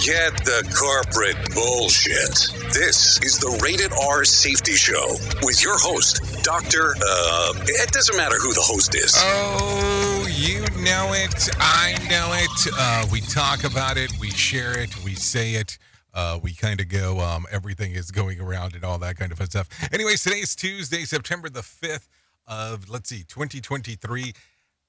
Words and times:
Forget 0.00 0.32
the 0.46 0.64
corporate 0.74 1.36
bullshit. 1.54 2.48
This 2.72 3.20
is 3.20 3.38
the 3.38 3.60
Rated 3.62 3.92
R 3.92 4.24
Safety 4.24 4.72
Show 4.72 5.16
with 5.42 5.62
your 5.62 5.78
host, 5.78 6.42
Dr. 6.42 6.94
Uh, 6.96 7.52
it 7.66 7.92
doesn't 7.92 8.16
matter 8.16 8.36
who 8.36 8.54
the 8.54 8.62
host 8.62 8.94
is. 8.94 9.12
Oh, 9.18 10.26
you 10.30 10.60
know 10.82 11.12
it. 11.12 11.50
I 11.60 11.98
know 12.08 12.30
it. 12.32 12.72
Uh, 12.78 13.08
we 13.12 13.20
talk 13.20 13.64
about 13.64 13.98
it. 13.98 14.10
We 14.18 14.30
share 14.30 14.78
it. 14.78 14.88
We 15.04 15.14
say 15.14 15.56
it. 15.56 15.76
Uh, 16.14 16.40
we 16.42 16.54
kind 16.54 16.80
of 16.80 16.88
go, 16.88 17.20
um, 17.20 17.44
everything 17.50 17.92
is 17.92 18.10
going 18.10 18.40
around 18.40 18.74
and 18.74 18.84
all 18.84 18.96
that 19.00 19.18
kind 19.18 19.30
of 19.30 19.36
fun 19.36 19.50
stuff. 19.50 19.68
Anyways, 19.92 20.22
today 20.22 20.38
is 20.38 20.56
Tuesday, 20.56 21.04
September 21.04 21.50
the 21.50 21.60
5th 21.60 22.08
of, 22.46 22.88
let's 22.88 23.10
see, 23.10 23.24
2023. 23.24 24.32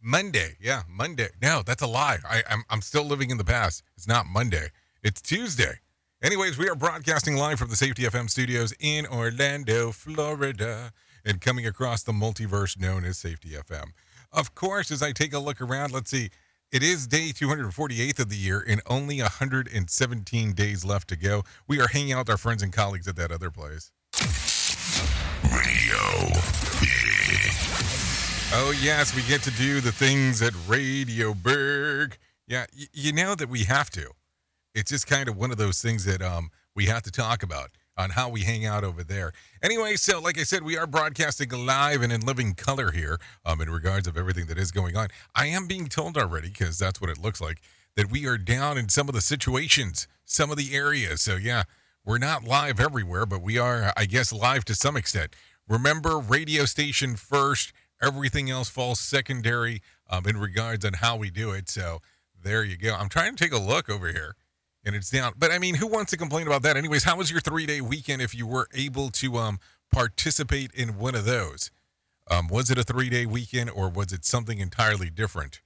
Monday. 0.01 0.55
Yeah, 0.61 0.83
Monday. 0.89 1.27
No, 1.41 1.63
that's 1.65 1.81
a 1.81 1.87
lie. 1.87 2.19
I, 2.27 2.43
I'm, 2.49 2.63
I'm 2.69 2.81
still 2.81 3.03
living 3.03 3.29
in 3.29 3.37
the 3.37 3.43
past. 3.43 3.83
It's 3.97 4.07
not 4.07 4.25
Monday. 4.25 4.69
It's 5.03 5.21
Tuesday. 5.21 5.79
Anyways, 6.23 6.57
we 6.57 6.69
are 6.69 6.75
broadcasting 6.75 7.35
live 7.35 7.57
from 7.57 7.69
the 7.69 7.75
Safety 7.75 8.03
FM 8.03 8.29
studios 8.29 8.71
in 8.79 9.07
Orlando, 9.07 9.91
Florida, 9.91 10.91
and 11.25 11.41
coming 11.41 11.65
across 11.65 12.03
the 12.03 12.11
multiverse 12.11 12.79
known 12.79 13.03
as 13.03 13.17
Safety 13.17 13.49
FM. 13.49 13.91
Of 14.31 14.53
course, 14.53 14.91
as 14.91 15.01
I 15.01 15.11
take 15.11 15.33
a 15.33 15.39
look 15.39 15.59
around, 15.59 15.91
let's 15.91 16.11
see. 16.11 16.29
It 16.71 16.83
is 16.83 17.07
day 17.07 17.31
248th 17.33 18.19
of 18.19 18.29
the 18.29 18.35
year 18.37 18.63
and 18.65 18.79
only 18.85 19.19
117 19.21 20.53
days 20.53 20.85
left 20.85 21.07
to 21.09 21.15
go. 21.15 21.43
We 21.67 21.81
are 21.81 21.87
hanging 21.87 22.13
out 22.13 22.19
with 22.19 22.29
our 22.29 22.37
friends 22.37 22.61
and 22.61 22.71
colleagues 22.71 23.07
at 23.07 23.15
that 23.15 23.31
other 23.31 23.49
place. 23.49 23.91
Radio. 25.51 25.97
Oh, 28.53 28.73
yes, 28.81 29.15
we 29.15 29.23
get 29.23 29.41
to 29.43 29.51
do 29.51 29.81
the 29.81 29.91
things 29.91 30.41
at 30.41 30.53
Radio 30.67 31.33
Berg. 31.33 32.17
Yeah, 32.47 32.65
y- 32.77 32.85
you 32.93 33.11
know 33.13 33.33
that 33.35 33.49
we 33.49 33.63
have 33.63 33.89
to. 33.91 34.11
It's 34.73 34.91
just 34.91 35.07
kind 35.07 35.27
of 35.27 35.35
one 35.35 35.51
of 35.51 35.57
those 35.57 35.81
things 35.81 36.05
that 36.05 36.21
um 36.21 36.49
we 36.75 36.85
have 36.85 37.01
to 37.03 37.11
talk 37.11 37.43
about 37.43 37.71
on 37.97 38.11
how 38.11 38.29
we 38.29 38.41
hang 38.41 38.65
out 38.65 38.83
over 38.83 39.03
there. 39.03 39.33
Anyway, 39.61 39.95
so 39.95 40.21
like 40.21 40.39
I 40.39 40.43
said, 40.43 40.63
we 40.63 40.77
are 40.77 40.87
broadcasting 40.87 41.49
live 41.49 42.01
and 42.01 42.11
in 42.11 42.21
living 42.21 42.53
color 42.53 42.91
here 42.91 43.19
um 43.45 43.61
in 43.61 43.69
regards 43.69 44.07
of 44.07 44.17
everything 44.17 44.45
that 44.47 44.57
is 44.57 44.71
going 44.71 44.95
on. 44.95 45.09
I 45.35 45.47
am 45.47 45.67
being 45.67 45.87
told 45.87 46.17
already 46.17 46.49
because 46.49 46.79
that's 46.79 47.01
what 47.01 47.09
it 47.09 47.17
looks 47.17 47.41
like 47.41 47.61
that 47.97 48.09
we 48.09 48.25
are 48.25 48.37
down 48.37 48.77
in 48.77 48.87
some 48.87 49.09
of 49.09 49.15
the 49.15 49.21
situations, 49.21 50.07
some 50.23 50.49
of 50.49 50.57
the 50.57 50.73
areas. 50.73 51.21
So 51.21 51.35
yeah, 51.35 51.63
we're 52.05 52.17
not 52.17 52.45
live 52.45 52.79
everywhere, 52.79 53.25
but 53.25 53.41
we 53.41 53.57
are 53.57 53.91
I 53.97 54.05
guess 54.05 54.31
live 54.31 54.63
to 54.65 54.75
some 54.75 54.95
extent. 54.95 55.35
Remember 55.67 56.17
radio 56.17 56.63
station 56.65 57.15
first, 57.15 57.73
everything 58.01 58.49
else 58.49 58.69
falls 58.69 59.01
secondary 59.01 59.81
um 60.09 60.25
in 60.25 60.37
regards 60.37 60.85
on 60.85 60.93
how 60.93 61.17
we 61.17 61.29
do 61.29 61.51
it. 61.51 61.67
So 61.67 61.99
there 62.41 62.63
you 62.63 62.77
go. 62.77 62.95
I'm 62.95 63.09
trying 63.09 63.35
to 63.35 63.43
take 63.43 63.53
a 63.53 63.61
look 63.61 63.89
over 63.89 64.07
here 64.13 64.35
and 64.85 64.95
it's 64.95 65.09
down. 65.09 65.33
But 65.37 65.51
I 65.51 65.59
mean, 65.59 65.75
who 65.75 65.87
wants 65.87 66.11
to 66.11 66.17
complain 66.17 66.47
about 66.47 66.63
that? 66.63 66.77
Anyways, 66.77 67.03
how 67.03 67.17
was 67.17 67.31
your 67.31 67.41
three 67.41 67.65
day 67.65 67.81
weekend 67.81 68.21
if 68.21 68.35
you 68.35 68.47
were 68.47 68.67
able 68.73 69.09
to 69.11 69.37
um 69.37 69.59
participate 69.91 70.71
in 70.73 70.97
one 70.97 71.15
of 71.15 71.25
those? 71.25 71.71
Um, 72.29 72.47
was 72.47 72.71
it 72.71 72.77
a 72.77 72.83
three 72.83 73.09
day 73.09 73.25
weekend 73.25 73.69
or 73.69 73.89
was 73.89 74.13
it 74.13 74.25
something 74.25 74.59
entirely 74.59 75.09
different? 75.09 75.61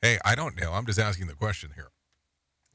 Hey, 0.00 0.18
I 0.24 0.34
don't 0.34 0.60
know. 0.60 0.72
I'm 0.72 0.86
just 0.86 0.98
asking 0.98 1.26
the 1.26 1.34
question 1.34 1.70
here. 1.74 1.88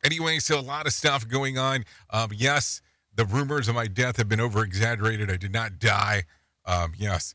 Anyway, 0.03 0.39
so 0.39 0.59
a 0.59 0.61
lot 0.61 0.85
of 0.85 0.93
stuff 0.93 1.27
going 1.27 1.57
on. 1.57 1.83
Um, 2.11 2.29
yes, 2.33 2.81
the 3.15 3.25
rumors 3.25 3.67
of 3.67 3.75
my 3.75 3.87
death 3.87 4.17
have 4.17 4.29
been 4.29 4.39
over 4.39 4.63
exaggerated. 4.63 5.31
I 5.31 5.37
did 5.37 5.51
not 5.51 5.79
die. 5.79 6.23
Um, 6.65 6.93
yes. 6.97 7.33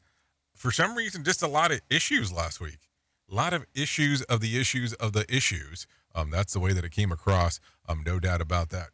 For 0.54 0.70
some 0.70 0.94
reason, 0.94 1.24
just 1.24 1.42
a 1.42 1.48
lot 1.48 1.72
of 1.72 1.80
issues 1.90 2.32
last 2.32 2.60
week. 2.60 2.88
A 3.30 3.34
lot 3.34 3.52
of 3.52 3.66
issues 3.74 4.22
of 4.22 4.40
the 4.40 4.60
issues 4.60 4.92
of 4.94 5.12
the 5.12 5.24
issues. 5.34 5.86
Um, 6.14 6.30
that's 6.30 6.52
the 6.52 6.60
way 6.60 6.72
that 6.72 6.84
it 6.84 6.92
came 6.92 7.12
across. 7.12 7.60
Um, 7.88 8.02
no 8.04 8.18
doubt 8.18 8.40
about 8.40 8.70
that. 8.70 8.88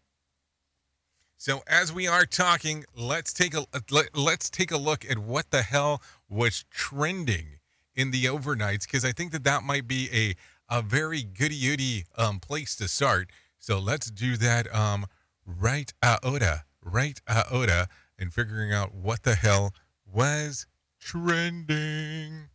So 1.37 1.63
as 1.69 1.93
we 1.93 2.09
are 2.09 2.27
talking, 2.27 2.85
let's 2.97 3.33
take 3.33 3.55
a 3.55 3.65
let, 3.91 4.17
let's 4.17 4.51
take 4.51 4.73
a 4.73 4.77
look 4.77 5.09
at 5.09 5.19
what 5.19 5.51
the 5.53 5.63
hell 5.63 6.03
was 6.29 6.65
trending 6.71 7.61
in 7.95 8.11
the 8.11 8.25
overnights 8.25 8.83
because 8.83 9.05
I 9.05 9.13
think 9.13 9.31
that 9.33 9.45
that 9.45 9.63
might 9.63 9.87
be 9.87 10.09
a 10.13 10.35
a 10.69 10.83
very 10.83 11.23
goody 11.23 11.61
goody 11.61 12.05
um, 12.17 12.41
place 12.41 12.75
to 12.77 12.89
start. 12.89 13.31
So 13.59 13.79
let's 13.79 14.11
do 14.11 14.37
that 14.37 14.73
um, 14.75 15.07
right 15.47 15.93
iota, 16.05 16.65
right 16.83 17.21
iota, 17.29 17.89
and 18.19 18.33
figuring 18.33 18.73
out 18.73 18.95
what 18.95 19.23
the 19.23 19.37
hell 19.37 19.73
was 20.05 20.67
trending. 21.01 22.49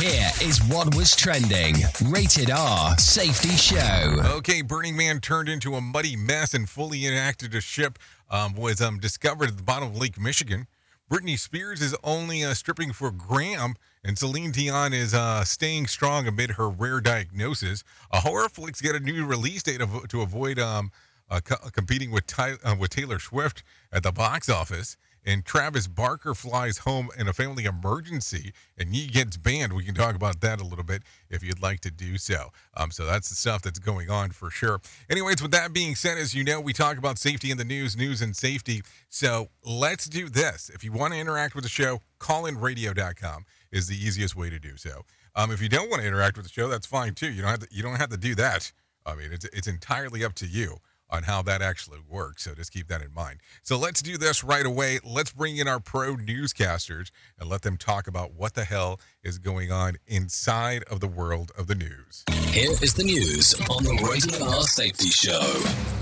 Here 0.00 0.30
is 0.42 0.60
what 0.68 0.94
was 0.94 1.14
trending. 1.14 1.76
Rated 2.06 2.50
R 2.50 2.96
Safety 2.98 3.50
Show. 3.50 4.20
Okay, 4.36 4.62
Burning 4.62 4.96
Man 4.96 5.20
turned 5.20 5.48
into 5.48 5.74
a 5.74 5.80
muddy 5.80 6.16
mess 6.16 6.54
and 6.54 6.68
fully 6.68 7.06
enacted 7.06 7.54
a 7.54 7.60
ship 7.60 7.98
um, 8.30 8.54
was 8.54 8.80
um, 8.80 8.98
discovered 8.98 9.48
at 9.50 9.56
the 9.56 9.62
bottom 9.62 9.88
of 9.90 9.96
Lake 9.96 10.18
Michigan. 10.18 10.66
Britney 11.10 11.38
Spears 11.38 11.82
is 11.82 11.94
only 12.02 12.42
uh, 12.42 12.54
stripping 12.54 12.92
for 12.92 13.10
Graham, 13.10 13.74
and 14.02 14.18
Celine 14.18 14.50
Dion 14.50 14.94
is 14.94 15.12
uh, 15.12 15.44
staying 15.44 15.86
strong 15.86 16.26
amid 16.26 16.52
her 16.52 16.70
rare 16.70 17.00
diagnosis. 17.00 17.84
A 18.10 18.20
horror 18.20 18.48
flicks 18.48 18.80
get 18.80 18.94
a 18.94 19.00
new 19.00 19.26
release 19.26 19.62
date 19.62 19.82
to 20.08 20.20
avoid 20.22 20.58
um, 20.58 20.90
uh, 21.30 21.40
co- 21.44 21.68
competing 21.70 22.10
with, 22.10 22.26
Ty- 22.26 22.56
uh, 22.64 22.76
with 22.78 22.90
Taylor 22.90 23.18
Swift 23.18 23.62
at 23.92 24.02
the 24.02 24.12
box 24.12 24.48
office. 24.48 24.96
And 25.24 25.44
Travis 25.44 25.86
Barker 25.86 26.34
flies 26.34 26.78
home 26.78 27.08
in 27.16 27.28
a 27.28 27.32
family 27.32 27.64
emergency, 27.64 28.52
and 28.76 28.94
he 28.94 29.06
gets 29.06 29.36
banned. 29.36 29.72
We 29.72 29.84
can 29.84 29.94
talk 29.94 30.14
about 30.14 30.40
that 30.40 30.60
a 30.60 30.64
little 30.64 30.84
bit 30.84 31.02
if 31.30 31.42
you'd 31.42 31.62
like 31.62 31.80
to 31.80 31.90
do 31.90 32.18
so. 32.18 32.50
Um, 32.76 32.90
so 32.90 33.06
that's 33.06 33.28
the 33.28 33.34
stuff 33.34 33.62
that's 33.62 33.78
going 33.78 34.10
on 34.10 34.30
for 34.30 34.50
sure. 34.50 34.80
Anyways, 35.08 35.40
with 35.40 35.52
that 35.52 35.72
being 35.72 35.94
said, 35.94 36.18
as 36.18 36.34
you 36.34 36.44
know, 36.44 36.60
we 36.60 36.72
talk 36.72 36.98
about 36.98 37.18
safety 37.18 37.50
in 37.50 37.58
the 37.58 37.64
news, 37.64 37.96
news 37.96 38.20
and 38.20 38.34
safety. 38.34 38.82
So 39.08 39.48
let's 39.64 40.06
do 40.06 40.28
this. 40.28 40.70
If 40.74 40.82
you 40.82 40.92
want 40.92 41.12
to 41.14 41.20
interact 41.20 41.54
with 41.54 41.64
the 41.64 41.70
show, 41.70 42.00
callinradio.com 42.18 43.44
is 43.70 43.86
the 43.86 43.96
easiest 43.96 44.36
way 44.36 44.50
to 44.50 44.58
do 44.58 44.76
so. 44.76 45.02
Um, 45.34 45.50
if 45.50 45.62
you 45.62 45.68
don't 45.68 45.88
want 45.88 46.02
to 46.02 46.08
interact 46.08 46.36
with 46.36 46.46
the 46.46 46.52
show, 46.52 46.68
that's 46.68 46.86
fine 46.86 47.14
too. 47.14 47.30
You 47.30 47.42
don't 47.42 47.50
have 47.50 47.60
to. 47.60 47.68
You 47.70 47.82
don't 47.82 47.96
have 47.96 48.10
to 48.10 48.18
do 48.18 48.34
that. 48.34 48.70
I 49.06 49.14
mean, 49.14 49.32
it's 49.32 49.46
it's 49.46 49.66
entirely 49.66 50.24
up 50.24 50.34
to 50.34 50.46
you 50.46 50.78
on 51.12 51.22
how 51.24 51.42
that 51.42 51.62
actually 51.62 51.98
works. 52.08 52.42
So 52.42 52.54
just 52.54 52.72
keep 52.72 52.88
that 52.88 53.02
in 53.02 53.12
mind. 53.14 53.40
So 53.62 53.78
let's 53.78 54.02
do 54.02 54.16
this 54.16 54.42
right 54.42 54.64
away. 54.66 54.98
Let's 55.04 55.30
bring 55.30 55.58
in 55.58 55.68
our 55.68 55.78
pro 55.78 56.16
newscasters 56.16 57.10
and 57.38 57.48
let 57.48 57.62
them 57.62 57.76
talk 57.76 58.08
about 58.08 58.32
what 58.32 58.54
the 58.54 58.64
hell 58.64 58.98
is 59.22 59.38
going 59.38 59.70
on 59.70 59.96
inside 60.06 60.82
of 60.90 61.00
the 61.00 61.08
world 61.08 61.52
of 61.56 61.66
the 61.66 61.74
news. 61.74 62.24
Here 62.46 62.70
is 62.70 62.94
the 62.94 63.04
news 63.04 63.54
on 63.70 63.84
the 63.84 64.08
Rated 64.10 64.40
R 64.42 64.62
Safety 64.62 65.08
Show. 65.08 66.01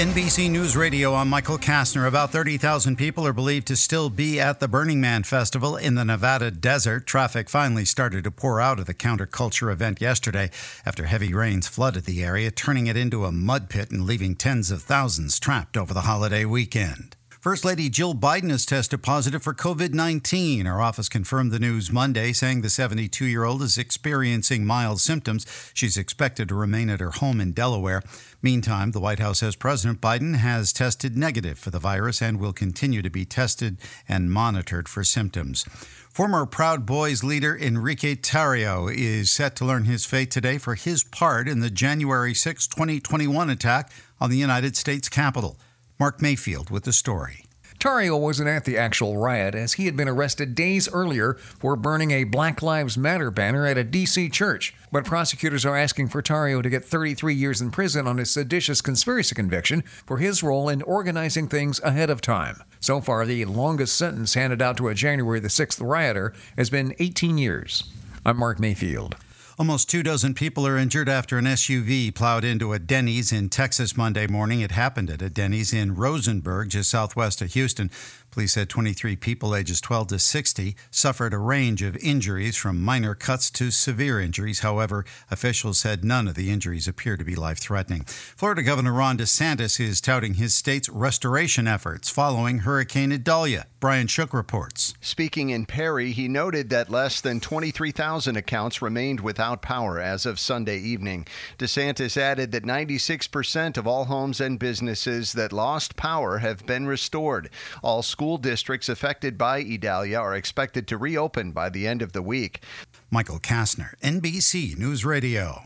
NBC 0.00 0.50
News 0.50 0.78
Radio, 0.78 1.14
I'm 1.14 1.28
Michael 1.28 1.58
Kastner. 1.58 2.08
About 2.08 2.30
30,000 2.30 2.96
people 2.96 3.26
are 3.26 3.34
believed 3.34 3.66
to 3.66 3.76
still 3.76 4.08
be 4.08 4.40
at 4.40 4.58
the 4.58 4.66
Burning 4.66 4.98
Man 4.98 5.24
Festival 5.24 5.76
in 5.76 5.94
the 5.94 6.06
Nevada 6.06 6.50
desert. 6.50 7.06
Traffic 7.06 7.50
finally 7.50 7.84
started 7.84 8.24
to 8.24 8.30
pour 8.30 8.62
out 8.62 8.78
of 8.78 8.86
the 8.86 8.94
counterculture 8.94 9.70
event 9.70 10.00
yesterday 10.00 10.50
after 10.86 11.04
heavy 11.04 11.34
rains 11.34 11.68
flooded 11.68 12.06
the 12.06 12.24
area, 12.24 12.50
turning 12.50 12.86
it 12.86 12.96
into 12.96 13.26
a 13.26 13.30
mud 13.30 13.68
pit 13.68 13.90
and 13.90 14.06
leaving 14.06 14.34
tens 14.34 14.70
of 14.70 14.82
thousands 14.82 15.38
trapped 15.38 15.76
over 15.76 15.92
the 15.92 16.00
holiday 16.00 16.46
weekend. 16.46 17.14
First 17.40 17.64
Lady 17.64 17.88
Jill 17.88 18.14
Biden 18.14 18.50
has 18.50 18.66
tested 18.66 19.02
positive 19.02 19.42
for 19.42 19.54
COVID 19.54 19.94
19. 19.94 20.66
Her 20.66 20.78
office 20.78 21.08
confirmed 21.08 21.52
the 21.52 21.58
news 21.58 21.90
Monday, 21.90 22.34
saying 22.34 22.60
the 22.60 22.68
72 22.68 23.24
year 23.24 23.44
old 23.44 23.62
is 23.62 23.78
experiencing 23.78 24.66
mild 24.66 25.00
symptoms. 25.00 25.46
She's 25.72 25.96
expected 25.96 26.50
to 26.50 26.54
remain 26.54 26.90
at 26.90 27.00
her 27.00 27.12
home 27.12 27.40
in 27.40 27.52
Delaware. 27.52 28.02
Meantime, 28.42 28.90
the 28.90 29.00
White 29.00 29.20
House 29.20 29.38
says 29.38 29.56
President 29.56 30.02
Biden 30.02 30.36
has 30.36 30.70
tested 30.70 31.16
negative 31.16 31.58
for 31.58 31.70
the 31.70 31.78
virus 31.78 32.20
and 32.20 32.38
will 32.38 32.52
continue 32.52 33.00
to 33.00 33.08
be 33.08 33.24
tested 33.24 33.78
and 34.06 34.30
monitored 34.30 34.86
for 34.86 35.02
symptoms. 35.02 35.64
Former 36.10 36.44
Proud 36.44 36.84
Boys 36.84 37.24
leader 37.24 37.56
Enrique 37.56 38.16
Tarrio 38.16 38.94
is 38.94 39.30
set 39.30 39.56
to 39.56 39.64
learn 39.64 39.84
his 39.84 40.04
fate 40.04 40.30
today 40.30 40.58
for 40.58 40.74
his 40.74 41.04
part 41.04 41.48
in 41.48 41.60
the 41.60 41.70
January 41.70 42.34
6, 42.34 42.66
2021 42.66 43.48
attack 43.48 43.90
on 44.20 44.28
the 44.28 44.36
United 44.36 44.76
States 44.76 45.08
Capitol. 45.08 45.56
Mark 46.00 46.22
Mayfield 46.22 46.70
with 46.70 46.84
the 46.84 46.94
story. 46.94 47.44
Tarrio 47.78 48.18
wasn't 48.18 48.48
at 48.48 48.64
the 48.64 48.78
actual 48.78 49.18
riot 49.18 49.54
as 49.54 49.74
he 49.74 49.84
had 49.84 49.98
been 49.98 50.08
arrested 50.08 50.54
days 50.54 50.88
earlier 50.90 51.34
for 51.34 51.76
burning 51.76 52.10
a 52.10 52.24
Black 52.24 52.62
Lives 52.62 52.96
Matter 52.96 53.30
banner 53.30 53.66
at 53.66 53.76
a 53.76 53.84
D.C. 53.84 54.30
church. 54.30 54.74
But 54.90 55.04
prosecutors 55.04 55.66
are 55.66 55.76
asking 55.76 56.08
for 56.08 56.22
Tarrio 56.22 56.62
to 56.62 56.70
get 56.70 56.86
33 56.86 57.34
years 57.34 57.60
in 57.60 57.70
prison 57.70 58.06
on 58.06 58.16
his 58.16 58.30
seditious 58.30 58.80
conspiracy 58.80 59.34
conviction 59.34 59.82
for 59.82 60.16
his 60.16 60.42
role 60.42 60.70
in 60.70 60.80
organizing 60.82 61.48
things 61.48 61.80
ahead 61.80 62.08
of 62.08 62.22
time. 62.22 62.62
So 62.80 63.02
far, 63.02 63.26
the 63.26 63.44
longest 63.44 63.98
sentence 63.98 64.32
handed 64.32 64.62
out 64.62 64.78
to 64.78 64.88
a 64.88 64.94
January 64.94 65.38
the 65.38 65.48
6th 65.48 65.86
rioter 65.86 66.32
has 66.56 66.70
been 66.70 66.94
18 66.98 67.36
years. 67.36 67.84
I'm 68.24 68.38
Mark 68.38 68.58
Mayfield. 68.58 69.16
Almost 69.60 69.90
two 69.90 70.02
dozen 70.02 70.32
people 70.32 70.66
are 70.66 70.78
injured 70.78 71.06
after 71.06 71.36
an 71.36 71.44
SUV 71.44 72.14
plowed 72.14 72.44
into 72.44 72.72
a 72.72 72.78
Denny's 72.78 73.30
in 73.30 73.50
Texas 73.50 73.94
Monday 73.94 74.26
morning. 74.26 74.62
It 74.62 74.70
happened 74.70 75.10
at 75.10 75.20
a 75.20 75.28
Denny's 75.28 75.74
in 75.74 75.94
Rosenberg, 75.94 76.70
just 76.70 76.88
southwest 76.88 77.42
of 77.42 77.52
Houston. 77.52 77.90
Police 78.30 78.52
said 78.52 78.68
23 78.68 79.16
people 79.16 79.56
ages 79.56 79.80
12 79.80 80.08
to 80.08 80.18
60 80.18 80.76
suffered 80.90 81.34
a 81.34 81.38
range 81.38 81.82
of 81.82 81.96
injuries 81.96 82.56
from 82.56 82.80
minor 82.80 83.14
cuts 83.14 83.50
to 83.50 83.70
severe 83.70 84.20
injuries. 84.20 84.60
However, 84.60 85.04
officials 85.30 85.80
said 85.80 86.04
none 86.04 86.28
of 86.28 86.36
the 86.36 86.50
injuries 86.50 86.86
appear 86.86 87.16
to 87.16 87.24
be 87.24 87.34
life 87.34 87.58
threatening. 87.58 88.04
Florida 88.04 88.62
Governor 88.62 88.92
Ron 88.92 89.18
DeSantis 89.18 89.80
is 89.80 90.00
touting 90.00 90.34
his 90.34 90.54
state's 90.54 90.88
restoration 90.88 91.66
efforts 91.66 92.08
following 92.08 92.60
Hurricane 92.60 93.12
Idalia. 93.12 93.66
Brian 93.80 94.06
Shook 94.06 94.34
reports. 94.34 94.92
Speaking 95.00 95.48
in 95.48 95.64
Perry, 95.64 96.12
he 96.12 96.28
noted 96.28 96.68
that 96.68 96.90
less 96.90 97.22
than 97.22 97.40
23,000 97.40 98.36
accounts 98.36 98.82
remained 98.82 99.20
without 99.20 99.62
power 99.62 99.98
as 99.98 100.26
of 100.26 100.38
Sunday 100.38 100.78
evening. 100.78 101.26
DeSantis 101.58 102.18
added 102.18 102.52
that 102.52 102.62
96% 102.62 103.78
of 103.78 103.86
all 103.86 104.04
homes 104.04 104.38
and 104.38 104.58
businesses 104.58 105.32
that 105.32 105.52
lost 105.52 105.96
power 105.96 106.38
have 106.38 106.66
been 106.66 106.86
restored. 106.86 107.48
All 107.82 108.02
school 108.20 108.36
districts 108.36 108.90
affected 108.90 109.38
by 109.38 109.60
Idalia 109.60 110.20
are 110.20 110.34
expected 110.34 110.86
to 110.88 110.98
reopen 110.98 111.52
by 111.52 111.70
the 111.70 111.86
end 111.86 112.02
of 112.02 112.12
the 112.12 112.20
week. 112.20 112.62
Michael 113.10 113.38
Kastner, 113.38 113.94
NBC 114.02 114.76
News 114.76 115.06
Radio. 115.06 115.62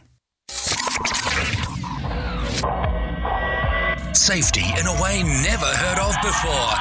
Safety 4.13 4.63
in 4.79 4.87
a 4.87 5.03
way 5.03 5.25
never 5.43 5.67
heard 5.67 5.99
of 5.99 6.15
before. 6.23 6.79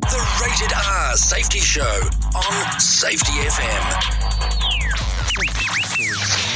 The 0.00 0.22
Rated 0.40 0.72
R 0.74 1.12
Safety 1.18 1.58
Show 1.58 2.00
on 2.34 2.80
Safety 2.80 3.32
FM. 3.32 3.84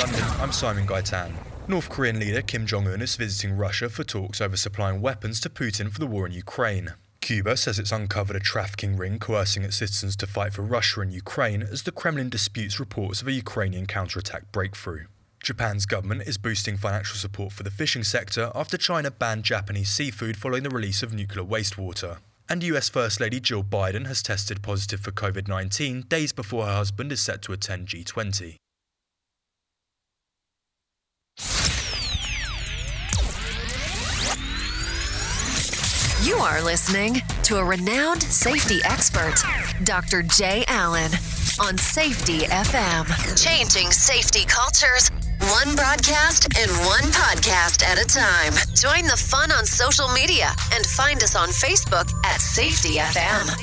London, 0.00 0.24
I'm 0.40 0.52
Simon 0.52 0.86
Gaitan. 0.86 1.32
North 1.68 1.90
Korean 1.90 2.18
leader 2.20 2.40
Kim 2.40 2.64
Jong 2.64 2.88
un 2.88 3.02
is 3.02 3.16
visiting 3.16 3.54
Russia 3.54 3.90
for 3.90 4.02
talks 4.02 4.40
over 4.40 4.56
supplying 4.56 5.02
weapons 5.02 5.40
to 5.40 5.50
Putin 5.50 5.92
for 5.92 5.98
the 5.98 6.06
war 6.06 6.24
in 6.24 6.32
Ukraine. 6.32 6.94
Cuba 7.20 7.56
says 7.56 7.78
it's 7.78 7.92
uncovered 7.92 8.36
a 8.36 8.40
trafficking 8.40 8.96
ring 8.96 9.18
coercing 9.18 9.62
its 9.62 9.76
citizens 9.76 10.16
to 10.16 10.26
fight 10.26 10.52
for 10.52 10.62
Russia 10.62 11.00
and 11.00 11.12
Ukraine 11.12 11.62
as 11.62 11.82
the 11.82 11.92
Kremlin 11.92 12.28
disputes 12.28 12.80
reports 12.80 13.20
of 13.20 13.28
a 13.28 13.32
Ukrainian 13.32 13.86
counterattack 13.86 14.50
breakthrough. 14.52 15.06
Japan's 15.42 15.86
government 15.86 16.22
is 16.22 16.38
boosting 16.38 16.76
financial 16.76 17.16
support 17.16 17.52
for 17.52 17.62
the 17.62 17.70
fishing 17.70 18.04
sector 18.04 18.50
after 18.54 18.76
China 18.76 19.10
banned 19.10 19.44
Japanese 19.44 19.90
seafood 19.90 20.36
following 20.36 20.62
the 20.62 20.70
release 20.70 21.02
of 21.02 21.12
nuclear 21.12 21.44
wastewater. 21.44 22.18
And 22.48 22.62
US 22.64 22.88
First 22.88 23.20
Lady 23.20 23.38
Jill 23.38 23.62
Biden 23.62 24.06
has 24.06 24.22
tested 24.22 24.62
positive 24.62 25.00
for 25.00 25.12
COVID 25.12 25.46
19 25.46 26.02
days 26.08 26.32
before 26.32 26.66
her 26.66 26.74
husband 26.74 27.12
is 27.12 27.20
set 27.20 27.42
to 27.42 27.52
attend 27.52 27.88
G20. 27.88 28.56
You 36.22 36.36
are 36.36 36.60
listening 36.62 37.22
to 37.44 37.56
a 37.56 37.64
renowned 37.64 38.22
safety 38.22 38.80
expert, 38.84 39.36
Dr. 39.84 40.22
Jay 40.22 40.64
Allen, 40.68 41.10
on 41.58 41.78
Safety 41.78 42.40
FM. 42.40 43.42
Changing 43.42 43.90
safety 43.90 44.44
cultures, 44.44 45.10
one 45.40 45.74
broadcast 45.74 46.46
and 46.58 46.70
one 46.84 47.04
podcast 47.04 47.82
at 47.82 47.98
a 47.98 48.04
time. 48.04 48.52
Join 48.74 49.08
the 49.08 49.16
fun 49.16 49.50
on 49.50 49.64
social 49.64 50.08
media 50.08 50.50
and 50.74 50.84
find 50.84 51.22
us 51.22 51.34
on 51.34 51.48
Facebook 51.48 52.12
at 52.26 52.38
Safety 52.42 52.98
FM. 52.98 53.56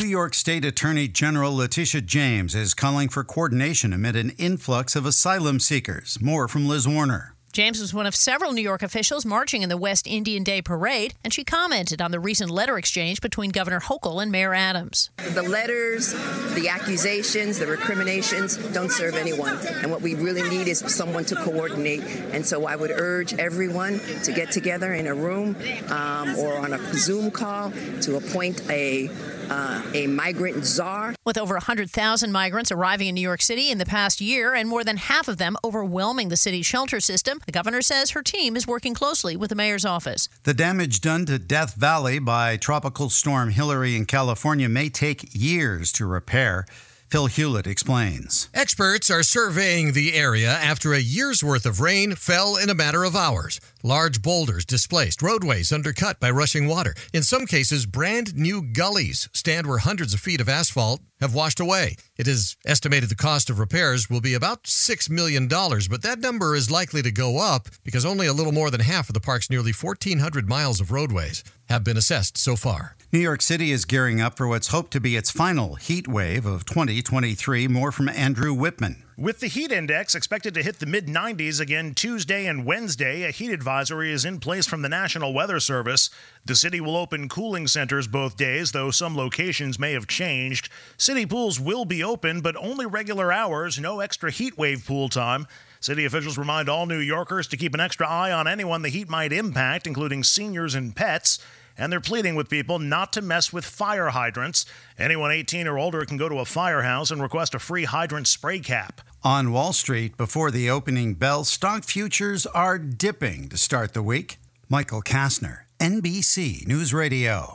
New 0.00 0.06
York 0.06 0.34
State 0.34 0.64
Attorney 0.64 1.08
General 1.08 1.52
Letitia 1.52 2.02
James 2.02 2.54
is 2.54 2.74
calling 2.74 3.08
for 3.08 3.24
coordination 3.24 3.92
amid 3.92 4.14
an 4.14 4.30
influx 4.38 4.94
of 4.94 5.04
asylum 5.04 5.58
seekers. 5.58 6.18
More 6.20 6.46
from 6.46 6.68
Liz 6.68 6.86
Warner. 6.86 7.34
James 7.52 7.80
was 7.80 7.94
one 7.94 8.06
of 8.06 8.14
several 8.14 8.52
New 8.52 8.62
York 8.62 8.82
officials 8.82 9.24
marching 9.24 9.62
in 9.62 9.68
the 9.68 9.76
West 9.76 10.06
Indian 10.06 10.44
Day 10.44 10.60
Parade, 10.60 11.14
and 11.24 11.32
she 11.32 11.44
commented 11.44 12.00
on 12.02 12.10
the 12.10 12.20
recent 12.20 12.50
letter 12.50 12.76
exchange 12.76 13.20
between 13.20 13.50
Governor 13.50 13.80
Hochul 13.80 14.22
and 14.22 14.30
Mayor 14.30 14.54
Adams. 14.54 15.10
The 15.34 15.42
letters, 15.42 16.12
the 16.54 16.68
accusations, 16.68 17.58
the 17.58 17.66
recriminations 17.66 18.56
don't 18.72 18.90
serve 18.90 19.14
anyone. 19.14 19.56
And 19.82 19.90
what 19.90 20.02
we 20.02 20.14
really 20.14 20.48
need 20.48 20.68
is 20.68 20.78
someone 20.78 21.24
to 21.26 21.36
coordinate. 21.36 22.02
And 22.32 22.44
so 22.44 22.66
I 22.66 22.76
would 22.76 22.90
urge 22.90 23.34
everyone 23.34 23.98
to 24.24 24.32
get 24.32 24.50
together 24.50 24.92
in 24.92 25.06
a 25.06 25.14
room 25.14 25.56
um, 25.88 26.36
or 26.36 26.58
on 26.58 26.74
a 26.74 26.94
Zoom 26.94 27.30
call 27.30 27.72
to 28.02 28.16
appoint 28.16 28.68
a 28.70 29.08
uh, 29.50 29.82
a 29.94 30.06
migrant 30.06 30.64
czar. 30.64 31.14
With 31.24 31.38
over 31.38 31.54
100,000 31.54 32.32
migrants 32.32 32.72
arriving 32.72 33.08
in 33.08 33.14
New 33.14 33.20
York 33.20 33.42
City 33.42 33.70
in 33.70 33.78
the 33.78 33.86
past 33.86 34.20
year 34.20 34.54
and 34.54 34.68
more 34.68 34.84
than 34.84 34.96
half 34.96 35.28
of 35.28 35.38
them 35.38 35.56
overwhelming 35.64 36.28
the 36.28 36.36
city's 36.36 36.66
shelter 36.66 37.00
system, 37.00 37.40
the 37.46 37.52
governor 37.52 37.82
says 37.82 38.10
her 38.10 38.22
team 38.22 38.56
is 38.56 38.66
working 38.66 38.94
closely 38.94 39.36
with 39.36 39.50
the 39.50 39.56
mayor's 39.56 39.84
office. 39.84 40.28
The 40.44 40.54
damage 40.54 41.00
done 41.00 41.26
to 41.26 41.38
Death 41.38 41.74
Valley 41.74 42.18
by 42.18 42.56
Tropical 42.56 43.10
Storm 43.10 43.50
Hilary 43.50 43.96
in 43.96 44.06
California 44.06 44.68
may 44.68 44.88
take 44.88 45.34
years 45.34 45.92
to 45.92 46.06
repair. 46.06 46.66
Phil 47.08 47.26
Hewlett 47.26 47.66
explains. 47.66 48.50
Experts 48.52 49.10
are 49.10 49.22
surveying 49.22 49.92
the 49.92 50.14
area 50.14 50.50
after 50.50 50.92
a 50.92 50.98
year's 50.98 51.42
worth 51.42 51.64
of 51.64 51.80
rain 51.80 52.14
fell 52.14 52.56
in 52.56 52.68
a 52.68 52.74
matter 52.74 53.02
of 53.02 53.16
hours. 53.16 53.60
Large 53.82 54.20
boulders 54.20 54.66
displaced, 54.66 55.22
roadways 55.22 55.72
undercut 55.72 56.20
by 56.20 56.30
rushing 56.30 56.66
water. 56.66 56.94
In 57.14 57.22
some 57.22 57.46
cases, 57.46 57.86
brand 57.86 58.36
new 58.36 58.60
gullies 58.60 59.30
stand 59.32 59.66
where 59.66 59.78
hundreds 59.78 60.12
of 60.12 60.20
feet 60.20 60.40
of 60.40 60.50
asphalt 60.50 61.00
have 61.20 61.34
washed 61.34 61.60
away. 61.60 61.96
It 62.16 62.28
is 62.28 62.56
estimated 62.64 63.08
the 63.08 63.14
cost 63.14 63.50
of 63.50 63.58
repairs 63.58 64.08
will 64.08 64.20
be 64.20 64.34
about 64.34 64.64
$6 64.64 65.10
million, 65.10 65.48
but 65.48 66.02
that 66.02 66.20
number 66.20 66.54
is 66.54 66.70
likely 66.70 67.02
to 67.02 67.10
go 67.10 67.38
up 67.38 67.68
because 67.84 68.04
only 68.04 68.26
a 68.26 68.32
little 68.32 68.52
more 68.52 68.70
than 68.70 68.80
half 68.80 69.08
of 69.08 69.14
the 69.14 69.20
park's 69.20 69.50
nearly 69.50 69.72
1,400 69.72 70.48
miles 70.48 70.80
of 70.80 70.90
roadways 70.90 71.42
have 71.68 71.84
been 71.84 71.96
assessed 71.96 72.38
so 72.38 72.56
far. 72.56 72.96
New 73.12 73.18
York 73.18 73.40
City 73.40 73.72
is 73.72 73.84
gearing 73.84 74.20
up 74.20 74.36
for 74.36 74.46
what's 74.46 74.68
hoped 74.68 74.92
to 74.92 75.00
be 75.00 75.16
its 75.16 75.30
final 75.30 75.76
heat 75.76 76.06
wave 76.06 76.44
of 76.44 76.64
2023. 76.66 77.66
More 77.68 77.90
from 77.90 78.08
Andrew 78.08 78.52
Whitman. 78.52 79.02
With 79.18 79.40
the 79.40 79.48
heat 79.48 79.72
index 79.72 80.14
expected 80.14 80.54
to 80.54 80.62
hit 80.62 80.78
the 80.78 80.86
mid 80.86 81.08
90s 81.08 81.58
again 81.58 81.92
Tuesday 81.92 82.46
and 82.46 82.64
Wednesday, 82.64 83.24
a 83.24 83.32
heat 83.32 83.50
advisory 83.50 84.12
is 84.12 84.24
in 84.24 84.38
place 84.38 84.64
from 84.64 84.82
the 84.82 84.88
National 84.88 85.34
Weather 85.34 85.58
Service. 85.58 86.08
The 86.44 86.54
city 86.54 86.80
will 86.80 86.96
open 86.96 87.28
cooling 87.28 87.66
centers 87.66 88.06
both 88.06 88.36
days, 88.36 88.70
though 88.70 88.92
some 88.92 89.16
locations 89.16 89.76
may 89.76 89.92
have 89.94 90.06
changed. 90.06 90.68
City 90.96 91.26
pools 91.26 91.58
will 91.58 91.84
be 91.84 92.04
open, 92.04 92.42
but 92.42 92.54
only 92.54 92.86
regular 92.86 93.32
hours, 93.32 93.80
no 93.80 93.98
extra 93.98 94.30
heat 94.30 94.56
wave 94.56 94.86
pool 94.86 95.08
time. 95.08 95.48
City 95.80 96.04
officials 96.04 96.38
remind 96.38 96.68
all 96.68 96.86
New 96.86 97.00
Yorkers 97.00 97.48
to 97.48 97.56
keep 97.56 97.74
an 97.74 97.80
extra 97.80 98.06
eye 98.06 98.30
on 98.30 98.46
anyone 98.46 98.82
the 98.82 98.88
heat 98.88 99.08
might 99.08 99.32
impact, 99.32 99.88
including 99.88 100.22
seniors 100.22 100.76
and 100.76 100.94
pets 100.94 101.40
and 101.78 101.92
they're 101.92 102.00
pleading 102.00 102.34
with 102.34 102.50
people 102.50 102.78
not 102.78 103.12
to 103.12 103.22
mess 103.22 103.52
with 103.52 103.64
fire 103.64 104.08
hydrants. 104.08 104.66
Anyone 104.98 105.30
18 105.30 105.66
or 105.68 105.78
older 105.78 106.04
can 106.04 106.16
go 106.16 106.28
to 106.28 106.40
a 106.40 106.44
firehouse 106.44 107.10
and 107.10 107.22
request 107.22 107.54
a 107.54 107.58
free 107.58 107.84
hydrant 107.84 108.26
spray 108.26 108.58
cap. 108.58 109.00
On 109.22 109.52
Wall 109.52 109.72
Street, 109.72 110.16
before 110.16 110.50
the 110.50 110.68
opening 110.68 111.14
bell, 111.14 111.44
stock 111.44 111.84
futures 111.84 112.44
are 112.46 112.78
dipping 112.78 113.48
to 113.48 113.56
start 113.56 113.94
the 113.94 114.02
week. 114.02 114.38
Michael 114.68 115.02
Kastner, 115.02 115.60
NBC 115.80 116.66
News 116.66 116.92
Radio. 116.92 117.54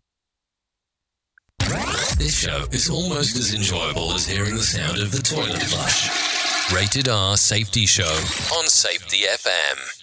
This 2.18 2.38
show 2.38 2.66
is 2.72 2.90
almost 2.90 3.38
as 3.38 3.54
enjoyable 3.54 4.14
as 4.14 4.28
hearing 4.28 4.56
the 4.56 4.64
sound 4.64 5.00
of 5.00 5.12
the 5.12 5.22
toilet 5.22 5.64
flush. 5.64 6.10
Rated 6.74 7.10
R 7.10 7.36
Safety 7.38 7.86
Show 7.86 8.04
on 8.04 8.68
Safety 8.68 9.24
FM. 9.28 10.03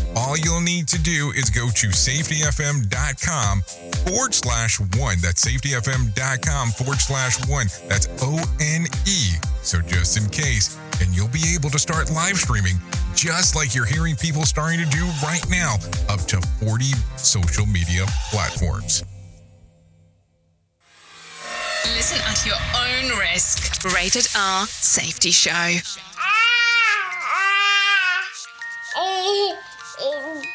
All 0.15 0.37
you'll 0.37 0.61
need 0.61 0.87
to 0.89 1.01
do 1.01 1.31
is 1.35 1.49
go 1.49 1.69
to 1.69 1.87
safetyfm.com 1.87 3.61
forward 4.05 4.33
slash 4.33 4.79
one. 4.97 5.17
That's 5.21 5.45
safetyfm.com 5.45 6.69
forward 6.71 6.99
slash 6.99 7.47
one. 7.47 7.67
That's 7.87 8.07
O 8.21 8.37
N 8.59 8.85
E. 9.07 9.31
So 9.61 9.79
just 9.81 10.17
in 10.17 10.29
case, 10.29 10.77
and 11.01 11.15
you'll 11.15 11.29
be 11.29 11.53
able 11.55 11.69
to 11.69 11.79
start 11.79 12.11
live 12.11 12.37
streaming 12.37 12.75
just 13.15 13.55
like 13.55 13.75
you're 13.75 13.85
hearing 13.85 14.15
people 14.15 14.43
starting 14.45 14.79
to 14.79 14.85
do 14.85 15.05
right 15.23 15.45
now, 15.49 15.75
up 16.09 16.21
to 16.21 16.41
40 16.65 16.85
social 17.17 17.65
media 17.65 18.05
platforms. 18.31 19.03
Listen 21.95 22.19
at 22.27 22.45
your 22.45 22.55
own 22.55 23.19
risk. 23.19 23.83
Rated 23.93 24.27
R 24.35 24.65
Safety 24.65 25.31
Show. 25.31 25.51
Ah, 25.51 25.81
ah. 27.27 28.23
Oh, 28.95 29.57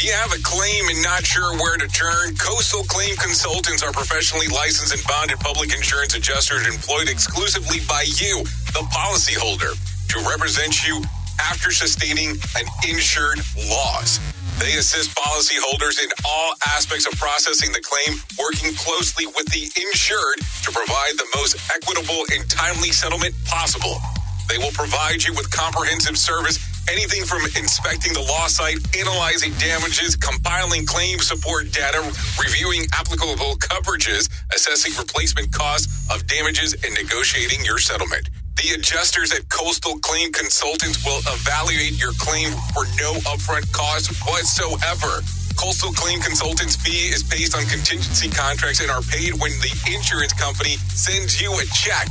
Do 0.00 0.06
you 0.06 0.14
have 0.14 0.32
a 0.32 0.40
claim 0.40 0.88
and 0.88 1.02
not 1.02 1.26
sure 1.26 1.52
where 1.60 1.76
to 1.76 1.86
turn? 1.86 2.34
Coastal 2.40 2.84
Claim 2.84 3.14
Consultants 3.16 3.82
are 3.82 3.92
professionally 3.92 4.48
licensed 4.48 4.96
and 4.96 5.04
bonded 5.04 5.38
public 5.40 5.76
insurance 5.76 6.16
adjusters 6.16 6.66
employed 6.66 7.10
exclusively 7.10 7.84
by 7.86 8.08
you, 8.16 8.40
the 8.72 8.80
policyholder, 8.96 9.76
to 10.08 10.16
represent 10.24 10.88
you 10.88 11.04
after 11.38 11.70
sustaining 11.70 12.30
an 12.56 12.64
insured 12.88 13.44
loss. 13.68 14.16
They 14.56 14.80
assist 14.80 15.12
policyholders 15.12 16.02
in 16.02 16.08
all 16.24 16.54
aspects 16.64 17.04
of 17.06 17.12
processing 17.20 17.70
the 17.72 17.84
claim, 17.84 18.16
working 18.40 18.72
closely 18.80 19.26
with 19.26 19.52
the 19.52 19.68
insured 19.84 20.40
to 20.64 20.72
provide 20.72 21.12
the 21.20 21.28
most 21.36 21.60
equitable 21.76 22.24
and 22.32 22.48
timely 22.48 22.88
settlement 22.88 23.34
possible. 23.44 24.00
They 24.48 24.56
will 24.56 24.72
provide 24.72 25.22
you 25.22 25.34
with 25.34 25.50
comprehensive 25.50 26.16
service, 26.16 26.56
anything 26.88 27.24
from 27.24 27.42
inspecting 27.56 28.12
the 28.12 28.20
loss 28.20 28.56
site, 28.56 28.78
analyzing 28.96 29.52
damages, 29.58 30.16
compiling 30.16 30.86
claim 30.86 31.18
support 31.18 31.72
data, 31.72 32.00
reviewing 32.40 32.86
applicable 32.94 33.56
coverages, 33.58 34.30
assessing 34.54 34.92
replacement 34.96 35.52
costs 35.52 36.08
of 36.14 36.26
damages, 36.26 36.74
and 36.84 36.94
negotiating 36.94 37.64
your 37.64 37.78
settlement. 37.78 38.30
The 38.56 38.74
adjusters 38.76 39.32
at 39.32 39.48
Coastal 39.48 39.98
Claim 40.00 40.32
Consultants 40.32 41.04
will 41.04 41.20
evaluate 41.26 41.96
your 42.00 42.12
claim 42.18 42.52
for 42.74 42.84
no 43.00 43.14
upfront 43.24 43.70
cost 43.72 44.12
whatsoever. 44.28 45.24
Coastal 45.56 45.92
Claim 45.92 46.20
Consultants 46.20 46.76
fee 46.76 47.08
is 47.12 47.22
based 47.22 47.56
on 47.56 47.64
contingency 47.66 48.28
contracts 48.28 48.80
and 48.80 48.90
are 48.90 49.02
paid 49.02 49.34
when 49.40 49.52
the 49.60 49.72
insurance 49.92 50.32
company 50.32 50.76
sends 50.92 51.40
you 51.40 51.52
a 51.52 51.64
check 51.72 52.08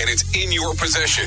and 0.00 0.10
it's 0.10 0.24
in 0.34 0.50
your 0.50 0.74
possession. 0.74 1.26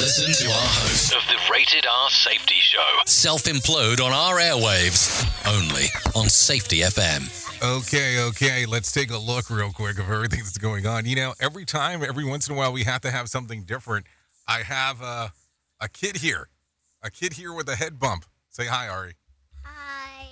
Listen 0.00 0.32
to 0.32 0.50
our 0.50 0.62
host 0.62 1.14
of 1.14 1.20
the 1.28 1.38
Rated 1.52 1.84
R 1.84 2.08
Safety 2.08 2.54
Show. 2.54 2.88
Self 3.04 3.42
implode 3.42 4.00
on 4.00 4.12
our 4.12 4.36
airwaves 4.36 5.22
only 5.46 5.88
on 6.16 6.26
Safety 6.30 6.78
FM. 6.78 7.28
Okay, 7.62 8.18
okay. 8.28 8.64
Let's 8.64 8.92
take 8.92 9.10
a 9.10 9.18
look 9.18 9.50
real 9.50 9.70
quick 9.72 9.98
of 9.98 10.10
everything 10.10 10.38
that's 10.38 10.56
going 10.56 10.86
on. 10.86 11.04
You 11.04 11.16
know, 11.16 11.34
every 11.38 11.66
time, 11.66 12.02
every 12.02 12.24
once 12.24 12.48
in 12.48 12.54
a 12.54 12.56
while, 12.56 12.72
we 12.72 12.84
have 12.84 13.02
to 13.02 13.10
have 13.10 13.28
something 13.28 13.64
different. 13.64 14.06
I 14.48 14.62
have 14.62 15.02
a, 15.02 15.32
a 15.82 15.88
kid 15.90 16.16
here, 16.16 16.48
a 17.02 17.10
kid 17.10 17.34
here 17.34 17.52
with 17.52 17.68
a 17.68 17.76
head 17.76 17.98
bump. 17.98 18.24
Say 18.48 18.64
hi, 18.64 18.88
Ari. 18.88 19.16
Hi. 19.64 20.24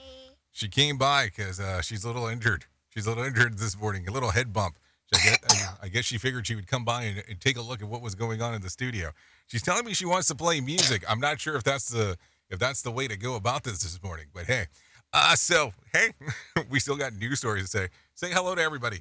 She 0.50 0.68
came 0.68 0.96
by 0.96 1.26
because 1.26 1.60
uh, 1.60 1.82
she's 1.82 2.04
a 2.04 2.06
little 2.06 2.26
injured. 2.26 2.64
She's 2.88 3.04
a 3.04 3.10
little 3.10 3.24
injured 3.24 3.58
this 3.58 3.78
morning, 3.78 4.08
a 4.08 4.12
little 4.12 4.30
head 4.30 4.50
bump. 4.50 4.76
I, 5.14 5.18
guess, 5.18 5.38
I, 5.50 5.86
I 5.86 5.88
guess 5.88 6.06
she 6.06 6.16
figured 6.16 6.46
she 6.46 6.54
would 6.54 6.66
come 6.66 6.86
by 6.86 7.02
and, 7.02 7.22
and 7.28 7.38
take 7.38 7.58
a 7.58 7.62
look 7.62 7.82
at 7.82 7.88
what 7.88 8.00
was 8.00 8.14
going 8.14 8.40
on 8.40 8.54
in 8.54 8.62
the 8.62 8.70
studio. 8.70 9.10
She's 9.48 9.62
telling 9.62 9.84
me 9.84 9.94
she 9.94 10.06
wants 10.06 10.28
to 10.28 10.34
play 10.34 10.60
music. 10.60 11.02
I'm 11.08 11.20
not 11.20 11.40
sure 11.40 11.56
if 11.56 11.64
that's 11.64 11.88
the 11.88 12.16
if 12.50 12.58
that's 12.58 12.82
the 12.82 12.90
way 12.90 13.08
to 13.08 13.16
go 13.16 13.34
about 13.34 13.64
this 13.64 13.82
this 13.82 14.02
morning, 14.02 14.26
but 14.32 14.44
hey. 14.44 14.66
Uh, 15.12 15.34
so 15.34 15.72
hey, 15.92 16.10
we 16.70 16.78
still 16.78 16.96
got 16.96 17.14
news 17.14 17.38
stories 17.38 17.64
to 17.64 17.68
say. 17.68 17.88
Say 18.14 18.30
hello 18.30 18.54
to 18.54 18.62
everybody. 18.62 19.00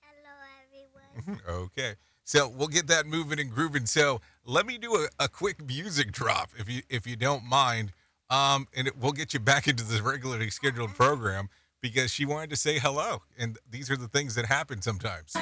Hello, 0.00 1.26
everyone. 1.26 1.40
okay. 1.48 1.94
So 2.24 2.48
we'll 2.48 2.68
get 2.68 2.86
that 2.86 3.06
moving 3.06 3.40
and 3.40 3.50
grooving. 3.50 3.86
So 3.86 4.20
let 4.44 4.66
me 4.66 4.78
do 4.78 4.94
a, 4.94 5.08
a 5.18 5.28
quick 5.28 5.66
music 5.66 6.12
drop 6.12 6.50
if 6.58 6.70
you 6.70 6.82
if 6.88 7.06
you 7.06 7.16
don't 7.16 7.44
mind. 7.44 7.92
Um, 8.28 8.68
and 8.74 8.88
it, 8.88 8.98
we'll 8.98 9.12
get 9.12 9.34
you 9.34 9.40
back 9.40 9.68
into 9.68 9.84
the 9.84 10.02
regularly 10.02 10.50
scheduled 10.50 10.94
program 10.94 11.48
because 11.82 12.10
she 12.10 12.24
wanted 12.24 12.50
to 12.50 12.56
say 12.56 12.78
hello. 12.78 13.22
And 13.38 13.58
these 13.70 13.90
are 13.90 13.96
the 13.96 14.08
things 14.08 14.34
that 14.36 14.46
happen 14.46 14.80
sometimes. 14.80 15.32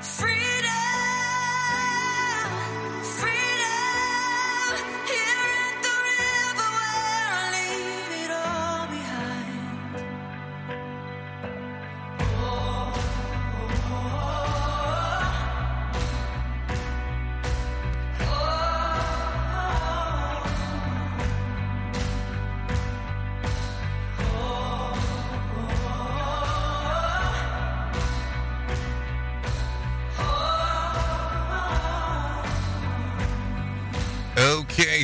Freedom, 0.00 0.47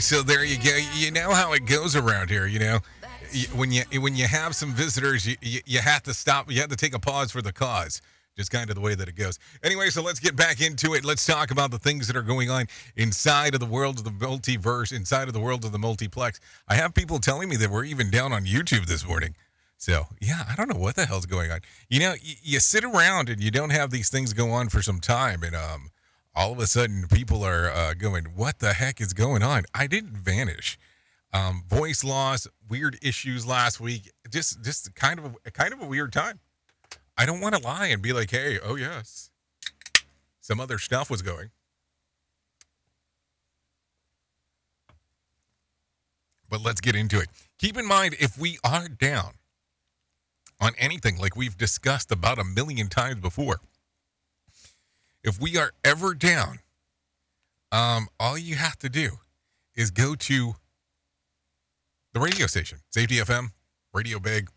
so 0.04 0.22
there 0.22 0.44
you 0.44 0.58
go. 0.58 0.78
You 0.94 1.10
know 1.10 1.32
how 1.32 1.54
it 1.54 1.64
goes 1.64 1.96
around 1.96 2.28
here. 2.28 2.46
You 2.46 2.58
know, 2.58 2.78
when 3.54 3.72
you 3.72 3.82
when 4.00 4.14
you 4.14 4.26
have 4.26 4.54
some 4.54 4.72
visitors, 4.72 5.26
you, 5.26 5.36
you 5.40 5.60
you 5.64 5.78
have 5.78 6.02
to 6.02 6.12
stop. 6.12 6.50
You 6.50 6.60
have 6.60 6.70
to 6.70 6.76
take 6.76 6.94
a 6.94 6.98
pause 6.98 7.32
for 7.32 7.40
the 7.40 7.52
cause. 7.52 8.02
Just 8.36 8.50
kind 8.50 8.68
of 8.68 8.74
the 8.74 8.82
way 8.82 8.94
that 8.96 9.08
it 9.08 9.14
goes. 9.14 9.38
Anyway, 9.62 9.88
so 9.90 10.02
let's 10.02 10.18
get 10.18 10.34
back 10.36 10.60
into 10.60 10.94
it. 10.94 11.04
Let's 11.04 11.24
talk 11.24 11.52
about 11.52 11.70
the 11.70 11.78
things 11.78 12.06
that 12.08 12.16
are 12.16 12.22
going 12.22 12.50
on 12.50 12.66
inside 12.96 13.54
of 13.54 13.60
the 13.60 13.66
world 13.66 13.98
of 13.98 14.04
the 14.04 14.10
multiverse, 14.10 14.92
inside 14.92 15.28
of 15.28 15.34
the 15.34 15.40
world 15.40 15.64
of 15.64 15.70
the 15.72 15.78
multiplex. 15.78 16.40
I 16.68 16.74
have 16.74 16.94
people 16.94 17.20
telling 17.20 17.48
me 17.48 17.56
that 17.56 17.70
we're 17.70 17.84
even 17.84 18.10
down 18.10 18.32
on 18.32 18.44
YouTube 18.44 18.86
this 18.86 19.06
morning. 19.06 19.36
So, 19.78 20.06
yeah, 20.20 20.42
I 20.48 20.56
don't 20.56 20.68
know 20.68 20.80
what 20.80 20.96
the 20.96 21.06
hell's 21.06 21.26
going 21.26 21.52
on. 21.52 21.60
You 21.88 22.00
know, 22.00 22.14
you, 22.20 22.34
you 22.42 22.60
sit 22.60 22.82
around 22.82 23.28
and 23.28 23.40
you 23.40 23.52
don't 23.52 23.70
have 23.70 23.90
these 23.90 24.08
things 24.08 24.32
go 24.32 24.50
on 24.50 24.68
for 24.68 24.82
some 24.82 24.98
time, 24.98 25.44
and 25.44 25.54
um, 25.54 25.90
all 26.34 26.52
of 26.52 26.58
a 26.58 26.66
sudden 26.66 27.06
people 27.08 27.44
are 27.44 27.70
uh, 27.70 27.94
going, 27.94 28.24
"What 28.34 28.58
the 28.58 28.74
heck 28.74 29.00
is 29.00 29.12
going 29.12 29.42
on?" 29.42 29.64
I 29.74 29.86
didn't 29.86 30.16
vanish. 30.16 30.78
Um, 31.32 31.64
voice 31.68 32.04
loss, 32.04 32.46
weird 32.68 32.96
issues 33.02 33.44
last 33.46 33.80
week. 33.80 34.10
Just, 34.30 34.62
just 34.62 34.94
kind 34.94 35.18
of, 35.18 35.36
a, 35.44 35.50
kind 35.50 35.72
of 35.72 35.82
a 35.82 35.86
weird 35.86 36.12
time. 36.12 36.38
I 37.16 37.26
don't 37.26 37.40
want 37.40 37.56
to 37.56 37.60
lie 37.60 37.86
and 37.86 38.02
be 38.02 38.12
like, 38.12 38.30
"Hey, 38.30 38.58
oh 38.62 38.76
yes, 38.76 39.30
some 40.40 40.60
other 40.60 40.78
stuff 40.78 41.10
was 41.10 41.22
going." 41.22 41.50
But 46.48 46.62
let's 46.62 46.80
get 46.80 46.94
into 46.94 47.18
it. 47.18 47.28
Keep 47.58 47.78
in 47.78 47.86
mind, 47.86 48.14
if 48.20 48.38
we 48.38 48.58
are 48.62 48.88
down 48.88 49.32
on 50.60 50.72
anything, 50.78 51.18
like 51.18 51.36
we've 51.36 51.56
discussed 51.56 52.12
about 52.12 52.38
a 52.38 52.44
million 52.44 52.88
times 52.88 53.20
before, 53.20 53.60
if 55.24 55.40
we 55.40 55.56
are 55.56 55.72
ever 55.84 56.14
down, 56.14 56.60
um, 57.72 58.08
all 58.20 58.38
you 58.38 58.54
have 58.54 58.78
to 58.78 58.88
do 58.88 59.12
is 59.74 59.90
go 59.90 60.14
to 60.14 60.54
the 62.12 62.20
radio 62.20 62.46
station, 62.46 62.78
Safety 62.90 63.16
FM, 63.16 63.48
Radio 63.92 64.20
Big. 64.20 64.50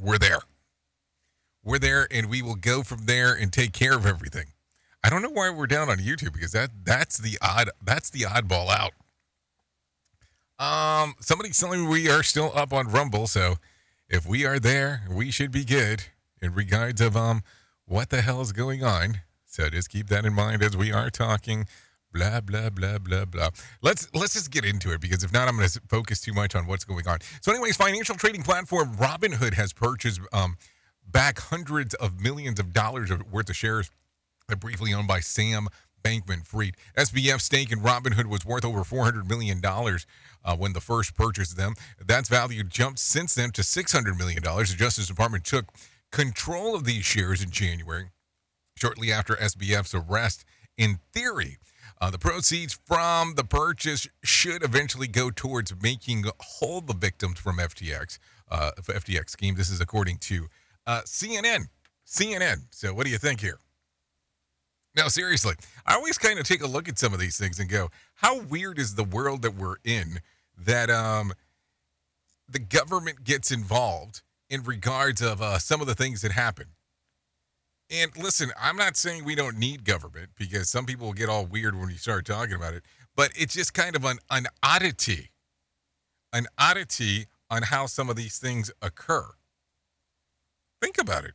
We're 0.00 0.18
there. 0.18 0.38
We're 1.64 1.80
there, 1.80 2.06
and 2.12 2.30
we 2.30 2.42
will 2.42 2.54
go 2.54 2.82
from 2.82 3.06
there 3.06 3.34
and 3.34 3.52
take 3.52 3.72
care 3.72 3.94
of 3.94 4.06
everything. 4.06 4.52
I 5.02 5.10
don't 5.10 5.22
know 5.22 5.30
why 5.30 5.50
we're 5.50 5.66
down 5.66 5.88
on 5.88 5.98
YouTube 5.98 6.32
because 6.32 6.52
that 6.52 6.70
that's 6.84 7.18
the 7.18 7.38
odd 7.40 7.70
that's 7.82 8.10
the 8.10 8.20
oddball 8.20 8.68
out. 8.68 8.92
Um, 10.58 11.14
somebody's 11.20 11.58
telling 11.58 11.82
me 11.82 11.88
we 11.88 12.10
are 12.10 12.22
still 12.22 12.52
up 12.54 12.72
on 12.72 12.88
Rumble, 12.88 13.26
so 13.26 13.56
if 14.08 14.26
we 14.26 14.44
are 14.44 14.58
there, 14.58 15.02
we 15.10 15.30
should 15.30 15.50
be 15.50 15.64
good 15.64 16.04
in 16.40 16.54
regards 16.54 17.00
of 17.00 17.16
um 17.16 17.42
what 17.86 18.10
the 18.10 18.20
hell 18.20 18.40
is 18.40 18.52
going 18.52 18.84
on. 18.84 19.22
So 19.56 19.70
just 19.70 19.88
keep 19.88 20.08
that 20.08 20.26
in 20.26 20.34
mind 20.34 20.62
as 20.62 20.76
we 20.76 20.92
are 20.92 21.08
talking. 21.08 21.66
Blah 22.12 22.42
blah 22.42 22.68
blah 22.68 22.98
blah 22.98 23.24
blah. 23.24 23.48
Let's 23.80 24.06
let's 24.14 24.34
just 24.34 24.50
get 24.50 24.66
into 24.66 24.92
it 24.92 25.00
because 25.00 25.24
if 25.24 25.32
not, 25.32 25.48
I'm 25.48 25.56
going 25.56 25.66
to 25.66 25.80
focus 25.88 26.20
too 26.20 26.34
much 26.34 26.54
on 26.54 26.66
what's 26.66 26.84
going 26.84 27.08
on. 27.08 27.20
So, 27.40 27.52
anyways, 27.52 27.74
financial 27.74 28.16
trading 28.16 28.42
platform 28.42 28.94
Robinhood 28.96 29.54
has 29.54 29.72
purchased 29.72 30.20
um 30.34 30.58
back 31.10 31.38
hundreds 31.38 31.94
of 31.94 32.20
millions 32.20 32.60
of 32.60 32.74
dollars 32.74 33.10
worth 33.32 33.48
of 33.48 33.56
shares 33.56 33.90
that 34.48 34.60
briefly 34.60 34.92
owned 34.92 35.08
by 35.08 35.20
Sam 35.20 35.68
Bankman 36.04 36.46
Fried. 36.46 36.76
SBF 36.98 37.40
stake 37.40 37.72
in 37.72 37.80
Robinhood 37.80 38.26
was 38.26 38.44
worth 38.44 38.64
over 38.64 38.80
$400 38.80 39.26
million 39.26 39.60
uh, 39.64 40.56
when 40.56 40.74
the 40.74 40.80
first 40.80 41.16
purchased 41.16 41.56
them. 41.56 41.74
That's 42.04 42.28
value 42.28 42.62
jumped 42.62 42.98
since 42.98 43.34
then 43.34 43.52
to 43.52 43.62
$600 43.62 44.18
million. 44.18 44.42
The 44.42 44.74
Justice 44.76 45.06
Department 45.06 45.44
took 45.44 45.66
control 46.12 46.74
of 46.74 46.84
these 46.84 47.04
shares 47.04 47.42
in 47.42 47.50
January, 47.50 48.10
shortly 48.76 49.12
after 49.12 49.34
SBF's 49.34 49.94
arrest. 49.94 50.44
In 50.76 51.00
theory, 51.12 51.58
uh, 52.00 52.10
the 52.10 52.18
proceeds 52.18 52.78
from 52.84 53.34
the 53.34 53.44
purchase 53.44 54.06
should 54.22 54.62
eventually 54.62 55.08
go 55.08 55.30
towards 55.30 55.74
making 55.82 56.24
whole 56.38 56.80
the 56.80 56.94
victims 56.94 57.38
from 57.38 57.56
FTX, 57.56 58.18
uh, 58.50 58.72
FTX 58.82 59.30
scheme. 59.30 59.54
This 59.54 59.70
is 59.70 59.80
according 59.80 60.18
to 60.18 60.46
uh, 60.86 61.00
CNN. 61.04 61.68
CNN. 62.06 62.66
So, 62.70 62.92
what 62.92 63.04
do 63.04 63.10
you 63.10 63.18
think 63.18 63.40
here? 63.40 63.58
Now, 64.94 65.08
seriously, 65.08 65.54
I 65.84 65.94
always 65.94 66.16
kind 66.16 66.38
of 66.38 66.46
take 66.46 66.62
a 66.62 66.66
look 66.66 66.88
at 66.88 66.98
some 66.98 67.12
of 67.12 67.20
these 67.20 67.36
things 67.36 67.58
and 67.60 67.68
go, 67.68 67.90
how 68.14 68.40
weird 68.40 68.78
is 68.78 68.94
the 68.94 69.04
world 69.04 69.42
that 69.42 69.54
we're 69.54 69.76
in 69.84 70.20
that 70.56 70.88
um, 70.88 71.32
the 72.48 72.58
government 72.58 73.24
gets 73.24 73.50
involved 73.50 74.22
in 74.48 74.62
regards 74.62 75.20
of 75.20 75.42
uh, 75.42 75.58
some 75.58 75.82
of 75.82 75.86
the 75.86 75.94
things 75.94 76.22
that 76.22 76.32
happen? 76.32 76.66
And 77.90 78.10
listen, 78.16 78.50
I'm 78.60 78.76
not 78.76 78.96
saying 78.96 79.24
we 79.24 79.36
don't 79.36 79.58
need 79.58 79.84
government 79.84 80.30
because 80.36 80.68
some 80.68 80.86
people 80.86 81.12
get 81.12 81.28
all 81.28 81.46
weird 81.46 81.78
when 81.78 81.88
you 81.88 81.96
start 81.96 82.26
talking 82.26 82.54
about 82.54 82.74
it, 82.74 82.82
but 83.14 83.30
it's 83.36 83.54
just 83.54 83.74
kind 83.74 83.94
of 83.94 84.04
an, 84.04 84.18
an 84.30 84.46
oddity, 84.62 85.30
an 86.32 86.46
oddity 86.58 87.26
on 87.48 87.62
how 87.62 87.86
some 87.86 88.10
of 88.10 88.16
these 88.16 88.38
things 88.38 88.72
occur. 88.82 89.26
Think 90.82 90.98
about 90.98 91.24
it. 91.24 91.34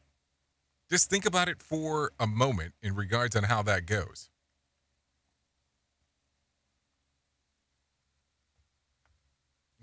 Just 0.90 1.10
think 1.10 1.26
about 1.26 1.48
it 1.48 1.62
for 1.62 2.12
a 2.20 2.28
moment 2.28 2.74
in 2.84 2.96
regards 2.96 3.36
on 3.38 3.44
how 3.44 3.62
that 3.64 3.86
goes. 3.86 4.30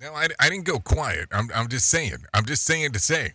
No, 0.01 0.13
I, 0.13 0.29
I 0.39 0.51
didn't 0.51 0.65
go 0.65 0.79
quiet. 0.79 1.29
I'm, 1.33 1.49
I'm 1.55 1.69
just 1.69 1.89
saying. 1.89 2.19
I'm 2.35 2.45
just 2.45 2.65
saying 2.65 2.93
to 2.93 2.99
say. 3.01 3.33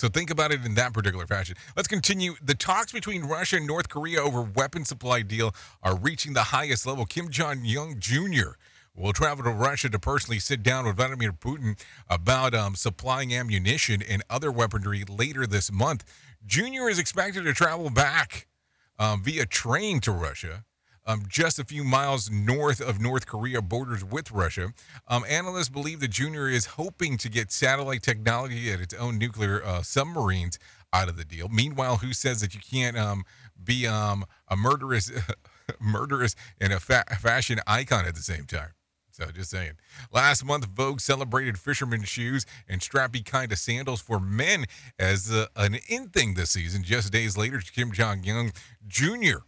So 0.00 0.08
think 0.08 0.30
about 0.30 0.52
it 0.52 0.64
in 0.64 0.74
that 0.74 0.92
particular 0.92 1.26
fashion. 1.26 1.56
Let's 1.76 1.88
continue. 1.88 2.34
The 2.42 2.54
talks 2.54 2.92
between 2.92 3.24
Russia 3.24 3.56
and 3.56 3.66
North 3.66 3.88
Korea 3.88 4.20
over 4.20 4.42
weapon 4.42 4.84
supply 4.84 5.22
deal 5.22 5.54
are 5.82 5.96
reaching 5.96 6.32
the 6.32 6.44
highest 6.44 6.84
level. 6.86 7.06
Kim 7.06 7.30
Jong 7.30 7.64
Un 7.64 7.94
Jr. 7.98 8.56
will 8.96 9.12
travel 9.12 9.44
to 9.44 9.50
Russia 9.50 9.88
to 9.88 9.98
personally 9.98 10.40
sit 10.40 10.62
down 10.62 10.84
with 10.84 10.96
Vladimir 10.96 11.32
Putin 11.32 11.78
about 12.08 12.54
um, 12.54 12.74
supplying 12.74 13.32
ammunition 13.34 14.02
and 14.02 14.22
other 14.28 14.50
weaponry 14.50 15.04
later 15.08 15.46
this 15.46 15.70
month. 15.70 16.04
Junior 16.44 16.88
is 16.88 16.98
expected 16.98 17.44
to 17.44 17.54
travel 17.54 17.88
back 17.88 18.48
um, 18.98 19.22
via 19.22 19.46
train 19.46 20.00
to 20.00 20.12
Russia. 20.12 20.64
Um, 21.06 21.24
just 21.28 21.58
a 21.58 21.64
few 21.64 21.84
miles 21.84 22.30
north 22.30 22.80
of 22.80 23.00
North 23.00 23.26
Korea 23.26 23.60
borders 23.60 24.02
with 24.04 24.30
Russia. 24.30 24.72
Um, 25.06 25.24
analysts 25.28 25.68
believe 25.68 26.00
that 26.00 26.10
Junior 26.10 26.48
is 26.48 26.64
hoping 26.64 27.18
to 27.18 27.28
get 27.28 27.52
satellite 27.52 28.02
technology 28.02 28.70
and 28.70 28.80
its 28.80 28.94
own 28.94 29.18
nuclear 29.18 29.62
uh, 29.64 29.82
submarines 29.82 30.58
out 30.94 31.08
of 31.08 31.16
the 31.16 31.24
deal. 31.24 31.48
Meanwhile, 31.48 31.96
who 31.98 32.12
says 32.12 32.40
that 32.40 32.54
you 32.54 32.60
can't 32.60 32.96
um, 32.96 33.24
be 33.62 33.86
um, 33.86 34.24
a 34.48 34.56
murderous, 34.56 35.10
murderous 35.80 36.36
and 36.60 36.72
a 36.72 36.80
fa- 36.80 37.04
fashion 37.20 37.60
icon 37.66 38.06
at 38.06 38.14
the 38.14 38.22
same 38.22 38.44
time? 38.44 38.70
So 39.10 39.26
just 39.26 39.50
saying. 39.50 39.72
Last 40.10 40.44
month, 40.44 40.64
Vogue 40.64 40.98
celebrated 40.98 41.56
fisherman 41.56 42.02
shoes 42.02 42.46
and 42.68 42.80
strappy 42.80 43.24
kind 43.24 43.52
of 43.52 43.58
sandals 43.58 44.00
for 44.00 44.18
men 44.18 44.64
as 44.98 45.30
uh, 45.30 45.46
an 45.54 45.76
in 45.88 46.08
thing 46.08 46.34
this 46.34 46.50
season. 46.50 46.82
Just 46.82 47.12
days 47.12 47.36
later, 47.36 47.60
Kim 47.60 47.92
Jong 47.92 48.28
Un 48.28 48.50
Jr. 48.88 49.38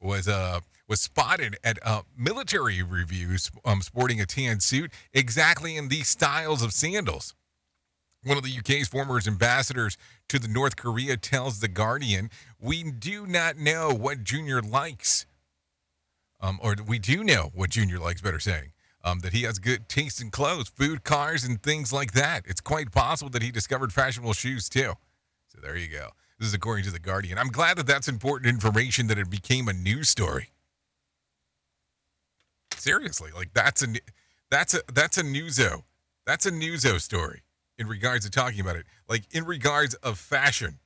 was 0.00 0.28
uh 0.28 0.60
was 0.88 1.00
spotted 1.00 1.56
at 1.64 1.78
uh, 1.84 2.02
military 2.16 2.82
reviews 2.82 3.50
um, 3.64 3.82
sporting 3.82 4.20
a 4.20 4.26
tan 4.26 4.60
suit 4.60 4.92
exactly 5.12 5.76
in 5.76 5.88
these 5.88 6.08
styles 6.08 6.62
of 6.62 6.72
sandals. 6.72 7.34
One 8.24 8.36
of 8.36 8.42
the 8.42 8.58
UK's 8.58 8.88
former 8.88 9.20
ambassadors 9.26 9.96
to 10.28 10.38
the 10.38 10.48
North 10.48 10.76
Korea 10.76 11.16
tells 11.16 11.60
The 11.60 11.68
Guardian, 11.68 12.30
We 12.60 12.90
do 12.90 13.26
not 13.26 13.56
know 13.56 13.90
what 13.90 14.24
Junior 14.24 14.60
likes. 14.60 15.26
Um, 16.40 16.58
or 16.62 16.74
we 16.86 16.98
do 16.98 17.22
know 17.22 17.50
what 17.54 17.70
Junior 17.70 17.98
likes, 17.98 18.20
better 18.20 18.40
saying. 18.40 18.72
Um, 19.04 19.20
that 19.20 19.32
he 19.32 19.42
has 19.42 19.60
good 19.60 19.88
taste 19.88 20.20
in 20.20 20.30
clothes, 20.32 20.68
food, 20.68 21.04
cars, 21.04 21.44
and 21.44 21.62
things 21.62 21.92
like 21.92 22.12
that. 22.12 22.42
It's 22.46 22.60
quite 22.60 22.90
possible 22.90 23.30
that 23.30 23.42
he 23.42 23.52
discovered 23.52 23.92
fashionable 23.92 24.32
shoes 24.32 24.68
too. 24.68 24.94
So 25.46 25.60
there 25.62 25.76
you 25.76 25.86
go. 25.86 26.08
This 26.38 26.48
is 26.48 26.54
according 26.54 26.84
to 26.86 26.90
The 26.90 26.98
Guardian. 26.98 27.38
I'm 27.38 27.48
glad 27.48 27.78
that 27.78 27.86
that's 27.86 28.08
important 28.08 28.52
information 28.52 29.06
that 29.06 29.18
it 29.18 29.30
became 29.30 29.68
a 29.68 29.72
news 29.72 30.08
story. 30.08 30.50
Seriously, 32.76 33.30
like 33.34 33.52
that's 33.54 33.82
a 33.82 33.88
that's 34.50 34.74
a 34.74 34.80
that's 34.92 35.18
a 35.18 35.22
newso. 35.22 35.82
That's 36.26 36.46
a 36.46 36.50
newso 36.50 37.00
story 37.00 37.42
in 37.78 37.86
regards 37.86 38.24
to 38.24 38.30
talking 38.30 38.60
about 38.60 38.76
it. 38.76 38.86
Like 39.08 39.22
in 39.34 39.44
regards 39.44 39.94
of 39.94 40.18
fashion. 40.18 40.78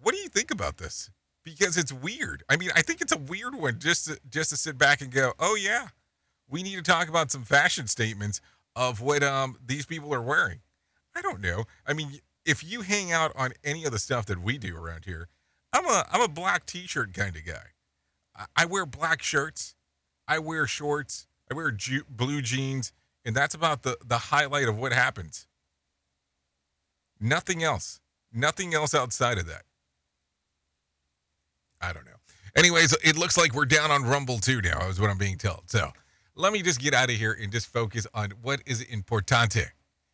What 0.00 0.14
do 0.14 0.20
you 0.20 0.28
think 0.28 0.50
about 0.50 0.76
this? 0.76 1.10
Because 1.44 1.76
it's 1.76 1.92
weird. 1.92 2.44
I 2.48 2.56
mean, 2.56 2.70
I 2.76 2.82
think 2.82 3.00
it's 3.00 3.12
a 3.12 3.18
weird 3.18 3.54
one 3.54 3.78
just 3.78 4.06
to, 4.06 4.18
just 4.30 4.50
to 4.50 4.56
sit 4.56 4.78
back 4.78 5.00
and 5.00 5.10
go, 5.10 5.32
"Oh 5.38 5.54
yeah, 5.54 5.88
we 6.48 6.62
need 6.62 6.76
to 6.76 6.82
talk 6.82 7.08
about 7.08 7.30
some 7.30 7.42
fashion 7.42 7.86
statements 7.86 8.40
of 8.76 9.00
what 9.00 9.22
um 9.22 9.56
these 9.64 9.86
people 9.86 10.12
are 10.14 10.22
wearing." 10.22 10.60
I 11.16 11.22
don't 11.22 11.40
know. 11.40 11.64
I 11.86 11.94
mean, 11.94 12.20
if 12.44 12.62
you 12.62 12.82
hang 12.82 13.12
out 13.12 13.32
on 13.34 13.52
any 13.64 13.84
of 13.84 13.92
the 13.92 13.98
stuff 13.98 14.26
that 14.26 14.40
we 14.40 14.56
do 14.56 14.76
around 14.76 15.04
here, 15.04 15.28
I'm 15.72 15.86
a 15.86 16.04
I'm 16.10 16.22
a 16.22 16.28
black 16.28 16.66
t-shirt 16.66 17.12
kind 17.14 17.36
of 17.36 17.44
guy. 17.44 17.74
I, 18.36 18.46
I 18.56 18.64
wear 18.66 18.86
black 18.86 19.22
shirts. 19.22 19.74
I 20.28 20.38
wear 20.38 20.66
shorts. 20.66 21.26
I 21.50 21.54
wear 21.54 21.72
ju- 21.72 22.04
blue 22.08 22.42
jeans, 22.42 22.92
and 23.24 23.34
that's 23.34 23.54
about 23.54 23.82
the 23.82 23.96
the 24.04 24.18
highlight 24.18 24.68
of 24.68 24.78
what 24.78 24.92
happens. 24.92 25.46
Nothing 27.18 27.64
else. 27.64 28.00
Nothing 28.32 28.74
else 28.74 28.94
outside 28.94 29.38
of 29.38 29.46
that. 29.46 29.62
I 31.80 31.92
don't 31.92 32.04
know. 32.04 32.12
Anyways, 32.56 32.92
it 33.04 33.16
looks 33.16 33.36
like 33.36 33.54
we're 33.54 33.64
down 33.66 33.90
on 33.90 34.04
Rumble 34.04 34.38
too 34.38 34.60
now, 34.60 34.88
is 34.88 35.00
what 35.00 35.10
I'm 35.10 35.18
being 35.18 35.38
told. 35.38 35.62
So 35.66 35.92
let 36.34 36.52
me 36.52 36.62
just 36.62 36.80
get 36.80 36.94
out 36.94 37.10
of 37.10 37.16
here 37.16 37.36
and 37.40 37.50
just 37.50 37.66
focus 37.66 38.06
on 38.14 38.32
what 38.42 38.60
is 38.66 38.84
importante. 38.84 39.64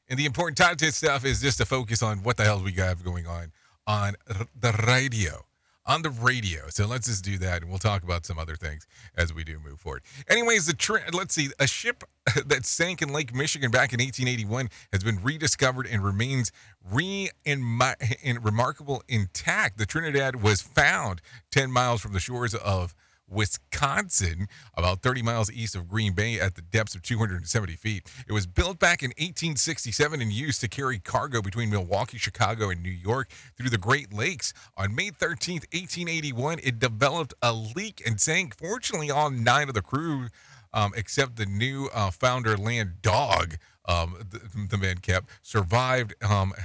And 0.09 0.19
the 0.19 0.27
importante 0.27 0.93
stuff 0.93 1.25
is 1.25 1.41
just 1.41 1.59
to 1.59 1.65
focus 1.65 2.03
on 2.03 2.23
what 2.23 2.37
the 2.37 2.45
hell 2.45 2.63
we 2.63 2.73
got 2.73 3.03
going 3.03 3.27
on 3.27 3.53
on 3.87 4.15
the 4.59 4.73
radio. 4.87 5.45
On 5.87 6.01
the 6.01 6.11
radio. 6.11 6.63
So 6.71 6.87
let's 6.87 7.07
just 7.07 7.23
do 7.23 7.37
that 7.39 7.61
and 7.61 7.71
we'll 7.71 7.79
talk 7.79 8.03
about 8.03 8.25
some 8.25 8.39
other 8.39 8.57
things 8.57 8.87
as 9.17 9.35
we 9.35 9.45
do 9.45 9.59
move 9.63 9.81
forward. 9.81 10.03
Anyways, 10.29 10.67
the 10.67 10.73
trend, 10.73 11.15
let's 11.15 11.35
see, 11.35 11.51
a 11.59 11.67
ship 11.67 12.05
that 12.47 12.65
sank 12.65 13.03
in 13.03 13.13
Lake 13.13 13.35
Michigan 13.35 13.71
back 13.71 13.93
in 13.93 14.01
1881 14.01 14.71
has 14.93 15.05
been 15.05 15.23
rediscovered 15.23 15.87
and 15.87 16.03
remains 16.03 16.51
re 16.91 17.29
in, 17.45 17.81
in 18.23 18.43
remarkable 18.43 19.03
intact. 19.09 19.77
The 19.77 19.85
Trinidad 19.87 20.43
was 20.43 20.63
found 20.63 21.21
10 21.51 21.71
miles 21.71 22.01
from 22.01 22.15
the 22.15 22.21
shores 22.21 22.55
of 22.55 22.95
Wisconsin, 23.29 24.49
about 24.77 25.03
30 25.03 25.23
miles 25.23 25.51
east 25.51 25.75
of 25.75 25.89
Green 25.89 26.13
Bay 26.13 26.39
at 26.39 26.55
the 26.55 26.63
depths 26.63 26.95
of 26.95 27.03
270 27.03 27.75
feet. 27.77 28.07
It 28.29 28.33
was 28.33 28.47
built 28.47 28.79
back 28.79 29.03
in 29.03 29.11
1867 29.11 30.21
and 30.21 30.33
used 30.33 30.61
to 30.61 30.69
carry 30.69 30.99
cargo 30.99 31.43
between 31.43 31.71
Milwaukee, 31.71 32.19
Chicago, 32.19 32.71
and 32.71 32.83
New 32.83 32.91
York 32.91 33.31
through 33.57 33.71
the 33.71 33.79
Great 33.79 34.13
Lakes. 34.13 34.53
On 34.77 34.95
May 34.95 35.11
13, 35.11 35.57
1881, 35.73 36.61
it 36.63 36.79
developed 36.79 37.35
a 37.43 37.53
leak 37.53 38.03
and 38.07 38.21
sank. 38.21 38.57
Fortunately, 38.57 39.11
all 39.11 39.31
nine 39.31 39.69
of 39.69 39.75
the 39.75 39.83
crew, 39.83 40.29
um, 40.73 40.93
except 40.97 41.37
the 41.37 41.47
new 41.47 41.89
uh, 41.95 42.11
founder 42.11 42.57
land 42.57 43.03
dog, 43.03 43.57
um, 43.87 44.17
the, 44.31 44.67
the 44.69 44.79
man 44.79 44.99
kept, 44.99 45.29
survived. 45.43 46.15
Um, 46.23 46.53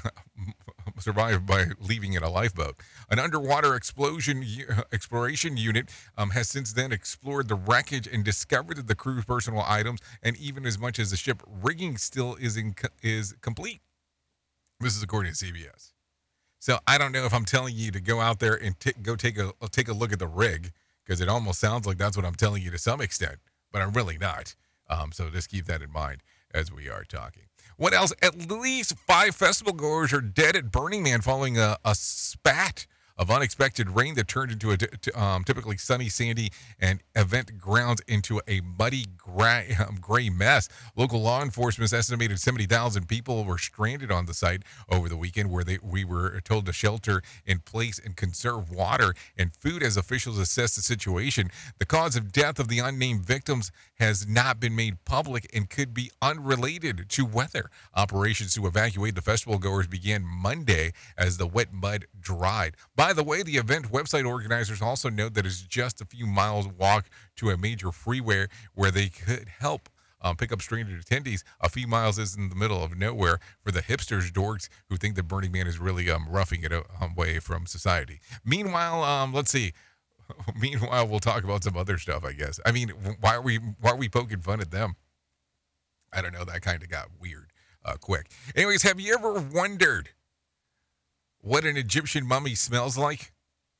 survived 0.99 1.45
by 1.45 1.65
leaving 1.79 2.13
in 2.13 2.23
a 2.23 2.29
lifeboat. 2.29 2.77
An 3.09 3.19
underwater 3.19 3.75
explosion 3.75 4.45
exploration 4.91 5.57
unit 5.57 5.89
um, 6.17 6.31
has 6.31 6.49
since 6.49 6.73
then 6.73 6.91
explored 6.91 7.47
the 7.47 7.55
wreckage 7.55 8.07
and 8.07 8.23
discovered 8.23 8.77
that 8.77 8.87
the 8.87 8.95
crew's 8.95 9.25
personal 9.25 9.63
items 9.65 9.99
and 10.23 10.37
even 10.37 10.65
as 10.65 10.77
much 10.77 10.99
as 10.99 11.11
the 11.11 11.17
ship 11.17 11.43
rigging 11.47 11.97
still 11.97 12.35
is 12.35 12.57
in, 12.57 12.75
is 13.01 13.33
complete. 13.41 13.81
This 14.79 14.95
is 14.95 15.03
according 15.03 15.33
to 15.33 15.45
CBS. 15.45 15.93
So 16.59 16.77
I 16.87 16.97
don't 16.97 17.11
know 17.11 17.25
if 17.25 17.33
I'm 17.33 17.45
telling 17.45 17.75
you 17.75 17.91
to 17.91 18.01
go 18.01 18.19
out 18.19 18.39
there 18.39 18.55
and 18.55 18.79
t- 18.79 18.93
go 19.01 19.15
take 19.15 19.37
a 19.37 19.51
take 19.71 19.87
a 19.87 19.93
look 19.93 20.11
at 20.11 20.19
the 20.19 20.27
rig 20.27 20.71
because 21.05 21.21
it 21.21 21.29
almost 21.29 21.59
sounds 21.59 21.87
like 21.87 21.97
that's 21.97 22.17
what 22.17 22.25
I'm 22.25 22.35
telling 22.35 22.61
you 22.61 22.69
to 22.71 22.77
some 22.77 23.01
extent, 23.01 23.39
but 23.71 23.81
I'm 23.81 23.93
really 23.93 24.17
not. 24.17 24.55
Um, 24.89 25.11
so 25.11 25.29
just 25.29 25.49
keep 25.49 25.65
that 25.65 25.81
in 25.81 25.91
mind 25.91 26.21
as 26.53 26.71
we 26.71 26.89
are 26.89 27.03
talking. 27.03 27.48
What 27.79 27.93
else? 27.93 28.11
At 28.21 28.51
least 28.51 28.97
five 29.07 29.37
festival 29.37 29.71
goers 29.71 30.11
are 30.11 30.19
dead 30.19 30.57
at 30.57 30.69
Burning 30.69 31.01
Man 31.01 31.21
following 31.21 31.57
a, 31.57 31.77
a 31.85 31.95
spat 31.95 32.87
of 33.19 33.29
unexpected 33.29 33.89
rain 33.89 34.15
that 34.15 34.29
turned 34.29 34.51
into 34.51 34.71
a 34.71 34.77
t- 34.77 35.11
um, 35.11 35.43
typically 35.43 35.77
sunny, 35.77 36.07
sandy, 36.07 36.51
and 36.79 37.03
event 37.15 37.57
grounds 37.59 38.01
into 38.07 38.41
a 38.47 38.61
muddy 38.61 39.05
gray, 39.17 39.75
um, 39.87 39.97
gray 39.99 40.29
mess. 40.29 40.69
Local 40.95 41.21
law 41.21 41.43
enforcement 41.43 41.91
estimated 41.91 42.39
70,000 42.39 43.07
people 43.07 43.43
were 43.43 43.57
stranded 43.57 44.09
on 44.11 44.25
the 44.25 44.33
site 44.33 44.63
over 44.89 45.09
the 45.09 45.17
weekend, 45.17 45.51
where 45.51 45.65
they 45.65 45.77
we 45.83 46.05
were 46.05 46.39
told 46.41 46.65
to 46.65 46.73
shelter 46.73 47.21
in 47.45 47.59
place 47.59 47.99
and 47.99 48.15
conserve 48.15 48.71
water 48.71 49.13
and 49.37 49.53
food 49.53 49.83
as 49.83 49.97
officials 49.97 50.39
assess 50.39 50.75
the 50.75 50.81
situation. 50.81 51.51
The 51.77 51.85
cause 51.85 52.15
of 52.15 52.31
death 52.31 52.57
of 52.57 52.69
the 52.69 52.79
unnamed 52.79 53.25
victims 53.25 53.71
has 53.99 54.25
not 54.27 54.59
been 54.61 54.75
made 54.75 55.03
public 55.03 55.45
and 55.53 55.69
could 55.69 55.93
be 55.93 56.09
unrelated 56.21 57.09
to 57.09 57.25
weather. 57.25 57.69
Operations 57.95 58.53
to 58.53 58.65
evacuate 58.65 59.15
the 59.15 59.21
festival 59.21 59.57
goers 59.59 59.87
began 59.87 60.23
Monday 60.25 60.93
as 61.17 61.35
the 61.37 61.47
wet 61.47 61.73
mud 61.73 62.05
dried. 62.19 62.75
By 62.95 63.08
the 63.13 63.23
way, 63.23 63.43
the 63.43 63.57
event 63.57 63.91
website 63.91 64.27
organizers 64.27 64.81
also 64.81 65.09
note 65.09 65.33
that 65.33 65.45
it's 65.45 65.61
just 65.61 66.01
a 66.01 66.05
few 66.05 66.25
miles 66.25 66.67
walk 66.67 67.09
to 67.37 67.49
a 67.49 67.57
major 67.57 67.91
freeway 67.91 68.47
where 68.73 68.91
they 68.91 69.09
could 69.09 69.47
help 69.59 69.89
um, 70.21 70.35
pick 70.35 70.51
up 70.51 70.61
stranded 70.61 70.99
attendees. 71.03 71.43
A 71.61 71.69
few 71.69 71.87
miles 71.87 72.19
is 72.19 72.35
in 72.35 72.49
the 72.49 72.55
middle 72.55 72.83
of 72.83 72.97
nowhere 72.97 73.39
for 73.63 73.71
the 73.71 73.81
hipsters, 73.81 74.31
dorks 74.31 74.67
who 74.89 74.97
think 74.97 75.15
that 75.15 75.23
Burning 75.23 75.51
Man 75.51 75.67
is 75.67 75.79
really 75.79 76.09
um, 76.09 76.27
roughing 76.29 76.63
it 76.63 76.73
away 77.01 77.39
from 77.39 77.65
society. 77.65 78.19
Meanwhile, 78.43 79.03
um, 79.03 79.33
let's 79.33 79.51
see. 79.51 79.73
Meanwhile, 80.59 81.07
we'll 81.07 81.19
talk 81.19 81.43
about 81.43 81.63
some 81.63 81.77
other 81.77 81.97
stuff. 81.97 82.23
I 82.23 82.33
guess. 82.33 82.59
I 82.65 82.71
mean, 82.71 82.89
why 83.19 83.35
are 83.35 83.41
we 83.41 83.57
why 83.57 83.91
are 83.91 83.97
we 83.97 84.09
poking 84.09 84.41
fun 84.41 84.59
at 84.59 84.71
them? 84.71 84.95
I 86.11 86.21
don't 86.21 86.33
know. 86.33 86.43
That 86.43 86.61
kind 86.61 86.81
of 86.83 86.89
got 86.89 87.07
weird 87.19 87.51
uh, 87.85 87.95
quick. 87.99 88.29
Anyways, 88.55 88.83
have 88.83 88.99
you 88.99 89.13
ever 89.13 89.33
wondered 89.33 90.09
what 91.41 91.65
an 91.65 91.77
Egyptian 91.77 92.27
mummy 92.27 92.55
smells 92.55 92.97
like? 92.97 93.31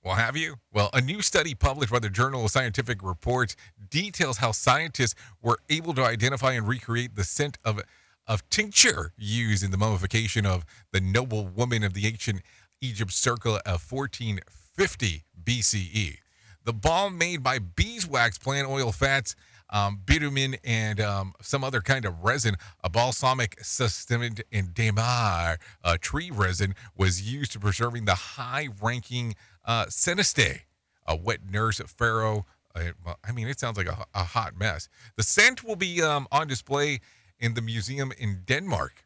Well, 0.04 0.16
have 0.16 0.38
you? 0.38 0.56
Well, 0.72 0.90
a 0.94 1.02
new 1.02 1.22
study 1.22 1.54
published 1.54 1.92
by 1.92 2.00
the 2.00 2.10
Journal 2.10 2.46
of 2.46 2.52
Scientific 2.52 3.04
Reports 3.04 3.56
details 3.90 4.38
how 4.38 4.54
scientists 4.54 5.14
were 5.42 5.60
able 5.70 5.94
to 5.96 6.04
identify 6.04 6.54
and 6.54 6.68
recreate 6.68 7.16
the 7.16 7.24
scent 7.24 7.58
of 7.66 7.82
of 8.26 8.48
tincture 8.50 9.12
used 9.18 9.64
in 9.64 9.72
the 9.72 9.78
mummification 9.78 10.46
of 10.46 10.64
the 10.94 11.02
noble 11.02 11.48
woman 11.48 11.84
of 11.84 11.96
the 11.96 12.06
ancient 12.06 12.42
Egypt 12.80 13.12
circa 13.12 13.60
of 13.66 13.92
1450 13.92 15.24
BCE. 15.44 16.18
The 16.64 16.74
balm 16.74 17.18
made 17.18 17.42
by 17.42 17.58
beeswax, 17.58 18.38
plant 18.38 18.70
oil 18.70 18.92
fats, 18.92 19.36
um, 19.70 20.02
bitumen, 20.06 20.58
and 20.64 21.00
um, 21.00 21.34
some 21.42 21.64
other 21.64 21.82
kind 21.82 22.06
of 22.06 22.24
resin, 22.24 22.56
a 22.84 22.90
balsamic 22.90 23.58
sustained 23.62 24.44
and 24.52 24.74
damar 24.74 25.58
uh, 25.84 25.98
tree 26.00 26.32
resin, 26.32 26.76
was 26.96 27.32
used 27.32 27.52
to 27.54 27.60
preserving 27.60 28.06
the 28.06 28.16
high-ranking 28.16 29.36
uh, 29.66 29.86
Senetnay, 29.86 30.62
a 31.06 31.16
wet 31.16 31.40
nurse 31.50 31.80
pharaoh 31.86 32.46
I, 32.76 32.92
I 33.28 33.32
mean, 33.32 33.48
it 33.48 33.60
sounds 33.60 33.78
like 33.78 33.88
a, 33.88 34.06
a 34.14 34.24
hot 34.24 34.58
mess. 34.58 34.90
The 35.16 35.24
scent 35.24 35.64
will 35.64 35.76
be 35.76 36.02
um, 36.02 36.28
on 36.32 36.48
display 36.48 37.00
in 37.40 37.54
the 37.54 37.62
museum 37.62 38.12
in 38.18 38.44
Denmark. 38.46 39.06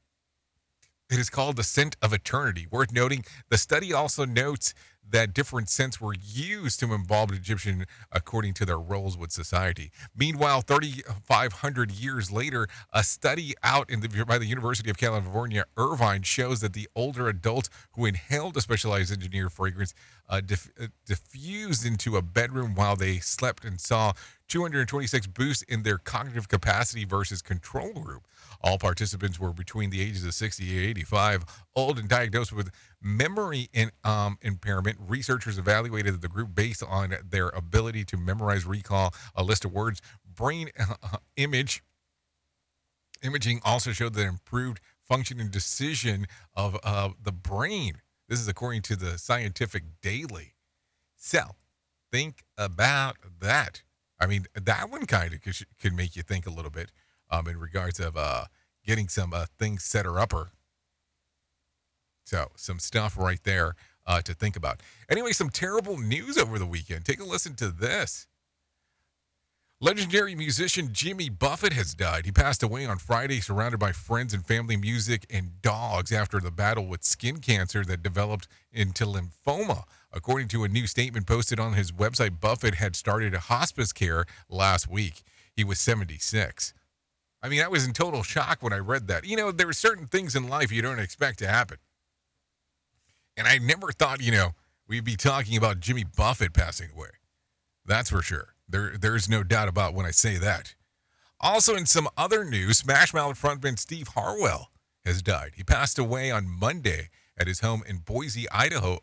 It 1.10 1.20
is 1.20 1.30
called 1.30 1.58
the 1.58 1.64
scent 1.64 1.96
of 2.02 2.14
eternity. 2.14 2.68
Worth 2.70 2.92
noting, 2.92 3.24
the 3.50 3.58
study 3.58 3.94
also 3.94 4.26
notes 4.26 4.74
that 5.10 5.34
different 5.34 5.70
scents 5.70 6.02
were 6.02 6.14
used 6.14 6.80
to 6.80 6.94
embalm 6.94 7.32
Egyptian 7.34 7.86
according 8.12 8.54
to 8.56 8.66
their 8.66 8.80
roles 8.80 9.18
with 9.18 9.32
society. 9.32 9.92
Meanwhile, 10.16 10.62
3,500 10.62 11.92
years 11.92 12.32
later, 12.32 12.68
a 12.92 13.04
study 13.04 13.54
out 13.64 13.90
in 13.90 14.00
the, 14.00 14.26
by 14.26 14.38
the 14.38 14.46
University 14.46 14.90
of 14.90 14.98
California, 14.98 15.66
Irvine, 15.78 16.24
shows 16.24 16.62
that 16.62 16.74
the 16.74 16.90
older 16.96 17.28
adults 17.28 17.70
who 17.96 18.06
inhaled 18.06 18.58
a 18.58 18.62
specialized 18.62 19.12
engineered 19.12 19.52
fragrance 19.52 19.94
uh, 20.30 20.42
diff- 20.42 20.72
uh, 20.82 20.88
diffused 21.06 21.86
into 21.86 22.18
a 22.18 22.22
bedroom 22.22 22.74
while 22.76 22.96
they 22.96 23.20
slept 23.20 23.64
and 23.64 23.80
saw 23.80 24.14
226 24.48 25.28
boosts 25.28 25.64
in 25.64 25.84
their 25.84 25.98
cognitive 25.98 26.48
capacity 26.48 27.06
versus 27.06 27.42
control 27.42 27.94
group. 27.94 28.24
All 28.64 28.78
participants 28.78 29.40
were 29.40 29.52
between 29.52 29.90
the 29.90 30.02
ages 30.02 30.24
of 30.24 30.34
60 30.34 30.78
and 30.78 30.86
85, 30.88 31.44
old 31.76 32.00
and 32.00 32.08
diagnosed 32.08 32.54
with 32.54 32.72
memory 33.02 33.70
in, 33.74 33.92
um, 34.06 34.38
impairment. 34.42 34.98
Researchers 35.06 35.58
evaluated 35.58 36.22
the 36.22 36.30
group 36.30 36.56
based 36.56 36.82
on 36.82 37.14
their 37.30 37.50
ability 37.50 38.06
to 38.06 38.18
memorize, 38.18 38.66
recall 38.66 39.14
a 39.36 39.44
list 39.44 39.66
of 39.66 39.74
words. 39.74 40.02
Brain 40.26 40.70
uh, 40.80 41.18
image 41.36 41.84
imaging 43.22 43.62
also 43.64 43.92
showed 43.92 44.14
that 44.14 44.26
improved 44.26 44.80
function 45.08 45.40
and 45.40 45.52
decision 45.52 46.26
of 46.56 46.78
uh, 46.84 47.10
the 47.22 47.32
brain. 47.32 48.02
This 48.28 48.40
is 48.40 48.48
according 48.48 48.82
to 48.84 48.96
the 48.96 49.18
Scientific 49.18 49.84
Daily. 50.02 50.56
So, 51.16 51.42
think 52.12 52.44
about 52.58 53.18
that. 53.40 53.84
I 54.20 54.26
mean, 54.26 54.46
that 54.56 54.90
one 54.90 55.06
kind 55.06 55.34
of 55.34 55.42
could 55.82 55.94
make 55.94 56.16
you 56.16 56.24
think 56.24 56.46
a 56.46 56.50
little 56.50 56.72
bit 56.72 56.92
um, 57.34 57.48
in 57.48 57.60
regards 57.60 58.00
of 58.00 58.16
uh, 58.16 58.46
getting 58.86 59.08
some 59.08 59.34
uh, 59.34 59.46
things 59.58 59.84
set 59.84 60.06
her 60.06 60.20
upper. 60.20 60.52
So, 62.26 62.52
some 62.56 62.80
stuff 62.80 63.18
right 63.18 63.40
there 63.44 63.76
uh, 64.06 64.22
to 64.22 64.34
think 64.34 64.56
about. 64.56 64.82
Anyway, 65.10 65.32
some 65.32 65.50
terrible 65.50 65.98
news 65.98 66.38
over 66.38 66.60
the 66.60 66.66
weekend. 66.66 67.06
Take 67.06 67.20
a 67.20 67.26
listen 67.26 67.56
to 67.56 67.70
this. 67.70 68.28
Legendary 69.82 70.34
musician 70.34 70.90
Jimmy 70.94 71.28
Buffett 71.28 71.74
has 71.74 71.94
died. 71.94 72.26
He 72.26 72.32
passed 72.32 72.64
away 72.64 72.86
on 72.86 73.00
Friday, 73.00 73.42
surrounded 73.42 73.80
by 73.80 73.92
friends 73.92 74.34
and 74.34 74.46
family, 74.46 74.78
music, 74.78 75.26
and 75.30 75.62
dogs 75.62 76.14
after 76.14 76.40
the 76.40 76.52
battle 76.52 76.86
with 76.86 77.04
skin 77.04 77.40
cancer 77.40 77.84
that 77.84 78.02
developed 78.02 78.48
into 78.72 79.06
lymphoma. 79.06 79.84
According 80.14 80.48
to 80.50 80.64
a 80.64 80.70
new 80.70 80.88
statement 80.88 81.28
posted 81.28 81.60
on 81.60 81.74
his 81.74 81.92
website, 81.92 82.40
Buffett 82.40 82.76
had 82.76 82.96
started 82.96 83.34
hospice 83.36 83.92
care 83.92 84.26
last 84.48 84.88
week. 84.88 85.24
He 85.54 85.66
was 85.66 85.80
76. 85.80 86.74
I 87.44 87.50
mean, 87.50 87.62
I 87.62 87.68
was 87.68 87.86
in 87.86 87.92
total 87.92 88.24
shock 88.24 88.64
when 88.64 88.72
I 88.72 88.78
read 88.78 89.08
that. 89.10 89.26
You 89.26 89.36
know, 89.36 89.52
there 89.52 89.68
are 89.68 89.74
certain 89.74 90.08
things 90.08 90.34
in 90.34 90.48
life 90.48 90.72
you 90.72 90.82
don't 90.82 91.00
expect 91.00 91.40
to 91.40 91.48
happen. 91.48 91.78
And 93.36 93.48
I 93.48 93.58
never 93.58 93.92
thought, 93.92 94.22
you 94.22 94.32
know, 94.32 94.52
we'd 94.88 95.04
be 95.04 95.18
talking 95.18 95.58
about 95.58 95.82
Jimmy 95.82 96.06
Buffett 96.06 96.54
passing 96.54 96.92
away. 96.96 97.10
That's 97.86 98.10
for 98.10 98.22
sure. 98.22 98.56
There, 98.70 98.94
there's 98.98 99.28
no 99.28 99.44
doubt 99.44 99.68
about 99.68 99.94
when 99.94 100.06
I 100.06 100.12
say 100.12 100.38
that. 100.38 100.76
Also, 101.42 101.76
in 101.76 101.86
some 101.86 102.08
other 102.16 102.46
news, 102.46 102.78
Smash 102.78 103.14
Mouth 103.14 103.40
frontman 103.40 103.78
Steve 103.78 104.10
Harwell 104.10 104.72
has 105.04 105.22
died. 105.22 105.52
He 105.56 105.64
passed 105.64 106.00
away 106.00 106.32
on 106.32 106.48
Monday 106.48 107.10
at 107.38 107.48
his 107.48 107.60
home 107.60 107.84
in 107.86 107.98
Boise, 107.98 108.50
Idaho, 108.52 109.00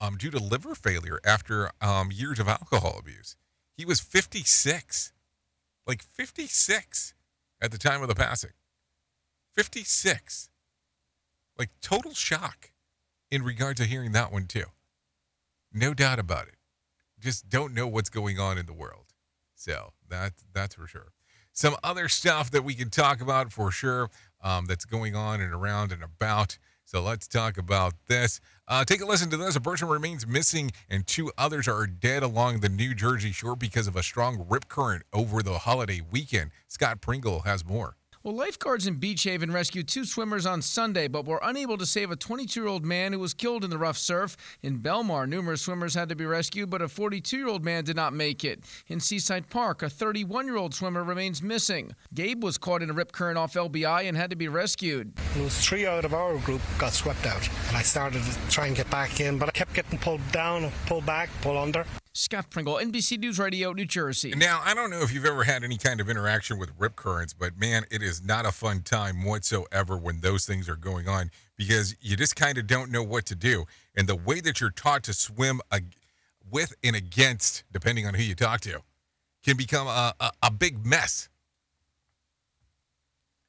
um, 0.00 0.16
due 0.16 0.30
to 0.30 0.38
liver 0.38 0.74
failure 0.74 1.20
after 1.26 1.70
um, 1.82 2.10
years 2.10 2.38
of 2.38 2.48
alcohol 2.48 2.96
abuse. 2.98 3.36
He 3.76 3.84
was 3.84 4.00
56, 4.00 5.12
like 5.86 6.02
56 6.02 7.12
at 7.62 7.70
the 7.70 7.78
time 7.78 8.02
of 8.02 8.08
the 8.08 8.14
passing. 8.14 8.50
56. 9.54 10.50
Like 11.58 11.70
total 11.80 12.12
shock 12.12 12.70
in 13.30 13.42
regard 13.42 13.76
to 13.78 13.84
hearing 13.84 14.12
that 14.12 14.32
one, 14.32 14.46
too. 14.46 14.64
No 15.72 15.94
doubt 15.94 16.18
about 16.18 16.48
it 16.48 16.54
just 17.20 17.48
don't 17.48 17.74
know 17.74 17.86
what's 17.86 18.10
going 18.10 18.38
on 18.38 18.58
in 18.58 18.66
the 18.66 18.72
world. 18.72 19.04
So 19.54 19.92
that 20.08 20.32
that's 20.52 20.74
for 20.74 20.86
sure. 20.86 21.12
Some 21.52 21.76
other 21.84 22.08
stuff 22.08 22.50
that 22.52 22.64
we 22.64 22.74
can 22.74 22.90
talk 22.90 23.20
about 23.20 23.52
for 23.52 23.70
sure 23.70 24.08
um, 24.42 24.66
that's 24.66 24.84
going 24.84 25.14
on 25.14 25.40
and 25.40 25.52
around 25.52 25.92
and 25.92 26.02
about. 26.02 26.58
So 26.90 27.00
let's 27.00 27.28
talk 27.28 27.56
about 27.56 27.94
this. 28.08 28.40
Uh, 28.66 28.84
take 28.84 29.00
a 29.00 29.06
listen 29.06 29.30
to 29.30 29.36
this. 29.36 29.54
A 29.54 29.60
person 29.60 29.86
remains 29.86 30.26
missing, 30.26 30.72
and 30.88 31.06
two 31.06 31.30
others 31.38 31.68
are 31.68 31.86
dead 31.86 32.24
along 32.24 32.60
the 32.60 32.68
New 32.68 32.96
Jersey 32.96 33.30
shore 33.30 33.54
because 33.54 33.86
of 33.86 33.94
a 33.94 34.02
strong 34.02 34.44
rip 34.48 34.66
current 34.66 35.04
over 35.12 35.40
the 35.40 35.58
holiday 35.58 36.00
weekend. 36.10 36.50
Scott 36.66 37.00
Pringle 37.00 37.42
has 37.42 37.64
more. 37.64 37.94
Well, 38.22 38.34
lifeguards 38.34 38.86
in 38.86 38.96
Beach 38.96 39.22
Haven 39.22 39.50
rescued 39.50 39.88
two 39.88 40.04
swimmers 40.04 40.44
on 40.44 40.60
Sunday, 40.60 41.08
but 41.08 41.24
were 41.24 41.40
unable 41.42 41.78
to 41.78 41.86
save 41.86 42.10
a 42.10 42.16
22 42.16 42.60
year 42.60 42.68
old 42.68 42.84
man 42.84 43.14
who 43.14 43.18
was 43.18 43.32
killed 43.32 43.64
in 43.64 43.70
the 43.70 43.78
rough 43.78 43.96
surf. 43.96 44.36
In 44.60 44.80
Belmar, 44.80 45.26
numerous 45.26 45.62
swimmers 45.62 45.94
had 45.94 46.10
to 46.10 46.14
be 46.14 46.26
rescued, 46.26 46.68
but 46.68 46.82
a 46.82 46.88
42 46.88 47.38
year 47.38 47.48
old 47.48 47.64
man 47.64 47.82
did 47.82 47.96
not 47.96 48.12
make 48.12 48.44
it. 48.44 48.62
In 48.88 49.00
Seaside 49.00 49.48
Park, 49.48 49.82
a 49.82 49.88
31 49.88 50.44
year 50.44 50.56
old 50.56 50.74
swimmer 50.74 51.02
remains 51.02 51.42
missing. 51.42 51.94
Gabe 52.12 52.44
was 52.44 52.58
caught 52.58 52.82
in 52.82 52.90
a 52.90 52.92
rip 52.92 53.10
current 53.10 53.38
off 53.38 53.54
LBI 53.54 54.06
and 54.06 54.18
had 54.18 54.28
to 54.28 54.36
be 54.36 54.48
rescued. 54.48 55.14
It 55.34 55.42
was 55.42 55.58
three 55.58 55.86
out 55.86 56.04
of 56.04 56.12
our 56.12 56.36
group 56.40 56.60
got 56.76 56.92
swept 56.92 57.24
out, 57.24 57.48
and 57.68 57.76
I 57.78 57.80
started 57.80 58.22
to 58.22 58.50
try 58.50 58.66
and 58.66 58.76
get 58.76 58.90
back 58.90 59.20
in, 59.20 59.38
but 59.38 59.48
I 59.48 59.52
kept 59.52 59.72
getting 59.72 59.98
pulled 59.98 60.20
down, 60.30 60.70
pulled 60.84 61.06
back, 61.06 61.30
pulled 61.40 61.56
under. 61.56 61.86
Scott 62.12 62.50
Pringle, 62.50 62.74
NBC 62.74 63.18
News 63.18 63.38
Radio, 63.38 63.72
New 63.72 63.84
Jersey. 63.84 64.32
Now, 64.36 64.60
I 64.64 64.74
don't 64.74 64.90
know 64.90 65.00
if 65.00 65.12
you've 65.12 65.24
ever 65.24 65.44
had 65.44 65.62
any 65.62 65.76
kind 65.76 66.00
of 66.00 66.10
interaction 66.10 66.58
with 66.58 66.70
rip 66.76 66.96
currents, 66.96 67.32
but 67.32 67.56
man, 67.56 67.84
it 67.90 68.02
is 68.02 68.24
not 68.24 68.44
a 68.44 68.52
fun 68.52 68.82
time 68.82 69.24
whatsoever 69.24 69.96
when 69.96 70.20
those 70.20 70.44
things 70.44 70.68
are 70.68 70.76
going 70.76 71.08
on 71.08 71.30
because 71.56 71.94
you 72.00 72.16
just 72.16 72.34
kind 72.34 72.58
of 72.58 72.66
don't 72.66 72.90
know 72.90 73.02
what 73.02 73.26
to 73.26 73.36
do. 73.36 73.64
And 73.94 74.08
the 74.08 74.16
way 74.16 74.40
that 74.40 74.60
you're 74.60 74.70
taught 74.70 75.04
to 75.04 75.12
swim 75.12 75.60
ag- 75.70 75.94
with 76.50 76.74
and 76.82 76.96
against, 76.96 77.62
depending 77.72 78.06
on 78.06 78.14
who 78.14 78.22
you 78.24 78.34
talk 78.34 78.60
to, 78.62 78.80
can 79.44 79.56
become 79.56 79.86
a, 79.86 80.12
a, 80.18 80.32
a 80.42 80.50
big 80.50 80.84
mess. 80.84 81.28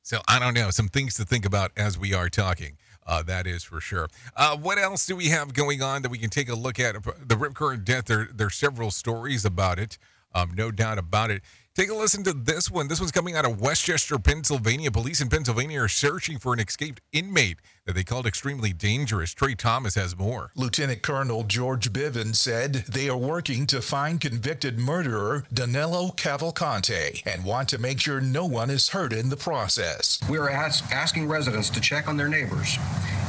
So 0.03 0.19
I 0.27 0.37
don't 0.37 0.53
know. 0.53 0.69
Some 0.69 0.87
things 0.87 1.15
to 1.15 1.25
think 1.25 1.45
about 1.45 1.71
as 1.75 1.97
we 1.97 2.13
are 2.13 2.29
talking. 2.29 2.77
Uh, 3.05 3.23
that 3.23 3.47
is 3.47 3.63
for 3.63 3.81
sure. 3.81 4.07
Uh, 4.35 4.55
what 4.57 4.77
else 4.77 5.05
do 5.05 5.15
we 5.15 5.27
have 5.27 5.53
going 5.53 5.81
on 5.81 6.01
that 6.03 6.09
we 6.09 6.17
can 6.17 6.29
take 6.29 6.49
a 6.49 6.55
look 6.55 6.79
at? 6.79 6.95
The 7.27 7.35
Rip 7.35 7.55
Current 7.55 7.83
death, 7.83 8.05
there, 8.05 8.29
there's 8.33 8.55
several 8.55 8.91
stories 8.91 9.43
about 9.43 9.79
it. 9.79 9.97
Um, 10.33 10.51
no 10.55 10.71
doubt 10.71 10.97
about 10.97 11.31
it. 11.31 11.41
Take 11.73 11.89
a 11.89 11.95
listen 11.95 12.23
to 12.25 12.33
this 12.33 12.69
one. 12.69 12.87
This 12.87 12.99
one's 12.99 13.11
coming 13.11 13.35
out 13.35 13.45
of 13.45 13.61
West 13.61 13.83
Chester, 13.85 14.19
Pennsylvania. 14.19 14.91
Police 14.91 15.21
in 15.21 15.29
Pennsylvania 15.29 15.81
are 15.81 15.87
searching 15.87 16.37
for 16.37 16.53
an 16.53 16.59
escaped 16.59 17.01
inmate 17.11 17.59
that 17.85 17.93
they 17.95 18.03
called 18.03 18.27
extremely 18.27 18.73
dangerous. 18.73 19.33
Trey 19.33 19.55
Thomas 19.55 19.95
has 19.95 20.17
more. 20.17 20.51
Lieutenant 20.55 21.01
Colonel 21.01 21.43
George 21.43 21.91
Bivens 21.91 22.35
said 22.35 22.73
they 22.87 23.09
are 23.09 23.17
working 23.17 23.65
to 23.67 23.81
find 23.81 24.21
convicted 24.21 24.77
murderer 24.79 25.45
Danilo 25.51 26.09
Cavalcante 26.09 27.21
and 27.25 27.43
want 27.43 27.69
to 27.69 27.79
make 27.79 27.99
sure 27.99 28.21
no 28.21 28.45
one 28.45 28.69
is 28.69 28.89
hurt 28.89 29.13
in 29.13 29.29
the 29.29 29.37
process. 29.37 30.19
We 30.29 30.37
are 30.37 30.49
ask, 30.49 30.91
asking 30.91 31.27
residents 31.27 31.69
to 31.71 31.81
check 31.81 32.07
on 32.07 32.17
their 32.17 32.29
neighbors. 32.29 32.77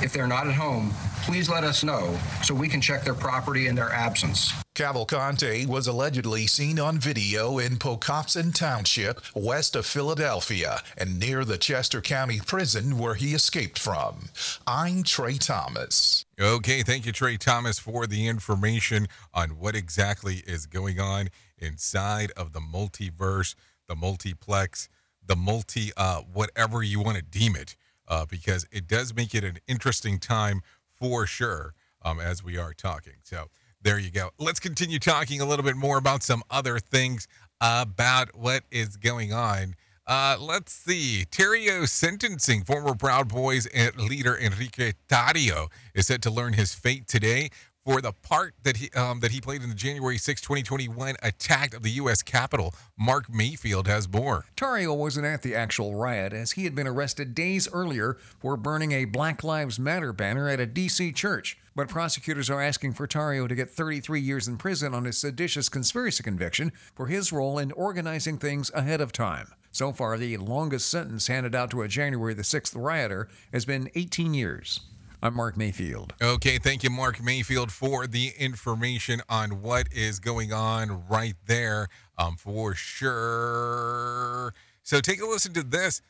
If 0.03 0.13
they're 0.13 0.27
not 0.27 0.47
at 0.47 0.55
home, 0.55 0.93
please 1.23 1.49
let 1.49 1.65
us 1.65 1.85
know 1.85 2.19
so 2.43 2.55
we 2.55 2.69
can 2.69 2.81
check 2.81 3.05
their 3.05 3.15
property 3.15 3.69
in 3.69 3.75
their 3.75 3.91
absence. 3.91 4.53
Cavalcante 4.75 5.67
was 5.67 5.87
allegedly 5.87 6.47
seen 6.47 6.81
on 6.81 6.99
video 6.99 7.59
in 7.59 7.77
Pocopson 7.77 8.55
Township, 8.55 9.21
west 9.35 9.77
of 9.77 9.85
Philadelphia, 9.85 10.81
and 10.97 11.21
near 11.21 11.45
the 11.45 11.59
Chester 11.59 12.01
County 12.01 12.41
Prison 12.41 12.99
where 12.99 13.15
he 13.15 13.35
escaped 13.35 13.79
from. 13.79 14.31
I'm 14.67 15.03
Trey 15.03 15.39
Thomas. 15.39 16.25
Okay, 16.41 16.83
thank 16.83 17.07
you, 17.07 17.13
Trey 17.13 17.37
Thomas, 17.37 17.79
for 17.79 18.07
the 18.07 18.27
information 18.27 19.09
on 19.35 19.51
what 19.51 19.75
exactly 19.75 20.43
is 20.47 20.67
going 20.67 21.01
on 21.01 21.29
inside 21.59 22.33
of 22.37 22.53
the 22.53 22.61
multiverse, 22.61 23.55
the 23.89 23.97
multiplex, 23.97 24.89
the 25.25 25.37
multi, 25.37 25.91
uh, 25.97 26.21
whatever 26.21 26.83
you 26.83 27.01
want 27.01 27.17
to 27.17 27.23
deem 27.23 27.57
it, 27.57 27.77
uh, 28.09 28.27
because 28.27 28.67
it 28.73 28.87
does 28.87 29.15
make 29.15 29.35
it 29.35 29.45
an 29.45 29.59
interesting 29.67 30.19
time 30.19 30.63
for 30.99 31.27
sure 31.27 31.75
um, 32.03 32.21
as 32.21 32.43
we 32.43 32.59
are 32.59 32.75
talking. 32.75 33.15
So 33.23 33.47
there 33.81 33.99
you 33.99 34.11
go. 34.11 34.31
Let's 34.39 34.61
continue 34.61 34.99
talking 34.99 35.41
a 35.41 35.45
little 35.45 35.65
bit 35.65 35.77
more 35.77 35.99
about 35.99 36.23
some 36.23 36.43
other 36.51 36.79
things 36.79 37.27
about 37.61 38.37
what 38.37 38.65
is 38.71 38.97
going 38.97 39.33
on. 39.33 39.75
Uh, 40.07 40.37
let's 40.41 40.73
see. 40.73 41.25
Tarrio 41.31 41.89
sentencing 41.89 42.65
former 42.65 42.95
Proud 42.95 43.29
Boys 43.29 43.69
leader 43.97 44.37
Enrique 44.37 44.93
Tarrio 45.09 45.71
is 45.95 46.09
set 46.09 46.21
to 46.23 46.31
learn 46.31 46.55
his 46.55 46.75
fate 46.75 47.07
today. 47.07 47.51
for 47.85 48.01
the 48.01 48.13
part 48.13 48.55
that 48.63 48.77
he 48.77 48.91
um, 48.93 49.21
that 49.21 49.33
he 49.33 49.41
played 49.41 49.63
in 49.63 49.69
the 49.69 49.75
January 49.75 50.17
6, 50.19 50.41
2021 50.41 51.17
attack 51.23 51.75
of 51.75 51.83
the 51.83 51.91
U.S. 51.91 52.23
Capitol. 52.23 52.75
Mark 52.99 53.29
Mayfield 53.29 53.89
has 53.89 54.09
more. 54.09 54.45
Tarrio 54.57 54.97
wasn't 54.97 55.27
at 55.27 55.43
the 55.43 55.55
actual 55.55 55.95
riot 55.97 56.33
as 56.33 56.53
he 56.53 56.65
had 56.65 56.75
been 56.75 56.87
arrested 56.87 57.35
days 57.35 57.69
earlier 57.73 58.19
for 58.39 58.57
burning 58.57 58.93
a 58.93 59.05
Black 59.05 59.43
Lives 59.43 59.79
Matter 59.79 60.13
banner 60.13 60.49
at 60.49 60.61
a 60.61 60.67
D.C. 60.67 61.13
church. 61.13 61.59
But 61.75 61.89
prosecutors 61.89 62.51
are 62.51 62.61
asking 62.61 62.93
for 62.93 63.07
Tarrio 63.09 63.49
to 63.49 63.55
get 63.55 63.71
33 63.71 64.21
years 64.21 64.47
in 64.47 64.59
prison 64.59 64.95
on 64.95 65.07
a 65.07 65.13
seditious 65.13 65.69
conspiracy 65.69 66.23
conviction 66.23 66.71
for 66.95 67.07
his 67.07 67.33
role 67.33 67.59
in 67.59 67.73
organizing 67.73 68.39
things 68.39 68.71
ahead 68.75 69.01
of 69.01 69.11
time. 69.11 69.49
So 69.75 69.91
far, 69.91 70.19
the 70.19 70.37
longest 70.37 70.91
sentence 70.91 71.29
handed 71.29 71.55
out 71.55 71.71
to 71.71 71.81
a 71.81 71.89
January 71.89 72.35
the 72.35 72.43
6th 72.43 72.75
rioter 72.77 73.29
has 73.55 73.65
been 73.65 73.91
18 73.95 74.35
years. 74.35 74.81
I'm 75.23 75.35
Mark 75.35 75.57
Mayfield. 75.57 76.13
Okay, 76.21 76.59
thank 76.59 76.85
you, 76.85 76.91
Mark 76.91 77.23
Mayfield, 77.23 77.73
for 77.73 78.07
the 78.07 78.33
information 78.39 79.23
on 79.31 79.63
what 79.63 79.87
is 79.91 80.19
going 80.21 80.53
on 80.53 81.05
right 81.09 81.37
there 81.47 81.89
um, 82.19 82.37
for 82.37 82.75
sure. 82.75 84.53
So 84.83 85.01
take 85.01 85.23
a 85.23 85.25
listen 85.25 85.55
to 85.55 85.63
this. 85.63 86.03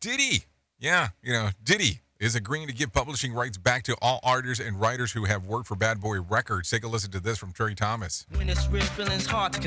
Diddy, 0.00 0.46
yeah, 0.80 1.10
you 1.22 1.32
know, 1.32 1.50
Diddy 1.62 2.00
is 2.24 2.34
agreeing 2.34 2.66
to 2.66 2.72
give 2.72 2.90
publishing 2.90 3.34
rights 3.34 3.58
back 3.58 3.82
to 3.82 3.94
all 4.00 4.18
artists 4.22 4.64
and 4.64 4.80
writers 4.80 5.12
who 5.12 5.24
have 5.24 5.44
worked 5.44 5.66
for 5.66 5.76
Bad 5.76 6.00
Boy 6.00 6.22
Records. 6.22 6.70
Take 6.70 6.82
a 6.82 6.88
listen 6.88 7.10
to 7.10 7.20
this 7.20 7.36
from 7.36 7.52
Trey 7.52 7.74
Thomas. 7.74 8.26
When 8.34 8.48
it's 8.48 8.66
real, 8.68 8.82
feeling's 8.82 9.26
hard 9.26 9.52
to. 9.52 9.64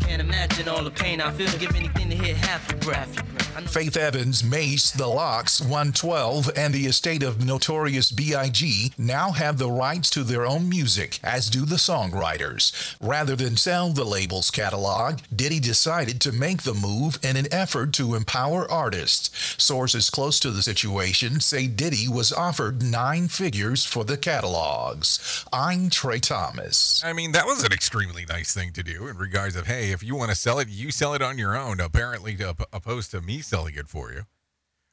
Can't 0.00 0.22
imagine 0.22 0.68
all 0.68 0.82
the 0.82 0.90
pain 0.90 1.20
I 1.20 1.30
feel. 1.32 1.50
Give 1.58 1.74
anything 1.76 2.08
to 2.08 2.16
half 2.16 2.70
your 2.70 2.80
breath. 2.80 3.29
Faith 3.50 3.96
Evans, 3.96 4.44
Mace, 4.44 4.90
The 4.90 5.06
LOX, 5.06 5.60
112, 5.60 6.50
and 6.56 6.72
the 6.72 6.86
estate 6.86 7.22
of 7.22 7.44
Notorious 7.44 8.10
B.I.G. 8.10 8.92
now 8.96 9.32
have 9.32 9.58
the 9.58 9.70
rights 9.70 10.08
to 10.10 10.22
their 10.22 10.46
own 10.46 10.68
music, 10.68 11.18
as 11.22 11.50
do 11.50 11.64
the 11.64 11.76
songwriters. 11.76 12.96
Rather 13.00 13.36
than 13.36 13.56
sell 13.56 13.90
the 13.90 14.04
label's 14.04 14.50
catalog, 14.50 15.20
Diddy 15.34 15.60
decided 15.60 16.20
to 16.20 16.32
make 16.32 16.62
the 16.62 16.74
move 16.74 17.18
in 17.22 17.36
an 17.36 17.52
effort 17.52 17.92
to 17.94 18.14
empower 18.14 18.70
artists. 18.70 19.30
Sources 19.62 20.10
close 20.10 20.38
to 20.40 20.50
the 20.50 20.62
situation 20.62 21.40
say 21.40 21.66
Diddy 21.66 22.08
was 22.08 22.32
offered 22.32 22.82
nine 22.82 23.28
figures 23.28 23.84
for 23.84 24.04
the 24.04 24.16
catalogs. 24.16 25.44
I'm 25.52 25.90
Trey 25.90 26.20
Thomas. 26.20 27.02
I 27.04 27.12
mean, 27.12 27.32
that 27.32 27.46
was 27.46 27.64
an 27.64 27.72
extremely 27.72 28.24
nice 28.26 28.54
thing 28.54 28.72
to 28.72 28.82
do 28.82 29.08
in 29.08 29.18
regards 29.18 29.56
of, 29.56 29.66
hey, 29.66 29.90
if 29.90 30.02
you 30.02 30.14
want 30.14 30.30
to 30.30 30.36
sell 30.36 30.60
it, 30.60 30.68
you 30.68 30.90
sell 30.90 31.14
it 31.14 31.22
on 31.22 31.36
your 31.36 31.56
own, 31.56 31.80
apparently, 31.80 32.36
to, 32.36 32.54
opposed 32.72 33.10
to 33.10 33.20
me 33.20 33.39
selling 33.40 33.74
it 33.76 33.88
for 33.88 34.12
you. 34.12 34.22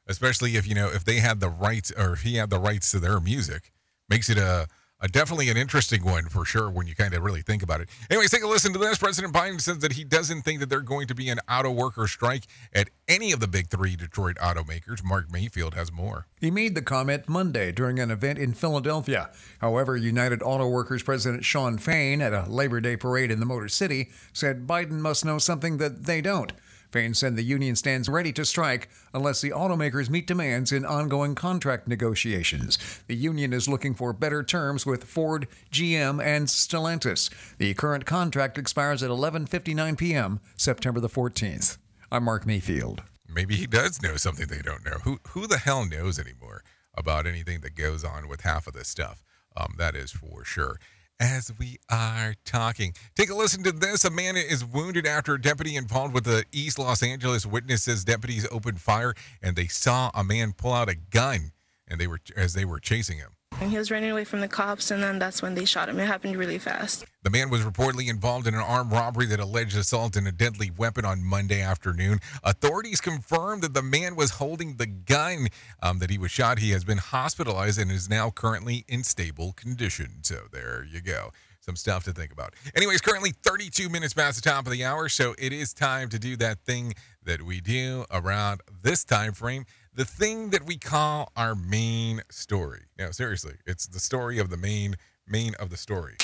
Especially 0.06 0.56
if, 0.56 0.66
you 0.66 0.74
know, 0.74 0.88
if 0.88 1.04
they 1.04 1.20
had 1.20 1.40
the 1.40 1.50
rights 1.50 1.92
or 1.96 2.14
if 2.14 2.22
he 2.22 2.36
had 2.36 2.50
the 2.50 2.58
rights 2.58 2.90
to 2.92 2.98
their 2.98 3.20
music. 3.20 3.72
Makes 4.08 4.30
it 4.30 4.38
a, 4.38 4.66
a 5.00 5.06
definitely 5.06 5.50
an 5.50 5.56
interesting 5.56 6.02
one 6.02 6.24
for 6.24 6.44
sure 6.46 6.70
when 6.70 6.86
you 6.86 6.94
kind 6.94 7.12
of 7.12 7.22
really 7.22 7.42
think 7.42 7.62
about 7.62 7.82
it. 7.82 7.88
Anyways, 8.10 8.30
take 8.30 8.42
a 8.42 8.46
listen 8.48 8.72
to 8.72 8.78
this. 8.78 8.96
President 8.96 9.34
Biden 9.34 9.60
says 9.60 9.78
that 9.80 9.92
he 9.92 10.04
doesn't 10.04 10.42
think 10.42 10.60
that 10.60 10.70
they're 10.70 10.80
going 10.80 11.06
to 11.08 11.14
be 11.14 11.28
an 11.28 11.40
auto 11.48 11.70
worker 11.70 12.08
strike 12.08 12.44
at 12.72 12.88
any 13.06 13.32
of 13.32 13.40
the 13.40 13.46
big 13.46 13.68
three 13.68 13.96
Detroit 13.96 14.36
automakers. 14.36 15.04
Mark 15.04 15.30
Mayfield 15.30 15.74
has 15.74 15.92
more. 15.92 16.26
He 16.40 16.50
made 16.50 16.74
the 16.74 16.82
comment 16.82 17.28
Monday 17.28 17.70
during 17.70 18.00
an 18.00 18.10
event 18.10 18.38
in 18.38 18.54
Philadelphia. 18.54 19.30
However, 19.58 19.94
United 19.94 20.42
Auto 20.42 20.66
Workers 20.66 21.02
President 21.02 21.44
Shawn 21.44 21.76
Fain 21.76 22.22
at 22.22 22.32
a 22.32 22.46
Labor 22.48 22.80
Day 22.80 22.96
parade 22.96 23.30
in 23.30 23.40
the 23.40 23.46
Motor 23.46 23.68
City 23.68 24.08
said 24.32 24.66
Biden 24.66 25.00
must 25.00 25.24
know 25.24 25.38
something 25.38 25.76
that 25.76 26.06
they 26.06 26.22
don't. 26.22 26.52
Fain 26.90 27.12
said 27.12 27.36
the 27.36 27.42
union 27.42 27.76
stands 27.76 28.08
ready 28.08 28.32
to 28.32 28.44
strike 28.44 28.88
unless 29.12 29.40
the 29.40 29.50
automakers 29.50 30.08
meet 30.08 30.26
demands 30.26 30.72
in 30.72 30.86
ongoing 30.86 31.34
contract 31.34 31.86
negotiations. 31.86 32.78
The 33.06 33.16
union 33.16 33.52
is 33.52 33.68
looking 33.68 33.94
for 33.94 34.12
better 34.12 34.42
terms 34.42 34.86
with 34.86 35.04
Ford, 35.04 35.48
GM, 35.70 36.24
and 36.24 36.46
Stellantis. 36.46 37.30
The 37.58 37.74
current 37.74 38.06
contract 38.06 38.56
expires 38.56 39.02
at 39.02 39.10
11:59 39.10 39.98
p.m. 39.98 40.40
September 40.56 41.00
the 41.00 41.08
14th. 41.08 41.76
I'm 42.10 42.24
Mark 42.24 42.46
Mayfield. 42.46 43.02
Maybe 43.28 43.54
he 43.54 43.66
does 43.66 44.02
know 44.02 44.16
something 44.16 44.46
they 44.46 44.62
don't 44.62 44.84
know. 44.84 44.98
Who 45.04 45.20
who 45.28 45.46
the 45.46 45.58
hell 45.58 45.84
knows 45.84 46.18
anymore 46.18 46.64
about 46.94 47.26
anything 47.26 47.60
that 47.60 47.76
goes 47.76 48.02
on 48.02 48.28
with 48.28 48.40
half 48.40 48.66
of 48.66 48.72
this 48.72 48.88
stuff? 48.88 49.22
Um, 49.56 49.74
that 49.76 49.94
is 49.94 50.10
for 50.10 50.44
sure. 50.44 50.78
As 51.20 51.52
we 51.58 51.78
are 51.90 52.34
talking, 52.44 52.94
take 53.16 53.28
a 53.28 53.34
listen 53.34 53.64
to 53.64 53.72
this. 53.72 54.04
A 54.04 54.10
man 54.10 54.36
is 54.36 54.64
wounded 54.64 55.04
after 55.04 55.34
a 55.34 55.40
deputy 55.40 55.74
involved 55.74 56.14
with 56.14 56.24
the 56.24 56.44
East 56.52 56.78
Los 56.78 57.02
Angeles 57.02 57.44
witnesses 57.44 58.04
deputies 58.04 58.46
opened 58.52 58.80
fire 58.80 59.14
and 59.42 59.56
they 59.56 59.66
saw 59.66 60.12
a 60.14 60.22
man 60.22 60.52
pull 60.52 60.72
out 60.72 60.88
a 60.88 60.94
gun 60.94 61.50
and 61.88 62.00
they 62.00 62.06
were 62.06 62.20
as 62.36 62.54
they 62.54 62.64
were 62.64 62.78
chasing 62.78 63.18
him. 63.18 63.37
And 63.60 63.72
he 63.72 63.76
was 63.76 63.90
running 63.90 64.12
away 64.12 64.24
from 64.24 64.40
the 64.40 64.46
cops, 64.46 64.92
and 64.92 65.02
then 65.02 65.18
that's 65.18 65.42
when 65.42 65.54
they 65.54 65.64
shot 65.64 65.88
him. 65.88 65.98
It 65.98 66.06
happened 66.06 66.36
really 66.36 66.58
fast. 66.58 67.04
The 67.24 67.30
man 67.30 67.50
was 67.50 67.62
reportedly 67.62 68.08
involved 68.08 68.46
in 68.46 68.54
an 68.54 68.60
armed 68.60 68.92
robbery 68.92 69.26
that 69.26 69.40
alleged 69.40 69.76
assault 69.76 70.14
and 70.14 70.28
a 70.28 70.32
deadly 70.32 70.70
weapon 70.70 71.04
on 71.04 71.24
Monday 71.24 71.60
afternoon. 71.60 72.20
Authorities 72.44 73.00
confirmed 73.00 73.62
that 73.62 73.74
the 73.74 73.82
man 73.82 74.14
was 74.14 74.30
holding 74.30 74.76
the 74.76 74.86
gun 74.86 75.48
um, 75.82 75.98
that 75.98 76.08
he 76.08 76.18
was 76.18 76.30
shot. 76.30 76.60
He 76.60 76.70
has 76.70 76.84
been 76.84 76.98
hospitalized 76.98 77.80
and 77.80 77.90
is 77.90 78.08
now 78.08 78.30
currently 78.30 78.84
in 78.86 79.02
stable 79.02 79.52
condition. 79.54 80.22
So 80.22 80.42
there 80.52 80.86
you 80.88 81.00
go. 81.00 81.32
Some 81.60 81.74
stuff 81.74 82.04
to 82.04 82.12
think 82.12 82.32
about. 82.32 82.54
Anyways, 82.76 83.00
currently 83.00 83.32
32 83.42 83.88
minutes 83.88 84.14
past 84.14 84.42
the 84.42 84.48
top 84.48 84.66
of 84.66 84.72
the 84.72 84.84
hour, 84.84 85.08
so 85.08 85.34
it 85.36 85.52
is 85.52 85.74
time 85.74 86.08
to 86.10 86.18
do 86.18 86.36
that 86.36 86.60
thing 86.60 86.94
that 87.24 87.42
we 87.42 87.60
do 87.60 88.06
around 88.10 88.60
this 88.82 89.04
time 89.04 89.32
frame 89.32 89.66
the 89.98 90.04
thing 90.04 90.50
that 90.50 90.64
we 90.64 90.76
call 90.76 91.32
our 91.36 91.56
main 91.56 92.22
story. 92.30 92.82
No, 93.00 93.10
seriously, 93.10 93.54
it's 93.66 93.88
the 93.88 93.98
story 93.98 94.38
of 94.38 94.48
the 94.48 94.56
main 94.56 94.94
main 95.26 95.56
of 95.56 95.70
the 95.70 95.76
story. 95.76 96.14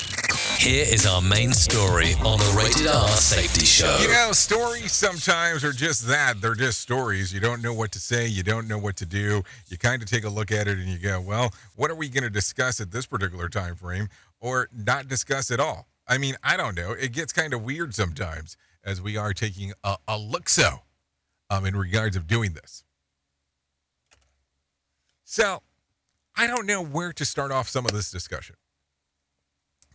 Here 0.57 0.85
is 0.87 1.05
our 1.05 1.21
main 1.21 1.51
story 1.51 2.13
on 2.23 2.39
the 2.39 2.55
Rated 2.57 2.87
R 2.87 3.09
Safety 3.09 3.65
Show. 3.65 3.97
You 4.01 4.07
know, 4.07 4.31
stories 4.31 4.93
sometimes 4.93 5.65
are 5.65 5.73
just 5.73 6.07
that. 6.07 6.39
They're 6.39 6.55
just 6.55 6.79
stories. 6.79 7.33
You 7.33 7.41
don't 7.41 7.61
know 7.61 7.73
what 7.73 7.91
to 7.91 7.99
say, 7.99 8.25
you 8.25 8.43
don't 8.43 8.69
know 8.69 8.77
what 8.77 8.95
to 8.95 9.05
do. 9.05 9.43
You 9.67 9.77
kind 9.77 10.01
of 10.01 10.09
take 10.09 10.23
a 10.23 10.29
look 10.29 10.53
at 10.53 10.69
it 10.69 10.77
and 10.77 10.87
you 10.87 10.97
go, 10.97 11.19
"Well, 11.19 11.53
what 11.75 11.91
are 11.91 11.95
we 11.95 12.07
going 12.07 12.23
to 12.23 12.29
discuss 12.29 12.79
at 12.79 12.91
this 12.91 13.05
particular 13.05 13.49
time 13.49 13.75
frame 13.75 14.07
or 14.39 14.69
not 14.73 15.09
discuss 15.09 15.51
at 15.51 15.59
all?" 15.59 15.89
I 16.07 16.17
mean, 16.17 16.37
I 16.45 16.55
don't 16.55 16.77
know. 16.77 16.93
It 16.93 17.11
gets 17.11 17.33
kind 17.33 17.53
of 17.53 17.61
weird 17.61 17.93
sometimes 17.93 18.55
as 18.85 19.01
we 19.01 19.17
are 19.17 19.33
taking 19.33 19.73
a, 19.83 19.97
a 20.07 20.17
look 20.17 20.47
so 20.47 20.79
um, 21.49 21.65
in 21.65 21.75
regards 21.75 22.15
of 22.15 22.25
doing 22.25 22.53
this. 22.53 22.85
So, 25.25 25.63
I 26.37 26.45
don't 26.45 26.67
know 26.67 26.83
where 26.83 27.11
to 27.13 27.25
start 27.25 27.51
off 27.51 27.67
some 27.67 27.85
of 27.85 27.91
this 27.91 28.11
discussion 28.11 28.55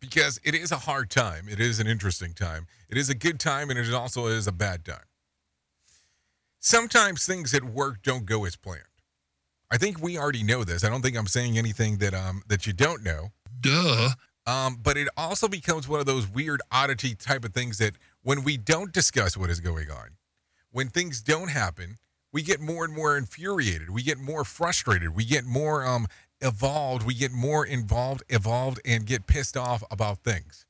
because 0.01 0.41
it 0.43 0.55
is 0.55 0.73
a 0.73 0.77
hard 0.77 1.09
time. 1.09 1.47
It 1.49 1.61
is 1.61 1.79
an 1.79 1.87
interesting 1.87 2.33
time. 2.33 2.67
It 2.89 2.99
is 2.99 3.09
a 3.09 3.15
good 3.15 3.39
time, 3.39 3.71
and 3.71 3.79
it 3.79 3.95
also 3.95 4.27
is 4.27 4.49
a 4.49 4.53
bad 4.53 4.85
time. 4.85 5.05
Sometimes 6.59 7.25
things 7.25 7.55
at 7.55 7.63
work 7.63 8.03
don't 8.03 8.27
go 8.27 8.45
as 8.45 8.57
planned. 8.57 8.83
I 9.71 9.79
think 9.79 10.03
we 10.03 10.19
already 10.19 10.43
know 10.43 10.65
this. 10.65 10.83
I 10.83 10.89
don't 10.89 11.01
think 11.01 11.17
I'm 11.17 11.29
saying 11.29 11.57
anything 11.57 11.99
that 11.99 12.13
um 12.13 12.43
that 12.49 12.67
you 12.67 12.73
don't 12.73 13.05
know. 13.05 13.31
Duh. 13.61 14.11
Um, 14.47 14.79
but 14.83 14.97
it 14.97 15.09
also 15.17 15.47
becomes 15.47 15.87
one 15.87 16.01
of 16.01 16.07
those 16.07 16.27
weird 16.27 16.61
oddity 16.73 17.15
type 17.15 17.45
of 17.45 17.55
things 17.55 17.79
that 17.79 17.95
when 18.23 18.43
we 18.43 18.57
don't 18.57 18.93
discuss 18.93 19.37
what 19.37 19.49
is 19.49 19.61
going 19.61 19.91
on, 19.91 20.17
when 20.73 20.89
things 20.89 21.23
don't 21.23 21.49
happen, 21.51 21.99
we 22.33 22.43
get 22.43 22.61
more 22.61 22.85
and 22.85 22.95
more 22.95 23.17
infuriated. 23.17 23.91
We 23.91 24.03
get 24.03 24.19
more 24.19 24.45
frustrated. 24.45 25.15
We 25.15 25.25
get 25.25 25.45
more 25.45 25.85
um, 25.85 26.07
evolved. 26.41 27.07
We 27.07 27.15
get 27.15 27.33
more 27.33 27.67
involved, 27.67 28.23
evolved, 28.29 28.81
and 28.85 29.07
get 29.07 29.27
pissed 29.27 29.57
off 29.57 29.83
about 29.91 30.19
things. 30.19 30.65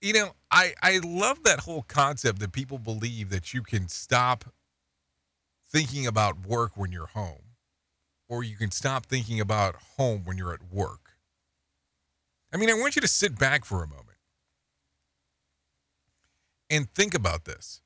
You 0.00 0.12
know, 0.12 0.32
I, 0.50 0.74
I 0.82 1.00
love 1.04 1.42
that 1.44 1.60
whole 1.60 1.82
concept 1.82 2.38
that 2.40 2.52
people 2.52 2.78
believe 2.78 3.30
that 3.30 3.52
you 3.54 3.62
can 3.62 3.88
stop 3.88 4.44
thinking 5.68 6.06
about 6.06 6.46
work 6.46 6.76
when 6.76 6.92
you're 6.92 7.08
home, 7.08 7.56
or 8.28 8.44
you 8.44 8.56
can 8.56 8.70
stop 8.70 9.06
thinking 9.06 9.40
about 9.40 9.74
home 9.96 10.22
when 10.24 10.38
you're 10.38 10.52
at 10.52 10.72
work. 10.72 11.10
I 12.52 12.56
mean, 12.56 12.70
I 12.70 12.74
want 12.74 12.94
you 12.94 13.02
to 13.02 13.08
sit 13.08 13.38
back 13.38 13.64
for 13.64 13.82
a 13.82 13.88
moment 13.88 14.18
and 16.70 16.88
think 16.94 17.14
about 17.14 17.44
this. 17.44 17.80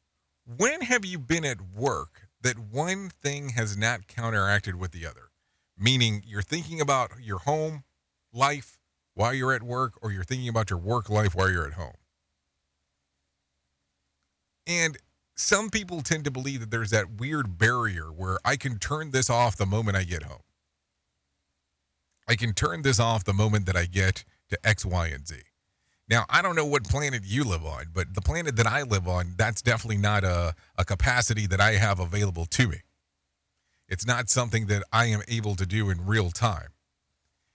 When 0.44 0.82
have 0.82 1.04
you 1.04 1.18
been 1.18 1.44
at 1.44 1.58
work 1.74 2.28
that 2.42 2.58
one 2.58 3.10
thing 3.10 3.50
has 3.50 3.76
not 3.76 4.06
counteracted 4.06 4.76
with 4.76 4.92
the 4.92 5.06
other. 5.06 5.30
Meaning 5.78 6.22
you're 6.26 6.42
thinking 6.42 6.80
about 6.80 7.12
your 7.20 7.38
home 7.40 7.84
life 8.32 8.78
while 9.14 9.34
you're 9.34 9.52
at 9.52 9.62
work, 9.62 9.94
or 10.02 10.12
you're 10.12 10.24
thinking 10.24 10.48
about 10.48 10.70
your 10.70 10.78
work 10.78 11.10
life 11.10 11.34
while 11.34 11.50
you're 11.50 11.66
at 11.66 11.74
home. 11.74 11.94
And 14.66 14.96
some 15.36 15.70
people 15.70 16.00
tend 16.02 16.24
to 16.24 16.30
believe 16.30 16.60
that 16.60 16.70
there's 16.70 16.90
that 16.90 17.18
weird 17.18 17.58
barrier 17.58 18.12
where 18.12 18.38
I 18.44 18.56
can 18.56 18.78
turn 18.78 19.10
this 19.10 19.28
off 19.28 19.56
the 19.56 19.66
moment 19.66 19.96
I 19.96 20.04
get 20.04 20.22
home. 20.22 20.42
I 22.28 22.36
can 22.36 22.52
turn 22.54 22.82
this 22.82 23.00
off 23.00 23.24
the 23.24 23.32
moment 23.32 23.66
that 23.66 23.76
I 23.76 23.86
get 23.86 24.24
to 24.50 24.58
X, 24.62 24.86
Y, 24.86 25.08
and 25.08 25.26
Z. 25.26 25.36
Now, 26.10 26.26
I 26.28 26.42
don't 26.42 26.56
know 26.56 26.66
what 26.66 26.82
planet 26.82 27.22
you 27.24 27.44
live 27.44 27.64
on, 27.64 27.84
but 27.94 28.14
the 28.14 28.20
planet 28.20 28.56
that 28.56 28.66
I 28.66 28.82
live 28.82 29.06
on, 29.06 29.34
that's 29.36 29.62
definitely 29.62 29.98
not 29.98 30.24
a, 30.24 30.54
a 30.76 30.84
capacity 30.84 31.46
that 31.46 31.60
I 31.60 31.74
have 31.74 32.00
available 32.00 32.46
to 32.46 32.66
me. 32.66 32.78
It's 33.88 34.04
not 34.04 34.28
something 34.28 34.66
that 34.66 34.82
I 34.92 35.06
am 35.06 35.22
able 35.28 35.54
to 35.54 35.64
do 35.64 35.88
in 35.88 36.04
real 36.04 36.30
time. 36.30 36.70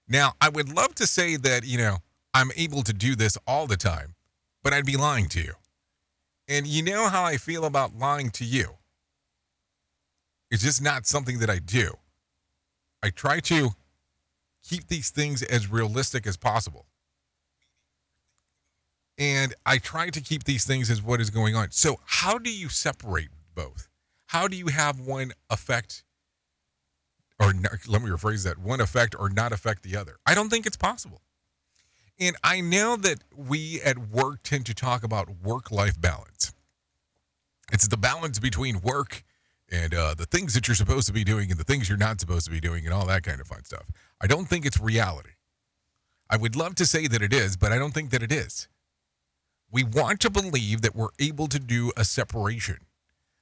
Now, 0.08 0.34
I 0.40 0.48
would 0.48 0.74
love 0.74 0.96
to 0.96 1.08
say 1.08 1.36
that, 1.36 1.66
you 1.66 1.78
know, 1.78 1.98
I'm 2.34 2.52
able 2.56 2.82
to 2.84 2.94
do 2.94 3.16
this 3.16 3.38
all 3.46 3.68
the 3.68 3.76
time, 3.76 4.16
but 4.64 4.72
I'd 4.72 4.86
be 4.86 4.96
lying 4.96 5.28
to 5.30 5.42
you. 5.42 5.54
And 6.48 6.66
you 6.66 6.82
know 6.82 7.10
how 7.10 7.26
I 7.26 7.36
feel 7.36 7.66
about 7.66 7.98
lying 7.98 8.30
to 8.32 8.46
you. 8.46 8.78
It's 10.50 10.64
just 10.64 10.82
not 10.82 11.06
something 11.06 11.40
that 11.40 11.50
I 11.50 11.60
do. 11.60 11.96
I 13.04 13.10
try 13.10 13.42
to 13.42 13.72
keep 14.64 14.88
these 14.88 15.10
things 15.10 15.44
as 15.44 15.70
realistic 15.70 16.26
as 16.26 16.38
possible. 16.38 16.86
And 19.18 19.54
I 19.66 19.78
try 19.78 20.10
to 20.10 20.20
keep 20.20 20.44
these 20.44 20.66
things 20.66 20.92
as 20.92 21.02
what 21.02 21.22
is 21.22 21.30
going 21.30 21.56
on. 21.56 21.72
So, 21.72 22.00
how 22.06 22.38
do 22.38 22.52
you 22.52 22.68
separate 22.70 23.30
both? 23.54 23.88
How 24.28 24.48
do 24.48 24.58
you 24.58 24.68
have 24.68 25.00
one 25.00 25.32
affect, 25.50 26.04
or 27.40 27.54
not, 27.54 27.72
let 27.88 28.02
me 28.02 28.10
rephrase 28.10 28.44
that, 28.44 28.58
one 28.58 28.82
affect 28.82 29.16
or 29.18 29.30
not 29.30 29.54
affect 29.54 29.84
the 29.84 29.96
other? 29.96 30.18
I 30.26 30.36
don't 30.36 30.50
think 30.50 30.66
it's 30.66 30.78
possible. 30.78 31.22
And 32.20 32.36
I 32.44 32.62
know 32.62 32.96
that 32.98 33.20
we 33.36 33.82
at 33.82 33.98
work 33.98 34.40
tend 34.44 34.66
to 34.68 34.74
talk 34.74 35.04
about 35.04 35.30
work 35.44 35.72
life 35.72 36.00
balance. 36.00 36.54
It's 37.72 37.88
the 37.88 37.98
balance 37.98 38.40
between 38.40 38.82
work 38.82 39.24
and 39.72 39.94
uh, 39.94 40.14
the 40.14 40.26
things 40.26 40.54
that 40.54 40.68
you're 40.68 40.76
supposed 40.76 41.08
to 41.08 41.14
be 41.14 41.24
doing 41.24 41.50
and 41.52 41.60
the 41.60 41.64
things 41.64 41.90
you're 41.90 41.98
not 41.98 42.20
supposed 42.20 42.46
to 42.46 42.52
be 42.52 42.60
doing 42.60 42.86
and 42.86 42.94
all 42.94 43.06
that 43.08 43.24
kind 43.24 43.42
of 43.42 43.48
fun 43.48 43.64
stuff. 43.64 43.86
I 44.22 44.28
don't 44.28 44.46
think 44.46 44.66
it's 44.66 44.80
reality. 44.80 45.32
I 46.30 46.38
would 46.38 46.56
love 46.56 46.76
to 46.76 46.86
say 46.86 47.08
that 47.08 47.22
it 47.22 47.34
is, 47.34 47.58
but 47.58 47.72
I 47.72 47.78
don't 47.78 47.94
think 47.94 48.12
that 48.12 48.24
it 48.24 48.32
is. 48.32 48.68
We 49.76 49.84
want 49.84 50.22
to 50.22 50.30
believe 50.30 50.84
that 50.84 50.96
we're 50.96 51.10
able 51.20 51.48
to 51.48 51.60
do 51.60 51.92
a 51.98 52.06
separation, 52.06 52.78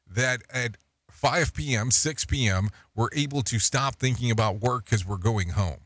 that 0.08 0.42
at 0.52 0.78
5 1.12 1.54
p.m., 1.54 1.92
6 1.92 2.26
p.m., 2.26 2.70
we're 2.96 3.10
able 3.14 3.44
to 3.44 3.60
stop 3.60 3.98
thinking 3.98 4.32
about 4.32 4.60
work 4.60 4.86
because 4.86 5.06
we're 5.06 5.18
going 5.18 5.50
home. 5.50 5.82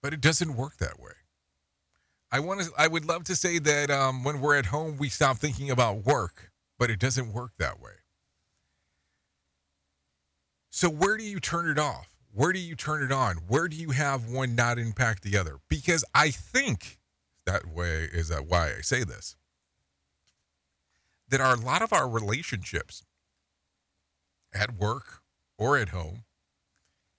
But 0.00 0.14
it 0.14 0.20
doesn't 0.20 0.54
work 0.54 0.76
that 0.76 1.00
way. 1.00 1.10
I 2.30 2.38
want 2.38 2.60
to. 2.60 2.70
I 2.78 2.86
would 2.86 3.04
love 3.04 3.24
to 3.24 3.34
say 3.34 3.58
that 3.58 3.90
um, 3.90 4.22
when 4.22 4.40
we're 4.40 4.54
at 4.54 4.66
home, 4.66 4.96
we 4.96 5.08
stop 5.08 5.38
thinking 5.38 5.72
about 5.72 6.06
work, 6.06 6.52
but 6.78 6.88
it 6.88 7.00
doesn't 7.00 7.32
work 7.32 7.50
that 7.58 7.80
way. 7.80 7.94
So 10.70 10.88
where 10.88 11.16
do 11.16 11.24
you 11.24 11.40
turn 11.40 11.68
it 11.68 11.80
off? 11.80 12.11
Where 12.34 12.52
do 12.52 12.58
you 12.58 12.74
turn 12.74 13.02
it 13.02 13.12
on? 13.12 13.36
Where 13.46 13.68
do 13.68 13.76
you 13.76 13.90
have 13.90 14.28
one 14.28 14.54
not 14.54 14.78
impact 14.78 15.22
the 15.22 15.36
other? 15.36 15.58
Because 15.68 16.04
I 16.14 16.30
think 16.30 16.98
that 17.44 17.66
way 17.66 18.08
is 18.12 18.28
that 18.28 18.46
why 18.46 18.68
I 18.68 18.80
say 18.80 19.04
this. 19.04 19.36
That 21.28 21.40
are 21.40 21.54
a 21.54 21.60
lot 21.60 21.82
of 21.82 21.92
our 21.92 22.08
relationships 22.08 23.04
at 24.54 24.74
work 24.74 25.20
or 25.58 25.76
at 25.76 25.90
home 25.90 26.24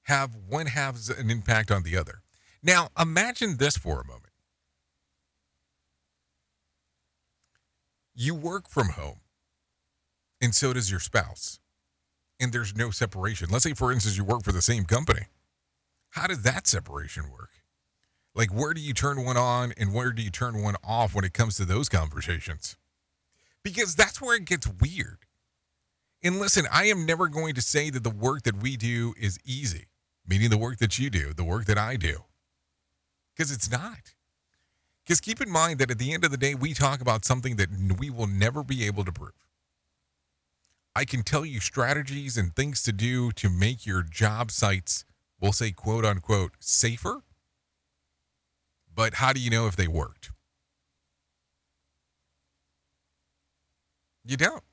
have 0.04 0.36
one 0.36 0.68
has 0.68 1.10
an 1.10 1.30
impact 1.30 1.72
on 1.72 1.84
the 1.84 1.98
other. 1.98 2.22
Now, 2.62 2.90
imagine 3.00 3.58
this 3.58 3.78
for 3.78 4.02
a 4.02 4.08
moment. 4.08 4.32
You 8.16 8.36
work 8.36 8.70
from 8.70 8.90
home, 8.90 9.22
and 10.42 10.54
so 10.54 10.74
does 10.74 10.92
your 10.92 11.00
spouse, 11.00 11.60
and 12.40 12.52
there's 12.52 12.76
no 12.76 12.92
separation. 12.92 13.50
Let's 13.50 13.64
say, 13.64 13.74
for 13.74 13.92
instance, 13.92 14.18
you 14.18 14.24
work 14.24 14.44
for 14.44 14.52
the 14.52 14.62
same 14.62 14.86
company. 14.86 15.28
How 16.12 16.28
does 16.28 16.44
that 16.44 16.68
separation 16.68 17.32
work? 17.32 17.50
Like, 18.36 18.54
where 18.54 18.74
do 18.74 18.82
you 18.82 18.94
turn 18.94 19.24
one 19.24 19.38
on 19.38 19.74
and 19.78 19.94
where 19.94 20.12
do 20.12 20.22
you 20.22 20.30
turn 20.30 20.62
one 20.62 20.76
off 20.84 21.14
when 21.14 21.26
it 21.26 21.34
comes 21.34 21.56
to 21.58 21.66
those 21.66 21.90
conversations? 21.90 22.78
Because 23.64 23.96
that's 23.96 24.22
where 24.22 24.36
it 24.36 24.46
gets 24.46 24.68
weird. 24.68 25.20
And 26.24 26.40
listen, 26.40 26.66
I 26.72 26.86
am 26.86 27.06
never 27.06 27.28
going 27.28 27.54
to 27.56 27.62
say 27.62 27.90
that 27.90 28.04
the 28.04 28.10
work 28.10 28.44
that 28.44 28.62
we 28.62 28.78
do 28.78 29.14
is 29.20 29.40
easy, 29.46 29.88
meaning 30.28 30.50
the 30.50 30.58
work 30.58 30.80
that 30.80 30.98
you 30.98 31.10
do, 31.10 31.34
the 31.34 31.44
work 31.44 31.66
that 31.66 31.78
I 31.78 31.96
do, 31.96 32.24
because 33.36 33.52
it's 33.52 33.70
not. 33.70 34.14
Because 35.04 35.20
keep 35.20 35.42
in 35.42 35.50
mind 35.50 35.80
that 35.80 35.92
at 35.92 36.00
the 36.00 36.14
end 36.14 36.24
of 36.24 36.32
the 36.32 36.38
day, 36.38 36.56
we 36.56 36.74
talk 36.74 37.02
about 37.02 37.26
something 37.26 37.58
that 37.58 37.68
we 38.00 38.10
will 38.10 38.28
never 38.28 38.64
be 38.64 38.86
able 38.86 39.04
to 39.04 39.12
prove. 39.12 39.34
I 40.96 41.06
can 41.06 41.24
tell 41.24 41.46
you 41.46 41.60
strategies 41.60 42.38
and 42.38 42.56
things 42.56 42.84
to 42.84 42.92
do 42.92 43.32
to 43.34 43.50
make 43.50 43.86
your 43.86 44.04
job 44.04 44.52
sites, 44.52 45.06
we'll 45.40 45.52
say, 45.52 45.72
quote 45.72 46.06
unquote, 46.06 46.52
safer. 46.60 47.22
But 48.94 49.16
how 49.16 49.34
do 49.34 49.40
you 49.40 49.50
know 49.50 49.66
if 49.68 49.76
they 49.76 49.88
worked? 49.88 50.32
You 54.24 54.38
don't. 54.38 54.64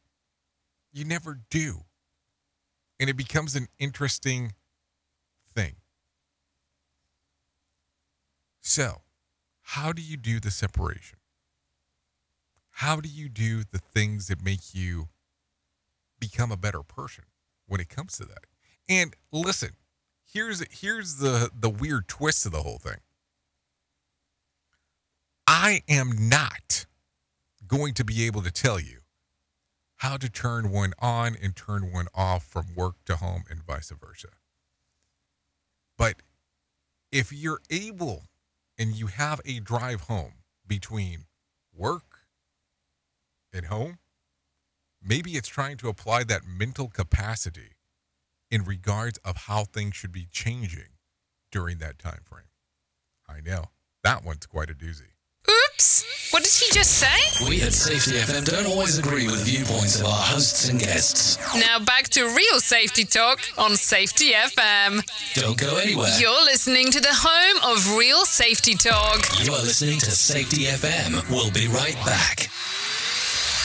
You 0.92 1.04
never 1.04 1.40
do. 1.50 1.84
And 2.98 3.08
it 3.08 3.16
becomes 3.16 3.56
an 3.56 3.68
interesting 3.78 4.52
thing. 5.54 5.76
So, 8.60 9.02
how 9.62 9.92
do 9.92 10.02
you 10.02 10.18
do 10.18 10.38
the 10.38 10.50
separation? 10.50 11.18
How 12.72 13.00
do 13.00 13.08
you 13.08 13.28
do 13.28 13.62
the 13.64 13.78
things 13.78 14.28
that 14.28 14.44
make 14.44 14.74
you 14.74 15.08
become 16.20 16.52
a 16.52 16.56
better 16.56 16.82
person 16.82 17.24
when 17.66 17.80
it 17.80 17.88
comes 17.88 18.16
to 18.18 18.24
that? 18.24 18.46
And 18.88 19.14
listen, 19.32 19.70
here's 20.32 20.62
here's 20.70 21.16
the 21.16 21.50
the 21.58 21.70
weird 21.70 22.08
twist 22.08 22.42
to 22.44 22.50
the 22.50 22.62
whole 22.62 22.78
thing. 22.78 23.00
I 25.46 25.82
am 25.88 26.28
not 26.28 26.86
going 27.66 27.94
to 27.94 28.04
be 28.04 28.24
able 28.26 28.42
to 28.42 28.50
tell 28.50 28.80
you 28.80 28.98
how 29.96 30.16
to 30.16 30.30
turn 30.30 30.70
one 30.70 30.92
on 30.98 31.36
and 31.40 31.54
turn 31.54 31.92
one 31.92 32.06
off 32.14 32.44
from 32.44 32.66
work 32.74 32.96
to 33.04 33.16
home 33.16 33.44
and 33.50 33.62
vice 33.62 33.90
versa. 33.90 34.28
But 35.98 36.22
if 37.12 37.32
you're 37.32 37.60
able 37.68 38.24
and 38.78 38.96
you 38.96 39.08
have 39.08 39.40
a 39.44 39.60
drive 39.60 40.02
home 40.02 40.32
between 40.66 41.26
work 41.76 42.20
and 43.52 43.66
home, 43.66 43.98
maybe 45.02 45.32
it's 45.32 45.48
trying 45.48 45.76
to 45.78 45.88
apply 45.88 46.24
that 46.24 46.42
mental 46.46 46.88
capacity 46.88 47.76
in 48.50 48.64
regards 48.64 49.18
of 49.24 49.36
how 49.36 49.64
things 49.64 49.94
should 49.94 50.12
be 50.12 50.26
changing 50.30 50.96
during 51.50 51.78
that 51.78 51.98
time 51.98 52.20
frame. 52.24 52.44
I 53.28 53.40
know 53.40 53.66
that 54.02 54.24
one's 54.24 54.46
quite 54.46 54.70
a 54.70 54.74
doozy. 54.74 55.12
Oops! 55.48 56.32
What 56.32 56.44
did 56.44 56.52
he 56.52 56.70
just 56.72 56.92
say? 56.98 57.48
We 57.48 57.62
at 57.62 57.72
Safety 57.72 58.12
FM 58.12 58.44
don't 58.44 58.66
always 58.66 58.98
agree 58.98 59.26
with 59.26 59.44
viewpoints 59.44 59.98
of 59.98 60.06
our 60.06 60.12
hosts 60.12 60.68
and 60.68 60.78
guests. 60.78 61.38
Now 61.56 61.78
back 61.80 62.08
to 62.10 62.24
real 62.24 62.60
safety 62.60 63.04
talk 63.04 63.40
on 63.56 63.74
Safety 63.76 64.32
FM. 64.32 65.02
Don't 65.34 65.58
go 65.58 65.76
anywhere. 65.78 66.10
You're 66.20 66.44
listening 66.44 66.90
to 66.92 67.00
the 67.00 67.12
home 67.12 67.72
of 67.72 67.96
real 67.96 68.24
safety 68.26 68.74
talk. 68.74 69.20
You 69.44 69.52
are 69.54 69.62
listening 69.62 69.98
to 70.00 70.10
Safety 70.10 70.64
FM. 70.64 71.28
We'll 71.30 71.50
be 71.50 71.66
right 71.68 71.96
back. 72.04 72.50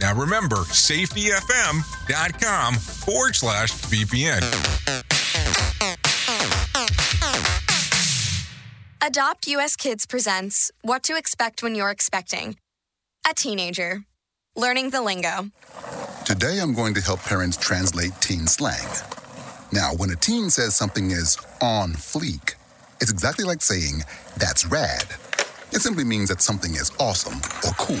Now 0.00 0.14
remember, 0.14 0.56
safetyfm.com 0.56 2.74
forward 2.74 3.36
slash 3.36 3.72
VPN. 3.72 4.42
Adopt 9.02 9.46
US 9.48 9.76
Kids 9.76 10.06
presents 10.06 10.70
What 10.82 11.02
to 11.04 11.16
Expect 11.16 11.62
When 11.62 11.74
You're 11.74 11.90
Expecting. 11.90 12.56
A 13.28 13.34
teenager. 13.34 14.02
Learning 14.56 14.90
the 14.90 15.02
lingo. 15.02 15.50
Today, 16.24 16.58
I'm 16.60 16.74
going 16.74 16.94
to 16.94 17.00
help 17.00 17.20
parents 17.20 17.56
translate 17.56 18.12
teen 18.20 18.46
slang. 18.46 18.88
Now, 19.72 19.92
when 19.94 20.10
a 20.10 20.16
teen 20.16 20.50
says 20.50 20.74
something 20.74 21.10
is 21.10 21.36
on 21.60 21.92
fleek, 21.92 22.54
it's 23.00 23.10
exactly 23.10 23.44
like 23.44 23.62
saying, 23.62 24.02
that's 24.38 24.64
rad. 24.66 25.04
It 25.72 25.82
simply 25.82 26.04
means 26.04 26.28
that 26.30 26.40
something 26.40 26.74
is 26.74 26.90
awesome 26.98 27.38
or 27.64 27.72
cool. 27.78 28.00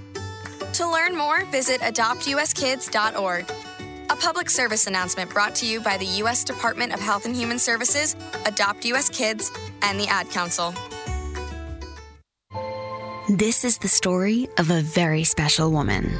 To 0.73 0.89
learn 0.89 1.17
more, 1.17 1.43
visit 1.45 1.81
adoptuskids.org. 1.81 3.51
A 4.09 4.15
public 4.15 4.49
service 4.49 4.87
announcement 4.87 5.29
brought 5.29 5.55
to 5.55 5.65
you 5.65 5.81
by 5.81 5.97
the 5.97 6.05
U.S. 6.05 6.43
Department 6.43 6.93
of 6.93 6.99
Health 6.99 7.25
and 7.25 7.35
Human 7.35 7.59
Services, 7.59 8.15
Adopt 8.45 8.85
U.S. 8.85 9.09
Kids, 9.09 9.51
and 9.81 9.99
the 9.99 10.07
Ad 10.07 10.29
Council. 10.29 10.73
This 13.29 13.63
is 13.63 13.77
the 13.77 13.87
story 13.87 14.47
of 14.57 14.71
a 14.71 14.81
very 14.81 15.23
special 15.23 15.71
woman. 15.71 16.11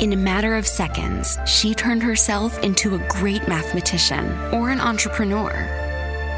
In 0.00 0.12
a 0.12 0.16
matter 0.16 0.54
of 0.54 0.66
seconds, 0.66 1.36
she 1.44 1.74
turned 1.74 2.02
herself 2.02 2.62
into 2.62 2.94
a 2.94 3.08
great 3.08 3.48
mathematician 3.48 4.26
or 4.52 4.70
an 4.70 4.80
entrepreneur. 4.80 5.50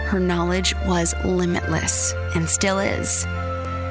Her 0.06 0.18
knowledge 0.18 0.74
was 0.86 1.14
limitless 1.24 2.14
and 2.34 2.48
still 2.48 2.78
is. 2.78 3.26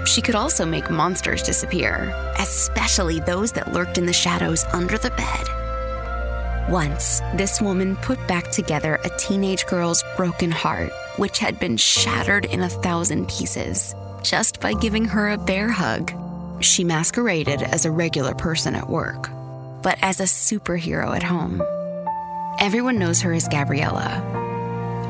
She 0.09 0.23
could 0.23 0.33
also 0.33 0.65
make 0.65 0.89
monsters 0.89 1.43
disappear, 1.43 2.11
especially 2.39 3.19
those 3.19 3.51
that 3.51 3.73
lurked 3.73 3.99
in 3.99 4.07
the 4.07 4.13
shadows 4.13 4.65
under 4.73 4.97
the 4.97 5.11
bed. 5.11 6.67
Once, 6.67 7.19
this 7.35 7.61
woman 7.61 7.95
put 7.97 8.17
back 8.27 8.49
together 8.49 8.99
a 9.03 9.17
teenage 9.19 9.67
girl's 9.67 10.03
broken 10.17 10.49
heart, 10.49 10.91
which 11.17 11.37
had 11.37 11.59
been 11.59 11.77
shattered 11.77 12.45
in 12.45 12.61
a 12.61 12.69
thousand 12.69 13.29
pieces, 13.29 13.93
just 14.23 14.59
by 14.59 14.73
giving 14.73 15.05
her 15.05 15.29
a 15.29 15.37
bear 15.37 15.69
hug. 15.69 16.11
She 16.59 16.83
masqueraded 16.83 17.61
as 17.61 17.85
a 17.85 17.91
regular 17.91 18.33
person 18.33 18.73
at 18.73 18.89
work, 18.89 19.29
but 19.83 19.99
as 20.01 20.19
a 20.19 20.23
superhero 20.23 21.15
at 21.15 21.21
home. 21.21 21.61
Everyone 22.59 22.97
knows 22.97 23.21
her 23.21 23.31
as 23.31 23.47
Gabriella. 23.47 24.23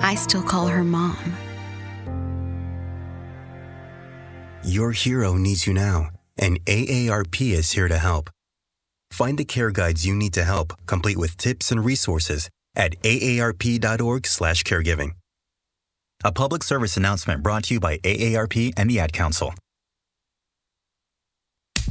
I 0.02 0.16
still 0.16 0.44
call 0.44 0.68
her 0.68 0.84
mom. 0.84 1.38
Your 4.64 4.92
hero 4.92 5.36
needs 5.36 5.66
you 5.66 5.74
now, 5.74 6.10
and 6.38 6.60
AARP 6.66 7.54
is 7.54 7.72
here 7.72 7.88
to 7.88 7.98
help. 7.98 8.30
Find 9.10 9.38
the 9.38 9.46
care 9.46 9.72
guides 9.72 10.06
you 10.06 10.14
need 10.14 10.34
to 10.34 10.44
help, 10.44 10.74
complete 10.86 11.18
with 11.18 11.38
tips 11.38 11.72
and 11.72 11.86
resources 11.86 12.50
at 12.76 13.02
aarp.org/caregiving. 13.04 15.12
A 16.26 16.34
public 16.34 16.64
service 16.64 16.98
announcement 16.98 17.42
brought 17.42 17.64
to 17.66 17.76
you 17.76 17.80
by 17.80 18.00
AARP 18.00 18.74
and 18.76 18.90
the 18.90 19.00
Ad 19.00 19.14
Council. 19.14 19.54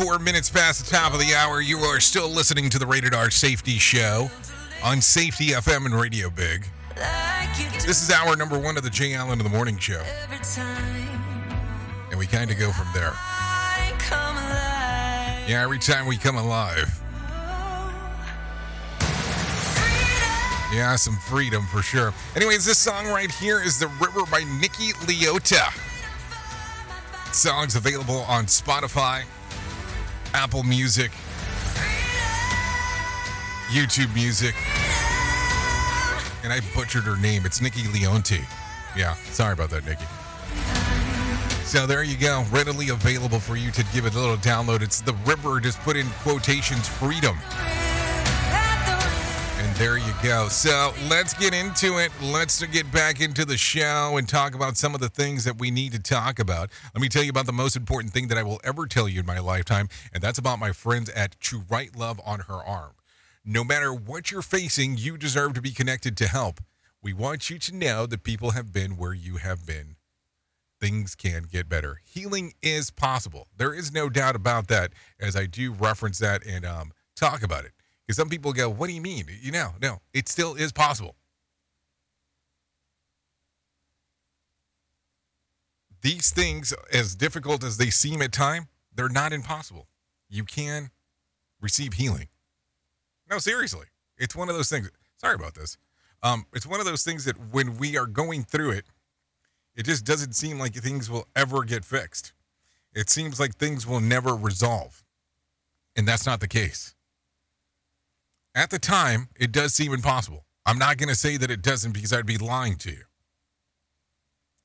24 0.03 0.19
minutes 0.19 0.49
past 0.49 0.83
the 0.83 0.91
top 0.91 1.13
of 1.13 1.19
the 1.21 1.33
hour. 1.33 1.61
You 1.61 1.77
are 1.77 2.01
still 2.01 2.27
listening 2.27 2.69
to 2.71 2.77
the 2.77 2.85
Rated 2.85 3.13
R 3.13 3.31
Safety 3.31 3.77
Show 3.77 4.29
on 4.83 4.99
Safety 4.99 5.51
FM 5.51 5.85
and 5.85 5.95
Radio 5.95 6.29
Big. 6.29 6.67
This 7.85 8.03
is 8.03 8.11
hour 8.11 8.35
number 8.35 8.59
one 8.59 8.75
of 8.75 8.83
the 8.83 8.89
Jay 8.89 9.13
Allen 9.13 9.39
of 9.39 9.45
the 9.45 9.49
Morning 9.49 9.77
Show. 9.77 10.03
And 12.09 12.19
we 12.19 12.27
kind 12.27 12.51
of 12.51 12.59
go 12.59 12.73
from 12.73 12.87
there. 12.93 13.13
Yeah, 15.47 15.61
every 15.63 15.79
time 15.79 16.05
we 16.05 16.17
come 16.17 16.35
alive. 16.35 16.99
Yeah, 20.73 20.97
some 20.97 21.15
freedom 21.29 21.65
for 21.67 21.81
sure. 21.81 22.13
Anyways, 22.35 22.65
this 22.65 22.77
song 22.77 23.07
right 23.07 23.31
here 23.31 23.61
is 23.61 23.79
The 23.79 23.87
River 23.87 24.25
by 24.29 24.43
Nikki 24.59 24.91
Leota. 25.05 25.71
Songs 27.33 27.77
available 27.77 28.25
on 28.27 28.47
Spotify, 28.47 29.23
Apple 30.33 30.63
Music, 30.63 31.11
YouTube 33.71 34.13
Music. 34.13 34.55
And 36.43 36.51
I 36.51 36.59
butchered 36.75 37.03
her 37.03 37.15
name. 37.17 37.45
It's 37.45 37.61
Nikki 37.61 37.81
Leonti. 37.83 38.43
Yeah, 38.97 39.15
sorry 39.31 39.53
about 39.53 39.69
that, 39.69 39.85
Nikki. 39.85 40.05
So 41.63 41.87
there 41.87 42.03
you 42.03 42.17
go. 42.17 42.43
Readily 42.51 42.89
available 42.89 43.39
for 43.39 43.55
you 43.55 43.71
to 43.71 43.83
give 43.93 44.05
it 44.05 44.15
a 44.15 44.19
little 44.19 44.37
download. 44.37 44.81
It's 44.81 45.01
The 45.01 45.13
River. 45.25 45.59
Just 45.59 45.79
put 45.81 45.95
in 45.95 46.07
quotations 46.21 46.87
freedom. 46.87 47.37
There 49.83 49.97
you 49.97 50.13
go. 50.23 50.47
So 50.47 50.93
let's 51.09 51.33
get 51.33 51.53
into 51.53 51.97
it. 51.97 52.09
Let's 52.21 52.63
get 52.67 52.89
back 52.93 53.19
into 53.19 53.43
the 53.43 53.57
show 53.57 54.15
and 54.15 54.29
talk 54.29 54.55
about 54.55 54.77
some 54.77 54.95
of 54.95 55.01
the 55.01 55.09
things 55.09 55.43
that 55.43 55.59
we 55.59 55.71
need 55.71 55.91
to 55.91 55.99
talk 55.99 56.39
about. 56.39 56.69
Let 56.95 57.01
me 57.01 57.09
tell 57.09 57.21
you 57.21 57.29
about 57.29 57.47
the 57.47 57.51
most 57.51 57.75
important 57.75 58.13
thing 58.13 58.29
that 58.29 58.37
I 58.37 58.43
will 58.43 58.61
ever 58.63 58.87
tell 58.87 59.09
you 59.09 59.19
in 59.19 59.25
my 59.25 59.39
lifetime, 59.39 59.89
and 60.13 60.23
that's 60.23 60.37
about 60.37 60.57
my 60.57 60.71
friends 60.71 61.09
at 61.09 61.37
To 61.41 61.63
Write 61.69 61.97
Love 61.97 62.21
on 62.25 62.39
Her 62.47 62.63
Arm. 62.65 62.93
No 63.43 63.65
matter 63.65 63.93
what 63.93 64.31
you're 64.31 64.41
facing, 64.41 64.95
you 64.95 65.17
deserve 65.17 65.51
to 65.55 65.61
be 65.61 65.71
connected 65.71 66.15
to 66.15 66.29
help. 66.29 66.61
We 67.01 67.11
want 67.11 67.49
you 67.49 67.59
to 67.59 67.75
know 67.75 68.05
that 68.05 68.23
people 68.23 68.51
have 68.51 68.71
been 68.71 68.91
where 68.91 69.13
you 69.13 69.35
have 69.35 69.65
been. 69.65 69.97
Things 70.79 71.13
can 71.13 71.43
get 71.43 71.67
better. 71.67 71.99
Healing 72.05 72.53
is 72.61 72.89
possible. 72.89 73.49
There 73.57 73.73
is 73.73 73.91
no 73.91 74.07
doubt 74.07 74.37
about 74.37 74.69
that, 74.69 74.93
as 75.19 75.35
I 75.35 75.45
do 75.45 75.73
reference 75.73 76.19
that 76.19 76.45
and 76.45 76.63
um, 76.63 76.93
talk 77.17 77.43
about 77.43 77.65
it. 77.65 77.73
Because 78.05 78.17
some 78.17 78.29
people 78.29 78.53
go, 78.53 78.69
What 78.69 78.87
do 78.87 78.93
you 78.93 79.01
mean? 79.01 79.25
You 79.41 79.51
know, 79.51 79.71
no, 79.81 80.01
it 80.13 80.27
still 80.27 80.55
is 80.55 80.71
possible. 80.71 81.15
These 86.01 86.31
things, 86.31 86.73
as 86.91 87.15
difficult 87.15 87.63
as 87.63 87.77
they 87.77 87.89
seem 87.89 88.21
at 88.21 88.33
time, 88.33 88.67
they're 88.93 89.07
not 89.07 89.31
impossible. 89.31 89.87
You 90.29 90.43
can 90.43 90.91
receive 91.61 91.93
healing. 91.93 92.27
No, 93.29 93.37
seriously. 93.39 93.87
It's 94.17 94.35
one 94.35 94.49
of 94.49 94.55
those 94.55 94.69
things. 94.69 94.91
Sorry 95.15 95.35
about 95.35 95.55
this. 95.55 95.77
Um, 96.21 96.45
it's 96.53 96.67
one 96.67 96.81
of 96.81 96.85
those 96.85 97.03
things 97.03 97.23
that 97.25 97.35
when 97.51 97.77
we 97.77 97.97
are 97.97 98.05
going 98.05 98.43
through 98.43 98.71
it, 98.71 98.85
it 99.75 99.83
just 99.83 100.05
doesn't 100.05 100.33
seem 100.33 100.59
like 100.59 100.73
things 100.73 101.09
will 101.09 101.27
ever 101.35 101.63
get 101.63 101.85
fixed. 101.85 102.33
It 102.93 103.09
seems 103.09 103.39
like 103.39 103.55
things 103.55 103.87
will 103.87 104.01
never 104.01 104.35
resolve. 104.35 105.03
And 105.95 106.07
that's 106.07 106.25
not 106.25 106.41
the 106.41 106.47
case. 106.47 106.95
At 108.55 108.69
the 108.69 108.79
time, 108.79 109.29
it 109.35 109.51
does 109.51 109.73
seem 109.73 109.93
impossible. 109.93 110.45
I'm 110.65 110.77
not 110.77 110.97
going 110.97 111.09
to 111.09 111.15
say 111.15 111.37
that 111.37 111.49
it 111.51 111.61
doesn't 111.61 111.91
because 111.91 112.13
I'd 112.13 112.25
be 112.25 112.37
lying 112.37 112.75
to 112.77 112.91
you. 112.91 113.03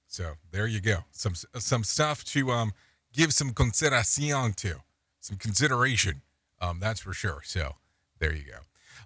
So 0.07 0.35
there 0.51 0.67
you 0.67 0.81
go. 0.81 1.05
Some 1.11 1.35
some 1.35 1.85
stuff 1.85 2.25
to 2.25 2.51
um, 2.51 2.73
give 3.13 3.33
some 3.33 3.53
consideración 3.53 4.55
to, 4.57 4.77
some 5.21 5.37
consideration. 5.37 6.23
Um, 6.61 6.81
that's 6.81 7.01
for 7.01 7.13
sure. 7.13 7.43
So 7.45 7.77
there 8.19 8.35
you 8.35 8.45
go. 8.45 8.59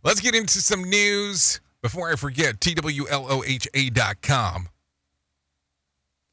Let's 0.05 0.21
get 0.21 0.35
into 0.35 0.61
some 0.61 0.85
news. 0.85 1.61
Before 1.83 2.11
I 2.13 2.17
forget, 2.17 2.61
TWLOHA.com. 2.61 3.09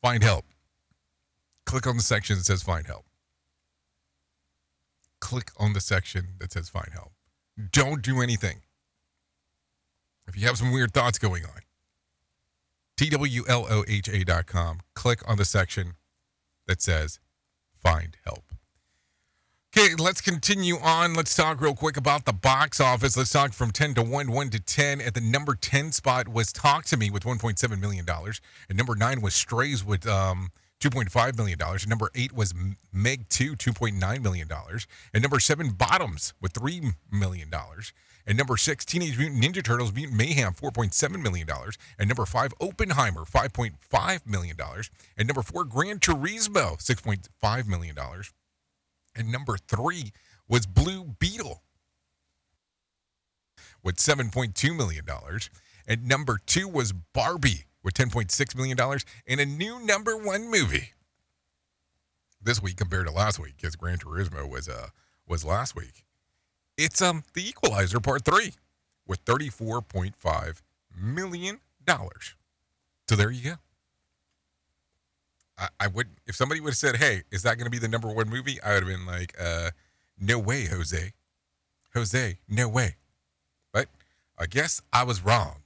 Find 0.01 0.23
help. 0.23 0.45
Click 1.65 1.85
on 1.87 1.97
the 1.97 2.03
section 2.03 2.37
that 2.37 2.45
says 2.45 2.63
find 2.63 2.87
help. 2.87 3.05
Click 5.19 5.51
on 5.57 5.73
the 5.73 5.81
section 5.81 6.29
that 6.39 6.51
says 6.53 6.69
find 6.69 6.89
help. 6.93 7.11
Don't 7.71 8.01
do 8.01 8.21
anything. 8.21 8.61
If 10.27 10.37
you 10.37 10.47
have 10.47 10.57
some 10.57 10.71
weird 10.71 10.93
thoughts 10.93 11.17
going 11.17 11.43
on, 11.43 11.61
TWLOHA.com. 12.97 14.79
Click 14.93 15.27
on 15.27 15.37
the 15.37 15.45
section 15.45 15.93
that 16.67 16.81
says 16.81 17.19
find 17.81 18.17
help. 18.25 18.43
Okay, 19.77 19.93
let's 19.95 20.19
continue 20.19 20.77
on. 20.79 21.13
Let's 21.13 21.35
talk 21.35 21.61
real 21.61 21.75
quick 21.75 21.95
about 21.95 22.25
the 22.25 22.33
box 22.33 22.81
office. 22.81 23.15
Let's 23.15 23.31
talk 23.31 23.53
from 23.53 23.69
10 23.69 23.93
to 23.95 24.03
1, 24.03 24.31
1 24.31 24.49
to 24.49 24.59
10. 24.59 24.99
At 24.99 25.13
the 25.13 25.21
number 25.21 25.53
10 25.53 25.91
spot 25.91 26.27
was 26.27 26.51
Talk 26.51 26.85
to 26.85 26.97
Me 26.97 27.11
with 27.11 27.23
$1.7 27.23 27.79
million. 27.79 28.05
And 28.07 28.77
number 28.77 28.95
9 28.95 29.21
was 29.21 29.35
Strays 29.35 29.85
with 29.85 30.07
um, 30.07 30.49
$2.5 30.79 31.37
million. 31.37 31.59
And 31.61 31.87
number 31.87 32.09
8 32.15 32.33
was 32.33 32.53
Meg 32.91 33.27
2, 33.29 33.55
$2.9 33.55 34.21
million. 34.21 34.47
And 35.13 35.21
number 35.21 35.39
7, 35.39 35.71
Bottoms 35.71 36.33
with 36.41 36.53
$3 36.53 36.93
million. 37.11 37.51
And 38.25 38.37
number 38.37 38.57
6, 38.57 38.85
Teenage 38.85 39.17
Mutant 39.17 39.43
Ninja 39.43 39.63
Turtles 39.63 39.93
Mutant 39.93 40.17
Mayhem, 40.17 40.53
$4.7 40.53 41.21
million. 41.21 41.47
And 41.97 42.07
number 42.07 42.25
5, 42.25 42.53
Oppenheimer, 42.61 43.25
$5.5 43.25 44.27
million. 44.27 44.57
And 45.17 45.27
number 45.27 45.41
4, 45.41 45.65
Gran 45.65 45.99
Turismo, 45.99 46.77
$6.5 46.77 47.67
million. 47.67 47.95
And 49.15 49.31
number 49.31 49.57
three 49.57 50.11
was 50.47 50.65
Blue 50.65 51.15
Beetle 51.19 51.63
with 53.83 53.97
$7.2 53.97 54.75
million. 54.75 55.05
And 55.87 56.07
number 56.07 56.39
two 56.45 56.67
was 56.67 56.93
Barbie 56.93 57.65
with 57.83 57.93
$10.6 57.93 58.55
million. 58.55 58.77
And 59.27 59.39
a 59.39 59.45
new 59.45 59.79
number 59.85 60.17
one 60.17 60.49
movie 60.49 60.89
this 62.41 62.61
week 62.61 62.77
compared 62.77 63.07
to 63.07 63.13
last 63.13 63.39
week, 63.39 63.55
because 63.57 63.75
Gran 63.75 63.97
Turismo 63.97 64.49
was 64.49 64.69
uh 64.69 64.87
was 65.27 65.43
last 65.45 65.75
week. 65.75 66.05
It's 66.77 67.01
um 67.01 67.23
The 67.33 67.47
Equalizer 67.47 67.99
Part 67.99 68.23
3 68.25 68.53
with 69.07 69.23
$34.5 69.25 70.61
million. 70.97 71.59
So 73.07 73.15
there 73.15 73.31
you 73.31 73.51
go. 73.51 73.55
I, 75.57 75.67
I 75.79 75.87
would 75.87 76.07
if 76.27 76.35
somebody 76.35 76.61
would 76.61 76.69
have 76.69 76.77
said, 76.77 76.97
"Hey, 76.97 77.23
is 77.31 77.43
that 77.43 77.57
going 77.57 77.65
to 77.65 77.71
be 77.71 77.79
the 77.79 77.87
number 77.87 78.07
one 78.07 78.29
movie?" 78.29 78.61
I 78.61 78.73
would 78.75 78.83
have 78.83 78.91
been 78.91 79.05
like, 79.05 79.35
uh, 79.39 79.71
"No 80.19 80.39
way, 80.39 80.65
Jose, 80.65 81.13
Jose, 81.93 82.37
no 82.47 82.69
way." 82.69 82.95
But 83.73 83.87
I 84.37 84.45
guess 84.45 84.81
I 84.93 85.03
was 85.03 85.23
wrong. 85.23 85.63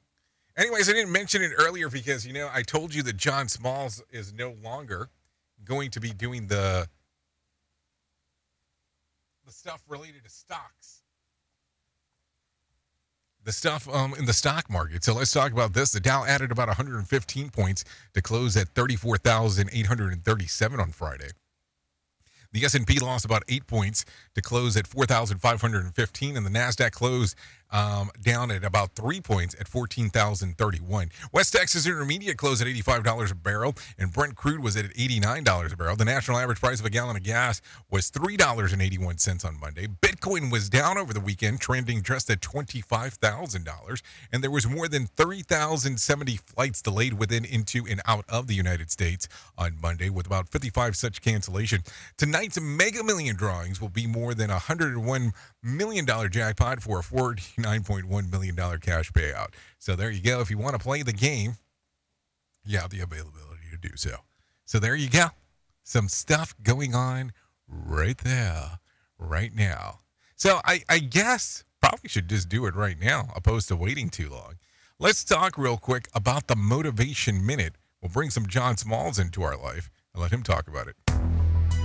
Anyways, 0.55 0.89
I 0.89 0.93
didn't 0.93 1.11
mention 1.11 1.41
it 1.41 1.51
earlier 1.57 1.89
because 1.89 2.27
you 2.27 2.33
know 2.33 2.49
I 2.53 2.61
told 2.61 2.93
you 2.93 3.01
that 3.03 3.17
John 3.17 3.47
Smalls 3.47 4.03
is 4.11 4.33
no 4.33 4.55
longer 4.63 5.09
going 5.65 5.89
to 5.91 5.99
be 5.99 6.11
doing 6.11 6.47
the 6.47 6.87
the 9.45 9.51
stuff 9.51 9.81
related 9.87 10.23
to 10.23 10.29
stocks 10.29 11.03
the 13.43 13.51
stuff 13.51 13.89
um, 13.89 14.13
in 14.17 14.25
the 14.25 14.33
stock 14.33 14.69
market. 14.69 15.03
So 15.03 15.13
let's 15.13 15.31
talk 15.31 15.51
about 15.51 15.73
this. 15.73 15.91
The 15.91 15.99
Dow 15.99 16.23
added 16.25 16.51
about 16.51 16.67
115 16.67 17.49
points 17.49 17.83
to 18.13 18.21
close 18.21 18.55
at 18.55 18.69
34,837 18.69 20.79
on 20.79 20.91
Friday. 20.91 21.29
The 22.51 22.65
S&P 22.65 22.99
lost 22.99 23.25
about 23.25 23.41
eight 23.49 23.65
points 23.65 24.05
to 24.35 24.41
close 24.41 24.77
at 24.77 24.85
4,515, 24.85 26.37
and 26.37 26.45
the 26.45 26.51
Nasdaq 26.51 26.91
closed 26.91 27.35
um, 27.73 28.11
down 28.21 28.51
at 28.51 28.63
about 28.63 28.95
three 28.95 29.19
points 29.19 29.55
at 29.59 29.67
14,031. 29.67 31.09
West 31.33 31.53
Texas 31.53 31.85
Intermediate 31.85 32.37
closed 32.37 32.61
at 32.61 32.67
$85 32.67 33.31
a 33.31 33.35
barrel, 33.35 33.75
and 33.97 34.13
Brent 34.13 34.35
crude 34.35 34.61
was 34.61 34.77
at 34.77 34.85
$89 34.85 35.73
a 35.73 35.75
barrel. 35.75 35.95
The 35.95 36.05
national 36.05 36.37
average 36.37 36.59
price 36.59 36.79
of 36.79 36.85
a 36.85 36.89
gallon 36.89 37.17
of 37.17 37.23
gas 37.23 37.59
was 37.89 38.11
$3.81 38.11 39.45
on 39.45 39.59
Monday. 39.59 39.87
Bitcoin 39.87 40.51
was 40.51 40.69
down 40.69 40.97
over 40.97 41.13
the 41.13 41.19
weekend, 41.19 41.59
trending 41.59 42.03
just 42.03 42.29
at 42.29 42.41
$25,000, 42.41 44.01
and 44.31 44.43
there 44.43 44.51
was 44.51 44.67
more 44.67 44.87
than 44.87 45.07
30,070 45.07 46.37
flights 46.37 46.81
delayed 46.81 47.13
within, 47.13 47.43
into, 47.43 47.85
and 47.89 48.01
out 48.05 48.25
of 48.29 48.47
the 48.47 48.53
United 48.53 48.91
States 48.91 49.27
on 49.57 49.75
Monday, 49.81 50.09
with 50.09 50.27
about 50.27 50.47
55 50.49 50.95
such 50.95 51.21
cancellation. 51.21 51.81
Tonight's 52.17 52.61
Mega 52.61 53.03
Million 53.03 53.35
drawings 53.35 53.81
will 53.81 53.89
be 53.89 54.05
more 54.05 54.35
than 54.35 54.51
a 54.51 54.57
$101 54.57 55.31
million 55.63 56.05
dollar 56.05 56.29
jackpot 56.29 56.81
for 56.81 56.99
a 56.99 57.03
$49.1 57.03 58.31
million 58.31 58.55
cash 58.79 59.11
payout. 59.11 59.53
So 59.79 59.95
there 59.95 60.11
you 60.11 60.21
go. 60.21 60.41
If 60.41 60.51
you 60.51 60.57
want 60.57 60.73
to 60.73 60.79
play 60.79 61.01
the 61.01 61.13
game, 61.13 61.55
you 62.65 62.77
have 62.79 62.89
the 62.89 62.99
availability 62.99 63.63
to 63.71 63.77
do 63.77 63.95
so. 63.95 64.17
So 64.65 64.79
there 64.79 64.95
you 64.95 65.09
go. 65.09 65.27
Some 65.83 66.07
stuff 66.07 66.55
going 66.63 66.95
on 66.95 67.33
right 67.67 68.17
there, 68.17 68.79
right 69.17 69.53
now. 69.53 69.99
So 70.35 70.59
I, 70.65 70.83
I 70.89 70.99
guess 70.99 71.63
probably 71.81 72.09
should 72.09 72.29
just 72.29 72.49
do 72.49 72.65
it 72.65 72.75
right 72.75 72.99
now, 72.99 73.29
opposed 73.35 73.67
to 73.67 73.75
waiting 73.75 74.09
too 74.09 74.29
long. 74.29 74.55
Let's 74.99 75.23
talk 75.23 75.57
real 75.57 75.77
quick 75.77 76.07
about 76.13 76.47
the 76.47 76.55
Motivation 76.55 77.45
Minute. 77.45 77.73
We'll 78.01 78.11
bring 78.11 78.29
some 78.29 78.47
John 78.47 78.77
Smalls 78.77 79.19
into 79.19 79.43
our 79.43 79.57
life 79.57 79.89
and 80.13 80.21
let 80.21 80.31
him 80.31 80.43
talk 80.43 80.67
about 80.67 80.87
it. 80.87 80.95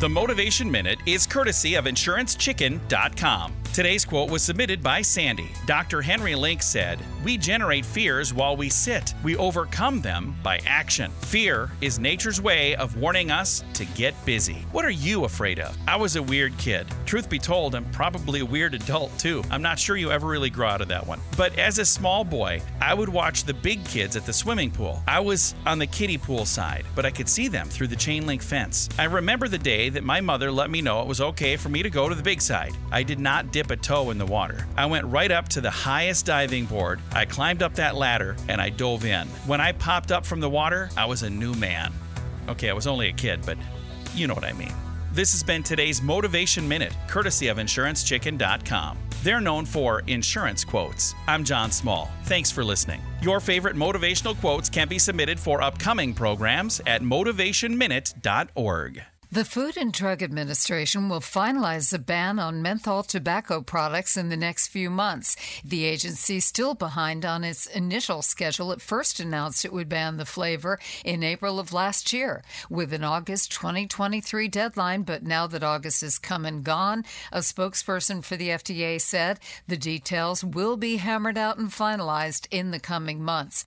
The 0.01 0.09
Motivation 0.09 0.71
Minute 0.71 1.01
is 1.07 1.27
courtesy 1.27 1.75
of 1.75 1.87
InsuranceChicken.com. 1.87 3.53
Today's 3.73 4.05
quote 4.05 4.29
was 4.29 4.43
submitted 4.43 4.83
by 4.83 5.03
Sandy. 5.03 5.53
Dr. 5.67 6.03
Henry 6.03 6.35
Link 6.35 6.63
said, 6.63 6.99
We 7.25 7.37
generate 7.37 7.85
fears 7.85 8.35
while 8.35 8.57
we 8.57 8.69
sit. 8.69 9.15
We 9.23 9.37
overcome 9.37 10.01
them 10.01 10.35
by 10.43 10.59
action. 10.67 11.13
Fear 11.21 11.71
is 11.81 12.01
nature's 12.01 12.41
way 12.41 12.75
of 12.75 12.97
warning 12.97 13.31
us 13.31 13.63
to 13.75 13.85
get 13.85 14.15
busy. 14.27 14.67
What 14.73 14.85
are 14.85 14.91
you 14.91 15.27
afraid 15.27 15.61
of? 15.61 15.77
I 15.87 15.97
was 15.97 16.17
a 16.17 16.23
weird 16.23 16.59
kid. 16.59 16.89
Truth 17.07 17.31
be 17.31 17.39
told, 17.39 17.77
I'm 17.77 17.89
probably 17.93 18.41
a 18.41 18.45
weird 18.45 18.75
adult 18.75 19.17
too. 19.17 19.45
I'm 19.51 19.63
not 19.63 19.79
sure 19.79 19.97
you 19.97 20.11
ever 20.11 20.27
really 20.27 20.51
grow 20.51 20.67
out 20.67 20.81
of 20.81 20.89
that 20.89 21.07
one. 21.07 21.21
But 21.37 21.57
as 21.57 21.79
a 21.79 21.85
small 21.85 22.25
boy, 22.25 22.61
I 22.81 22.95
would 22.95 23.09
watch 23.09 23.45
the 23.45 23.55
big 23.55 23.85
kids 23.85 24.17
at 24.17 24.27
the 24.27 24.33
swimming 24.33 24.73
pool. 24.73 25.03
I 25.07 25.21
was 25.21 25.55
on 25.67 25.79
the 25.79 25.87
kiddie 25.87 26.19
pool 26.19 26.47
side, 26.47 26.85
but 26.97 27.07
I 27.07 27.13
could 27.13 27.29
see 27.29 27.47
them 27.47 27.69
through 27.69 27.89
the 27.89 27.97
chain 27.97 28.27
link 28.27 28.43
fence. 28.43 28.89
I 28.99 29.05
remember 29.05 29.47
the 29.47 29.59
day 29.59 29.89
that 29.91 30.03
my 30.03 30.21
mother 30.21 30.51
let 30.51 30.69
me 30.69 30.83
know 30.83 31.01
it 31.01 31.07
was 31.07 31.21
okay 31.21 31.57
for 31.57 31.69
me 31.69 31.85
to 31.85 31.91
go 31.91 32.09
to 32.09 32.15
the 32.15 32.23
big 32.23 32.41
side. 32.41 32.75
I 32.91 33.05
did 33.05 33.21
not 33.21 33.53
dip 33.59 33.71
a 33.73 33.77
toe 33.77 34.11
in 34.11 34.19
the 34.19 34.25
water. 34.25 34.65
I 34.77 34.87
went 34.87 35.05
right 35.07 35.33
up 35.33 35.49
to 35.49 35.61
the 35.61 35.69
highest 35.69 36.27
diving 36.27 36.67
board. 36.67 37.01
I 37.13 37.25
climbed 37.25 37.61
up 37.61 37.75
that 37.75 37.97
ladder 37.97 38.37
and 38.49 38.61
I 38.61 38.71
dove 38.71 39.05
in. 39.05 39.27
When 39.49 39.61
I 39.61 39.73
popped 39.73 40.13
up 40.13 40.25
from 40.25 40.39
the 40.39 40.49
water, 40.49 40.91
I 40.97 41.07
was 41.07 41.25
a 41.25 41.31
new 41.31 41.55
man. 41.55 41.93
Okay, 42.49 42.71
I 42.71 42.73
was 42.73 42.87
only 42.87 43.09
a 43.09 43.13
kid, 43.13 43.41
but 43.45 43.59
you 44.15 44.29
know 44.29 44.35
what 44.35 44.45
I 44.45 44.53
mean. 44.53 44.73
This 45.13 45.33
has 45.33 45.43
been 45.43 45.65
today's 45.65 46.01
Motivation 46.01 46.69
Minute, 46.69 46.97
courtesy 47.09 47.49
of 47.49 47.57
InsuranceChicken.com. 47.57 48.97
They're 49.25 49.41
known 49.41 49.65
for 49.65 50.05
insurance 50.07 50.65
quotes. 50.65 51.17
I'm 51.27 51.43
John 51.43 51.73
Small. 51.73 52.09
Thanks 52.27 52.53
for 52.53 52.63
listening. 52.63 53.01
Your 53.21 53.41
favorite 53.41 53.75
motivational 53.75 54.39
quotes 54.39 54.71
can 54.71 54.87
be 54.87 55.01
submitted 55.01 55.41
for 55.41 55.61
upcoming 55.61 56.15
programs 56.15 56.81
at 56.87 57.03
motivationminute.org. 57.03 59.03
The 59.31 59.45
Food 59.45 59.77
and 59.77 59.93
Drug 59.93 60.23
Administration 60.23 61.11
will 61.11 61.21
finalize 61.21 61.93
a 61.93 61.99
ban 61.99 62.39
on 62.39 62.63
menthol 62.63 63.03
tobacco 63.03 63.61
products 63.61 64.17
in 64.17 64.31
the 64.31 64.39
next 64.39 64.69
few 64.69 64.89
months. 64.89 65.37
The 65.63 65.85
agency 65.85 66.41
still 66.41 66.75
behind 66.75 67.27
on 67.27 67.45
its 67.45 67.67
initial 67.67 68.23
schedule. 68.23 68.73
It 68.73 68.81
first 68.81 69.21
announced 69.21 69.67
it 69.67 69.73
would 69.73 69.91
ban 69.91 70.17
the 70.17 70.25
flavor 70.25 70.79
in 71.05 71.23
April 71.23 71.61
of 71.61 71.75
last 71.75 72.11
year 72.11 72.43
with 72.71 72.91
an 72.95 73.05
August 73.05 73.53
2023 73.53 74.49
deadline, 74.49 75.03
but 75.03 75.23
now 75.23 75.47
that 75.47 75.63
August 75.63 76.03
is 76.03 76.19
come 76.19 76.47
and 76.47 76.65
gone, 76.65 77.05
a 77.31 77.41
spokesperson 77.41 78.25
for 78.25 78.37
the 78.37 78.49
FDA 78.49 78.99
said 78.99 79.41
the 79.67 79.77
details 79.77 80.43
will 80.43 80.79
be 80.79 80.97
hammered 80.97 81.37
out 81.37 81.59
and 81.59 81.69
finalized 81.69 82.49
in 82.51 82.71
the 82.71 82.81
coming 82.81 83.23
months. 83.23 83.67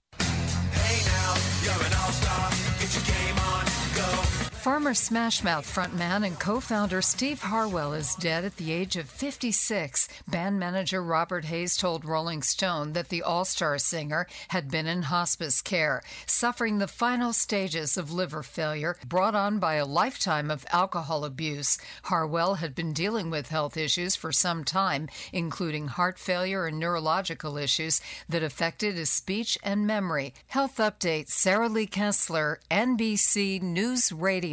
Former 4.62 4.94
Smash 4.94 5.42
Mouth 5.42 5.66
frontman 5.66 6.24
and 6.24 6.38
co 6.38 6.60
founder 6.60 7.02
Steve 7.02 7.42
Harwell 7.42 7.94
is 7.94 8.14
dead 8.14 8.44
at 8.44 8.58
the 8.58 8.70
age 8.70 8.94
of 8.94 9.08
56. 9.10 10.08
Band 10.28 10.60
manager 10.60 11.02
Robert 11.02 11.46
Hayes 11.46 11.76
told 11.76 12.04
Rolling 12.04 12.42
Stone 12.42 12.92
that 12.92 13.08
the 13.08 13.24
All 13.24 13.44
Star 13.44 13.76
singer 13.78 14.28
had 14.50 14.70
been 14.70 14.86
in 14.86 15.02
hospice 15.02 15.62
care, 15.62 16.00
suffering 16.26 16.78
the 16.78 16.86
final 16.86 17.32
stages 17.32 17.96
of 17.96 18.12
liver 18.12 18.44
failure 18.44 18.96
brought 19.04 19.34
on 19.34 19.58
by 19.58 19.74
a 19.74 19.84
lifetime 19.84 20.48
of 20.48 20.64
alcohol 20.70 21.24
abuse. 21.24 21.76
Harwell 22.04 22.54
had 22.54 22.72
been 22.72 22.92
dealing 22.92 23.30
with 23.30 23.48
health 23.48 23.76
issues 23.76 24.14
for 24.14 24.30
some 24.30 24.62
time, 24.62 25.08
including 25.32 25.88
heart 25.88 26.20
failure 26.20 26.66
and 26.66 26.78
neurological 26.78 27.58
issues 27.58 28.00
that 28.28 28.44
affected 28.44 28.94
his 28.94 29.10
speech 29.10 29.58
and 29.64 29.88
memory. 29.88 30.34
Health 30.46 30.76
update 30.76 31.30
Sarah 31.30 31.68
Lee 31.68 31.86
Kessler, 31.86 32.60
NBC 32.70 33.60
News 33.60 34.12
Radio. 34.12 34.51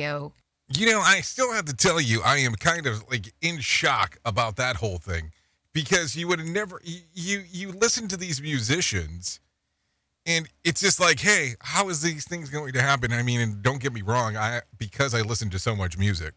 You 0.72 0.92
know, 0.92 1.00
I 1.00 1.22
still 1.22 1.52
have 1.52 1.66
to 1.66 1.76
tell 1.76 2.00
you, 2.00 2.22
I 2.24 2.38
am 2.38 2.54
kind 2.54 2.86
of 2.86 3.04
like 3.10 3.34
in 3.42 3.60
shock 3.60 4.18
about 4.24 4.56
that 4.58 4.76
whole 4.76 5.00
thing 5.00 5.32
because 5.74 6.16
you 6.16 6.28
would 6.28 6.46
never 6.46 6.80
you, 6.84 7.44
you 7.50 7.72
listen 7.72 8.08
to 8.10 8.18
these 8.18 8.42
musicians 8.42 9.40
and 10.26 10.48
it's 10.64 10.82
just 10.82 11.00
like, 11.00 11.20
hey, 11.20 11.56
how 11.62 11.90
is 11.90 12.02
these 12.02 12.28
things 12.28 12.50
going 12.50 12.74
to 12.74 12.82
happen? 12.82 13.12
I 13.12 13.24
mean, 13.24 13.42
and 13.42 13.64
don't 13.64 13.82
get 13.82 13.94
me 13.94 14.02
wrong, 14.02 14.38
I 14.38 14.62
because 14.78 15.16
I 15.16 15.22
listen 15.22 15.50
to 15.52 15.60
so 15.60 15.76
much 15.76 15.98
music, 15.98 16.36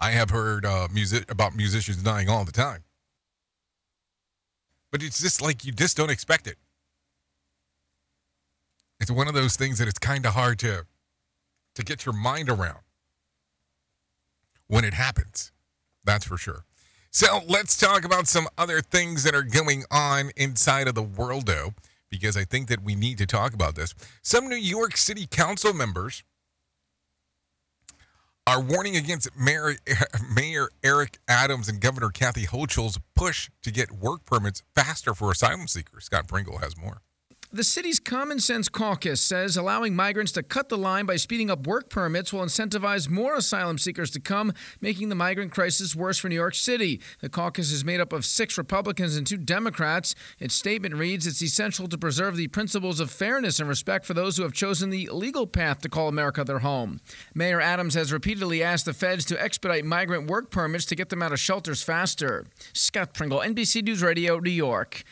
I 0.00 0.10
have 0.10 0.30
heard 0.30 0.64
uh, 0.64 0.88
music 0.92 1.30
about 1.30 1.54
musicians 1.54 2.02
dying 2.02 2.28
all 2.28 2.44
the 2.44 2.52
time. 2.52 2.84
But 4.90 5.02
it's 5.02 5.20
just 5.20 5.40
like 5.40 5.64
you 5.64 5.72
just 5.72 5.96
don't 5.96 6.10
expect 6.10 6.48
it. 6.48 6.56
It's 8.98 9.10
one 9.10 9.28
of 9.28 9.34
those 9.34 9.56
things 9.56 9.78
that 9.78 9.86
it's 9.86 9.98
kind 9.98 10.26
of 10.26 10.34
hard 10.34 10.58
to 10.60 10.86
to 11.80 11.84
get 11.84 12.06
your 12.06 12.14
mind 12.14 12.48
around 12.48 12.80
when 14.66 14.84
it 14.84 14.94
happens. 14.94 15.52
That's 16.04 16.24
for 16.24 16.36
sure. 16.36 16.64
So 17.10 17.40
let's 17.48 17.76
talk 17.76 18.04
about 18.04 18.28
some 18.28 18.46
other 18.56 18.80
things 18.80 19.24
that 19.24 19.34
are 19.34 19.42
going 19.42 19.84
on 19.90 20.30
inside 20.36 20.86
of 20.86 20.94
the 20.94 21.02
world, 21.02 21.46
though, 21.46 21.74
because 22.08 22.36
I 22.36 22.44
think 22.44 22.68
that 22.68 22.84
we 22.84 22.94
need 22.94 23.18
to 23.18 23.26
talk 23.26 23.52
about 23.52 23.74
this. 23.74 23.94
Some 24.22 24.48
New 24.48 24.56
York 24.56 24.96
City 24.96 25.26
Council 25.28 25.72
members 25.72 26.22
are 28.46 28.60
warning 28.60 28.96
against 28.96 29.28
Mayor, 29.36 29.74
Mayor 30.34 30.68
Eric 30.82 31.18
Adams 31.28 31.68
and 31.68 31.80
Governor 31.80 32.10
Kathy 32.10 32.46
Hochul's 32.46 32.98
push 33.14 33.50
to 33.62 33.70
get 33.70 33.90
work 33.90 34.24
permits 34.24 34.62
faster 34.74 35.14
for 35.14 35.30
asylum 35.32 35.66
seekers. 35.66 36.04
Scott 36.04 36.28
Pringle 36.28 36.58
has 36.58 36.76
more. 36.76 37.02
The 37.52 37.64
city's 37.64 37.98
Common 37.98 38.38
Sense 38.38 38.68
Caucus 38.68 39.20
says 39.20 39.56
allowing 39.56 39.96
migrants 39.96 40.30
to 40.32 40.42
cut 40.44 40.68
the 40.68 40.78
line 40.78 41.04
by 41.04 41.16
speeding 41.16 41.50
up 41.50 41.66
work 41.66 41.90
permits 41.90 42.32
will 42.32 42.42
incentivize 42.42 43.10
more 43.10 43.34
asylum 43.34 43.76
seekers 43.76 44.12
to 44.12 44.20
come, 44.20 44.52
making 44.80 45.08
the 45.08 45.16
migrant 45.16 45.50
crisis 45.50 45.96
worse 45.96 46.16
for 46.16 46.28
New 46.28 46.36
York 46.36 46.54
City. 46.54 47.00
The 47.18 47.28
caucus 47.28 47.72
is 47.72 47.84
made 47.84 47.98
up 47.98 48.12
of 48.12 48.24
six 48.24 48.56
Republicans 48.56 49.16
and 49.16 49.26
two 49.26 49.36
Democrats. 49.36 50.14
Its 50.38 50.54
statement 50.54 50.94
reads 50.94 51.26
It's 51.26 51.42
essential 51.42 51.88
to 51.88 51.98
preserve 51.98 52.36
the 52.36 52.46
principles 52.46 53.00
of 53.00 53.10
fairness 53.10 53.58
and 53.58 53.68
respect 53.68 54.06
for 54.06 54.14
those 54.14 54.36
who 54.36 54.44
have 54.44 54.52
chosen 54.52 54.90
the 54.90 55.08
legal 55.08 55.48
path 55.48 55.80
to 55.80 55.88
call 55.88 56.06
America 56.06 56.44
their 56.44 56.60
home. 56.60 57.00
Mayor 57.34 57.60
Adams 57.60 57.94
has 57.94 58.12
repeatedly 58.12 58.62
asked 58.62 58.84
the 58.84 58.92
feds 58.92 59.24
to 59.24 59.42
expedite 59.42 59.84
migrant 59.84 60.30
work 60.30 60.52
permits 60.52 60.86
to 60.86 60.94
get 60.94 61.08
them 61.08 61.20
out 61.20 61.32
of 61.32 61.40
shelters 61.40 61.82
faster. 61.82 62.46
Scott 62.72 63.12
Pringle, 63.12 63.40
NBC 63.40 63.82
News 63.82 64.04
Radio, 64.04 64.38
New 64.38 64.50
York. 64.50 65.02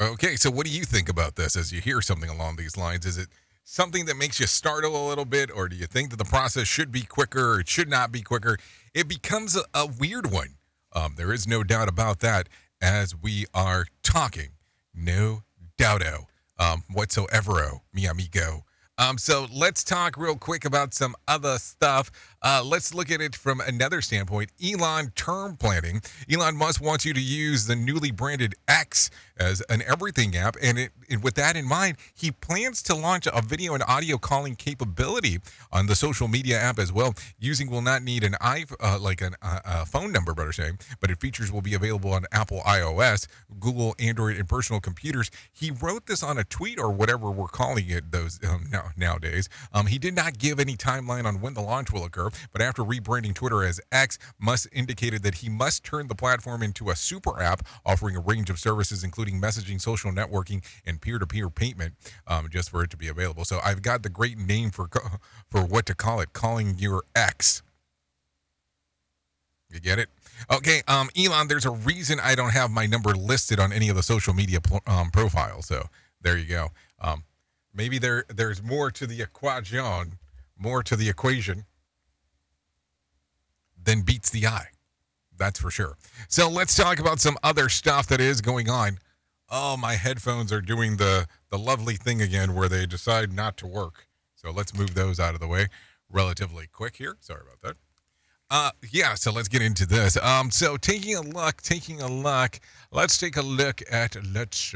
Okay, 0.00 0.36
so 0.36 0.50
what 0.50 0.64
do 0.64 0.72
you 0.72 0.84
think 0.84 1.10
about 1.10 1.36
this 1.36 1.54
as 1.56 1.72
you 1.72 1.82
hear 1.82 2.00
something 2.00 2.30
along 2.30 2.56
these 2.56 2.78
lines? 2.78 3.04
Is 3.04 3.18
it 3.18 3.28
something 3.64 4.06
that 4.06 4.16
makes 4.16 4.40
you 4.40 4.46
startle 4.46 4.96
a 4.96 5.04
little 5.06 5.26
bit, 5.26 5.50
or 5.54 5.68
do 5.68 5.76
you 5.76 5.84
think 5.84 6.08
that 6.08 6.16
the 6.16 6.24
process 6.24 6.66
should 6.66 6.90
be 6.90 7.02
quicker 7.02 7.52
or 7.52 7.60
it 7.60 7.68
should 7.68 7.90
not 7.90 8.10
be 8.10 8.22
quicker? 8.22 8.56
It 8.94 9.08
becomes 9.08 9.54
a, 9.56 9.64
a 9.74 9.86
weird 9.86 10.30
one. 10.30 10.56
Um, 10.94 11.16
there 11.18 11.34
is 11.34 11.46
no 11.46 11.62
doubt 11.62 11.88
about 11.88 12.20
that 12.20 12.48
as 12.80 13.14
we 13.14 13.44
are 13.52 13.84
talking. 14.02 14.52
No 14.94 15.42
doubto 15.76 16.24
um, 16.58 16.82
whatsoever, 16.90 17.80
mi 17.92 18.06
amigo. 18.06 18.64
Um, 18.96 19.18
so 19.18 19.46
let's 19.52 19.84
talk 19.84 20.16
real 20.16 20.36
quick 20.36 20.64
about 20.64 20.94
some 20.94 21.14
other 21.28 21.58
stuff. 21.58 22.10
Uh, 22.42 22.62
let's 22.64 22.94
look 22.94 23.10
at 23.10 23.20
it 23.20 23.34
from 23.34 23.60
another 23.60 24.00
standpoint. 24.00 24.50
Elon 24.64 25.10
term 25.14 25.56
planning. 25.56 26.00
Elon 26.32 26.56
Musk 26.56 26.82
wants 26.82 27.04
you 27.04 27.12
to 27.12 27.20
use 27.20 27.66
the 27.66 27.76
newly 27.76 28.10
branded 28.10 28.54
X 28.66 29.10
as 29.40 29.62
an 29.68 29.82
everything 29.86 30.36
app, 30.36 30.56
and, 30.62 30.78
it, 30.78 30.92
with 31.22 31.34
that 31.34 31.56
in 31.56 31.66
mind, 31.66 31.96
he 32.14 32.30
plans 32.30 32.82
to 32.82 32.94
launch 32.94 33.26
a 33.26 33.42
video 33.42 33.74
and 33.74 33.82
audio 33.84 34.18
calling 34.18 34.54
capability 34.54 35.38
on 35.72 35.86
the 35.86 35.94
social 35.94 36.28
media 36.28 36.58
app 36.58 36.78
as 36.78 36.92
well. 36.92 37.14
Using 37.38 37.70
will 37.70 37.80
not 37.80 38.02
need 38.02 38.22
an 38.22 38.36
i 38.40 38.64
uh, 38.80 38.98
like 39.00 39.22
an, 39.22 39.34
uh, 39.42 39.60
a 39.64 39.86
phone 39.86 40.12
number, 40.12 40.34
better 40.34 40.52
say, 40.52 40.72
but 41.00 41.10
its 41.10 41.20
features 41.20 41.50
will 41.50 41.62
be 41.62 41.74
available 41.74 42.12
on 42.12 42.26
Apple 42.32 42.60
iOS, 42.66 43.26
Google 43.58 43.94
Android, 43.98 44.36
and 44.36 44.48
personal 44.48 44.80
computers. 44.80 45.30
He 45.52 45.70
wrote 45.70 46.06
this 46.06 46.22
on 46.22 46.38
a 46.38 46.44
tweet 46.44 46.78
or 46.78 46.90
whatever 46.90 47.30
we're 47.30 47.48
calling 47.48 47.88
it 47.88 48.12
those 48.12 48.38
um, 48.46 48.66
now, 48.70 48.90
nowadays. 48.96 49.48
Um, 49.72 49.86
he 49.86 49.98
did 49.98 50.14
not 50.14 50.38
give 50.38 50.60
any 50.60 50.76
timeline 50.76 51.24
on 51.24 51.40
when 51.40 51.54
the 51.54 51.62
launch 51.62 51.92
will 51.92 52.04
occur, 52.04 52.29
but 52.52 52.62
after 52.62 52.82
rebranding 52.82 53.34
Twitter 53.34 53.64
as 53.64 53.80
X, 53.92 54.18
Musk 54.38 54.68
indicated 54.72 55.22
that 55.22 55.36
he 55.36 55.48
must 55.48 55.84
turn 55.84 56.08
the 56.08 56.14
platform 56.14 56.62
into 56.62 56.90
a 56.90 56.96
super 56.96 57.40
app 57.40 57.66
offering 57.84 58.16
a 58.16 58.20
range 58.20 58.50
of 58.50 58.58
services, 58.58 59.04
including 59.04 59.40
messaging, 59.40 59.80
social 59.80 60.10
networking, 60.10 60.64
and 60.86 61.00
peer-to-peer 61.00 61.50
payment, 61.50 61.94
um, 62.26 62.48
just 62.50 62.70
for 62.70 62.82
it 62.82 62.90
to 62.90 62.96
be 62.96 63.08
available. 63.08 63.44
So 63.44 63.60
I've 63.64 63.82
got 63.82 64.02
the 64.02 64.08
great 64.08 64.38
name 64.38 64.70
for 64.70 64.88
for 65.50 65.62
what 65.64 65.86
to 65.86 65.94
call 65.94 66.20
it, 66.20 66.32
calling 66.32 66.76
your 66.78 67.02
X. 67.14 67.62
You 69.70 69.80
get 69.80 69.98
it? 69.98 70.08
Okay, 70.50 70.82
um, 70.88 71.10
Elon, 71.16 71.48
there's 71.48 71.66
a 71.66 71.70
reason 71.70 72.18
I 72.20 72.34
don't 72.34 72.52
have 72.52 72.70
my 72.70 72.86
number 72.86 73.14
listed 73.14 73.60
on 73.60 73.72
any 73.72 73.88
of 73.88 73.96
the 73.96 74.02
social 74.02 74.34
media 74.34 74.60
pl- 74.60 74.80
um, 74.86 75.10
profiles. 75.10 75.66
So 75.66 75.86
there 76.20 76.36
you 76.36 76.46
go. 76.46 76.70
Um, 77.00 77.24
maybe 77.72 77.98
there 77.98 78.24
there's 78.28 78.62
more 78.62 78.90
to 78.90 79.06
the 79.06 79.22
equation, 79.22 80.18
more 80.58 80.82
to 80.82 80.96
the 80.96 81.08
equation 81.08 81.66
than 83.90 84.02
beats 84.02 84.30
the 84.30 84.46
eye. 84.46 84.68
That's 85.36 85.58
for 85.58 85.70
sure. 85.70 85.96
So 86.28 86.48
let's 86.48 86.76
talk 86.76 87.00
about 87.00 87.18
some 87.18 87.36
other 87.42 87.68
stuff 87.68 88.06
that 88.06 88.20
is 88.20 88.40
going 88.40 88.70
on. 88.70 88.98
Oh, 89.50 89.76
my 89.76 89.94
headphones 89.94 90.52
are 90.52 90.60
doing 90.60 90.96
the 90.96 91.26
the 91.50 91.58
lovely 91.58 91.96
thing 91.96 92.22
again 92.22 92.54
where 92.54 92.68
they 92.68 92.86
decide 92.86 93.32
not 93.32 93.56
to 93.58 93.66
work. 93.66 94.06
So 94.36 94.52
let's 94.52 94.72
move 94.72 94.94
those 94.94 95.18
out 95.18 95.34
of 95.34 95.40
the 95.40 95.48
way 95.48 95.66
relatively 96.08 96.68
quick 96.68 96.96
here. 96.96 97.16
Sorry 97.20 97.40
about 97.42 97.60
that. 97.62 97.76
Uh, 98.48 98.70
yeah, 98.90 99.14
so 99.14 99.32
let's 99.32 99.48
get 99.48 99.62
into 99.62 99.86
this. 99.86 100.16
Um, 100.16 100.50
so 100.50 100.76
taking 100.76 101.16
a 101.16 101.22
look, 101.22 101.60
taking 101.62 102.00
a 102.00 102.08
look, 102.08 102.60
let's 102.92 103.18
take 103.18 103.36
a 103.36 103.42
look 103.42 103.82
at 103.90 104.16
let's 104.32 104.72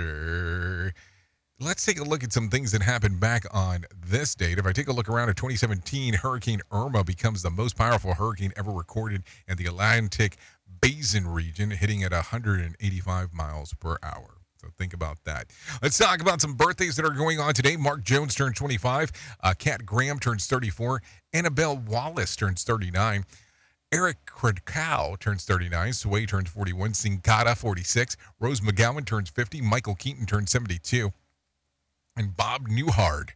let's 1.61 1.85
take 1.85 2.01
a 2.01 2.05
look 2.05 2.25
at 2.25 2.33
some 2.33 2.49
things 2.49 2.73
that 2.73 2.83
happened 2.83 3.21
back 3.21 3.45
on 3.53 3.85
this 4.07 4.35
date. 4.35 4.59
If 4.59 4.67
I 4.67 4.73
take 4.73 4.89
a 4.89 4.93
look 4.93 5.09
around 5.09 5.29
at 5.29 5.37
2017, 5.37 6.15
Hurricane 6.15 6.61
Irma 6.73 7.05
becomes 7.05 7.43
the 7.43 7.51
most 7.51 7.77
powerful 7.77 8.15
hurricane 8.15 8.53
ever 8.57 8.73
recorded 8.73 9.23
in 9.47 9.57
the 9.57 9.67
Atlantic 9.67 10.37
Basin 10.81 11.27
region, 11.27 11.71
hitting 11.71 12.03
at 12.03 12.13
185 12.13 13.33
miles 13.33 13.73
per 13.75 13.97
hour. 14.03 14.39
So 14.61 14.69
think 14.79 14.95
about 14.95 15.19
that. 15.25 15.47
Let's 15.83 15.99
talk 15.99 16.21
about 16.21 16.41
some 16.41 16.55
birthdays 16.55 16.97
that 16.97 17.05
are 17.05 17.11
going 17.11 17.39
on 17.39 17.55
today. 17.55 17.77
Mark 17.77 18.03
Jones 18.03 18.35
turns 18.35 18.57
25. 18.57 19.13
Uh, 19.43 19.55
Graham 19.85 20.19
turns 20.19 20.47
34. 20.47 21.03
Annabelle 21.33 21.77
Wallis 21.77 22.35
turns 22.35 22.65
39. 22.65 23.25
Eric 23.93 24.27
Krakow 24.27 25.17
turns 25.21 25.45
39. 25.45 25.93
Sway 25.93 26.27
turns 26.27 26.49
41. 26.49 26.93
Sincata 26.93 27.57
46. 27.57 28.17
Rose 28.41 28.61
McGowan 28.61 29.05
turns 29.05 29.31
50. 29.31 29.61
Michael 29.61 29.95
Keaton 29.95 30.27
turns 30.27 30.51
72. 30.51 31.13
And 32.17 32.37
Bob 32.37 32.69
Newhart 32.69 33.31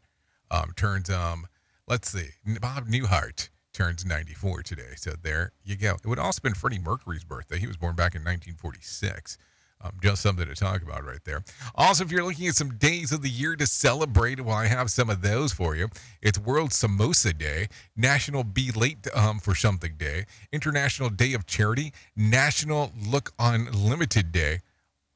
um, 0.50 0.72
turns, 0.76 1.10
um, 1.10 1.46
let's 1.86 2.10
see, 2.10 2.28
Bob 2.60 2.86
Newhart 2.86 3.48
turns 3.72 4.04
94 4.04 4.62
today. 4.62 4.94
So 4.96 5.12
there 5.20 5.52
you 5.64 5.76
go. 5.76 5.96
It 6.02 6.06
would 6.06 6.18
also 6.18 6.40
been 6.40 6.54
Freddie 6.54 6.78
Mercury's 6.78 7.24
birthday. 7.24 7.58
He 7.58 7.66
was 7.66 7.76
born 7.76 7.94
back 7.94 8.14
in 8.14 8.22
1946. 8.22 9.38
Um, 9.80 9.92
just 10.02 10.22
something 10.22 10.46
to 10.46 10.56
talk 10.56 10.82
about 10.82 11.04
right 11.04 11.22
there. 11.24 11.44
Also, 11.76 12.04
if 12.04 12.10
you're 12.10 12.24
looking 12.24 12.48
at 12.48 12.56
some 12.56 12.74
days 12.78 13.12
of 13.12 13.22
the 13.22 13.28
year 13.28 13.54
to 13.54 13.64
celebrate, 13.64 14.40
well, 14.40 14.56
I 14.56 14.66
have 14.66 14.90
some 14.90 15.08
of 15.08 15.22
those 15.22 15.52
for 15.52 15.76
you. 15.76 15.88
It's 16.20 16.36
World 16.36 16.70
Samosa 16.70 17.36
Day, 17.36 17.68
National 17.96 18.42
Be 18.42 18.72
Late 18.72 19.06
um, 19.14 19.38
for 19.38 19.54
Something 19.54 19.94
Day, 19.96 20.24
International 20.52 21.10
Day 21.10 21.32
of 21.32 21.46
Charity, 21.46 21.92
National 22.16 22.90
Look 23.08 23.32
Unlimited 23.38 24.32
Day. 24.32 24.62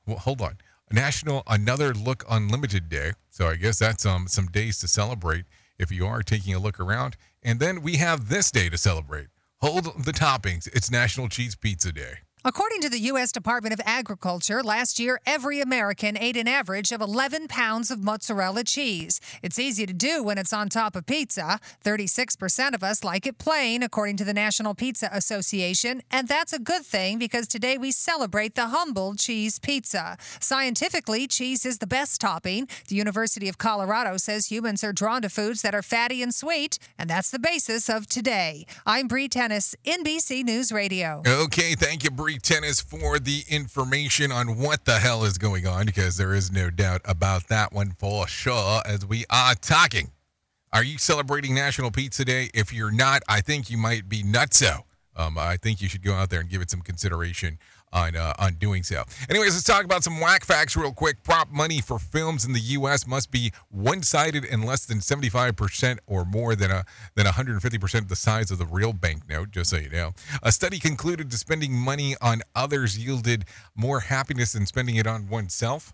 Well, 0.06 0.18
hold 0.18 0.40
on. 0.40 0.58
National 0.92 1.42
Another 1.46 1.94
Look 1.94 2.24
Unlimited 2.28 2.88
Day. 2.88 3.12
So 3.30 3.46
I 3.46 3.56
guess 3.56 3.78
that's 3.78 4.04
um, 4.04 4.28
some 4.28 4.46
days 4.46 4.78
to 4.80 4.88
celebrate 4.88 5.44
if 5.78 5.90
you 5.90 6.06
are 6.06 6.22
taking 6.22 6.54
a 6.54 6.58
look 6.58 6.78
around. 6.78 7.16
And 7.42 7.60
then 7.60 7.82
we 7.82 7.96
have 7.96 8.28
this 8.28 8.50
day 8.50 8.68
to 8.68 8.76
celebrate. 8.76 9.28
Hold 9.60 10.04
the 10.04 10.12
toppings. 10.12 10.68
It's 10.74 10.90
National 10.90 11.28
Cheese 11.28 11.54
Pizza 11.54 11.92
Day. 11.92 12.14
According 12.44 12.80
to 12.80 12.88
the 12.88 12.98
U.S. 12.98 13.30
Department 13.30 13.72
of 13.72 13.80
Agriculture, 13.86 14.64
last 14.64 14.98
year 14.98 15.20
every 15.24 15.60
American 15.60 16.18
ate 16.18 16.36
an 16.36 16.48
average 16.48 16.90
of 16.90 17.00
11 17.00 17.46
pounds 17.46 17.88
of 17.88 18.02
mozzarella 18.02 18.64
cheese. 18.64 19.20
It's 19.44 19.60
easy 19.60 19.86
to 19.86 19.92
do 19.92 20.24
when 20.24 20.38
it's 20.38 20.52
on 20.52 20.68
top 20.68 20.96
of 20.96 21.06
pizza. 21.06 21.60
36% 21.84 22.74
of 22.74 22.82
us 22.82 23.04
like 23.04 23.28
it 23.28 23.38
plain, 23.38 23.84
according 23.84 24.16
to 24.16 24.24
the 24.24 24.34
National 24.34 24.74
Pizza 24.74 25.08
Association. 25.12 26.02
And 26.10 26.26
that's 26.26 26.52
a 26.52 26.58
good 26.58 26.82
thing 26.84 27.16
because 27.16 27.46
today 27.46 27.78
we 27.78 27.92
celebrate 27.92 28.56
the 28.56 28.66
humble 28.66 29.14
cheese 29.14 29.60
pizza. 29.60 30.16
Scientifically, 30.40 31.28
cheese 31.28 31.64
is 31.64 31.78
the 31.78 31.86
best 31.86 32.20
topping. 32.20 32.66
The 32.88 32.96
University 32.96 33.48
of 33.48 33.58
Colorado 33.58 34.16
says 34.16 34.50
humans 34.50 34.82
are 34.82 34.92
drawn 34.92 35.22
to 35.22 35.28
foods 35.28 35.62
that 35.62 35.76
are 35.76 35.82
fatty 35.82 36.24
and 36.24 36.34
sweet, 36.34 36.80
and 36.98 37.08
that's 37.08 37.30
the 37.30 37.38
basis 37.38 37.88
of 37.88 38.08
today. 38.08 38.66
I'm 38.84 39.06
Bree 39.06 39.28
Tennis, 39.28 39.76
NBC 39.84 40.42
News 40.42 40.72
Radio. 40.72 41.22
Okay, 41.24 41.76
thank 41.76 42.02
you, 42.02 42.10
Bree 42.10 42.31
Tennis, 42.38 42.80
for 42.80 43.18
the 43.18 43.42
information 43.48 44.32
on 44.32 44.58
what 44.58 44.84
the 44.84 44.98
hell 44.98 45.24
is 45.24 45.38
going 45.38 45.66
on, 45.66 45.86
because 45.86 46.16
there 46.16 46.34
is 46.34 46.50
no 46.52 46.70
doubt 46.70 47.00
about 47.04 47.48
that 47.48 47.72
one 47.72 47.92
for 47.98 48.26
sure 48.26 48.80
as 48.86 49.04
we 49.06 49.24
are 49.30 49.54
talking. 49.54 50.10
Are 50.72 50.82
you 50.82 50.98
celebrating 50.98 51.54
National 51.54 51.90
Pizza 51.90 52.24
Day? 52.24 52.50
If 52.54 52.72
you're 52.72 52.90
not, 52.90 53.22
I 53.28 53.40
think 53.40 53.70
you 53.70 53.76
might 53.76 54.08
be 54.08 54.22
nutso. 54.22 54.84
Um, 55.14 55.36
I 55.36 55.56
think 55.56 55.82
you 55.82 55.88
should 55.88 56.02
go 56.02 56.14
out 56.14 56.30
there 56.30 56.40
and 56.40 56.48
give 56.48 56.62
it 56.62 56.70
some 56.70 56.80
consideration 56.80 57.58
on 57.92 58.16
uh, 58.16 58.32
on 58.38 58.54
doing 58.54 58.82
so. 58.82 59.04
Anyways, 59.28 59.54
let's 59.54 59.64
talk 59.64 59.84
about 59.84 60.04
some 60.04 60.20
whack 60.20 60.44
facts 60.44 60.76
real 60.76 60.92
quick. 60.92 61.22
Prop 61.22 61.50
money 61.50 61.80
for 61.80 61.98
films 61.98 62.44
in 62.44 62.52
the 62.52 62.60
U.S. 62.60 63.06
must 63.06 63.30
be 63.30 63.52
one-sided 63.70 64.44
and 64.44 64.64
less 64.64 64.84
than 64.84 64.98
75% 64.98 65.98
or 66.06 66.24
more 66.24 66.54
than 66.54 66.70
a 66.70 66.84
than 67.14 67.26
150% 67.26 67.98
of 67.98 68.08
the 68.08 68.16
size 68.16 68.50
of 68.50 68.58
the 68.58 68.66
real 68.66 68.92
banknote. 68.92 69.50
Just 69.50 69.70
so 69.70 69.76
you 69.76 69.90
know, 69.90 70.12
a 70.42 70.52
study 70.52 70.78
concluded 70.78 71.30
that 71.30 71.38
spending 71.38 71.72
money 71.72 72.16
on 72.20 72.42
others 72.54 72.98
yielded 72.98 73.44
more 73.74 74.00
happiness 74.00 74.52
than 74.52 74.66
spending 74.66 74.96
it 74.96 75.06
on 75.06 75.28
oneself. 75.28 75.92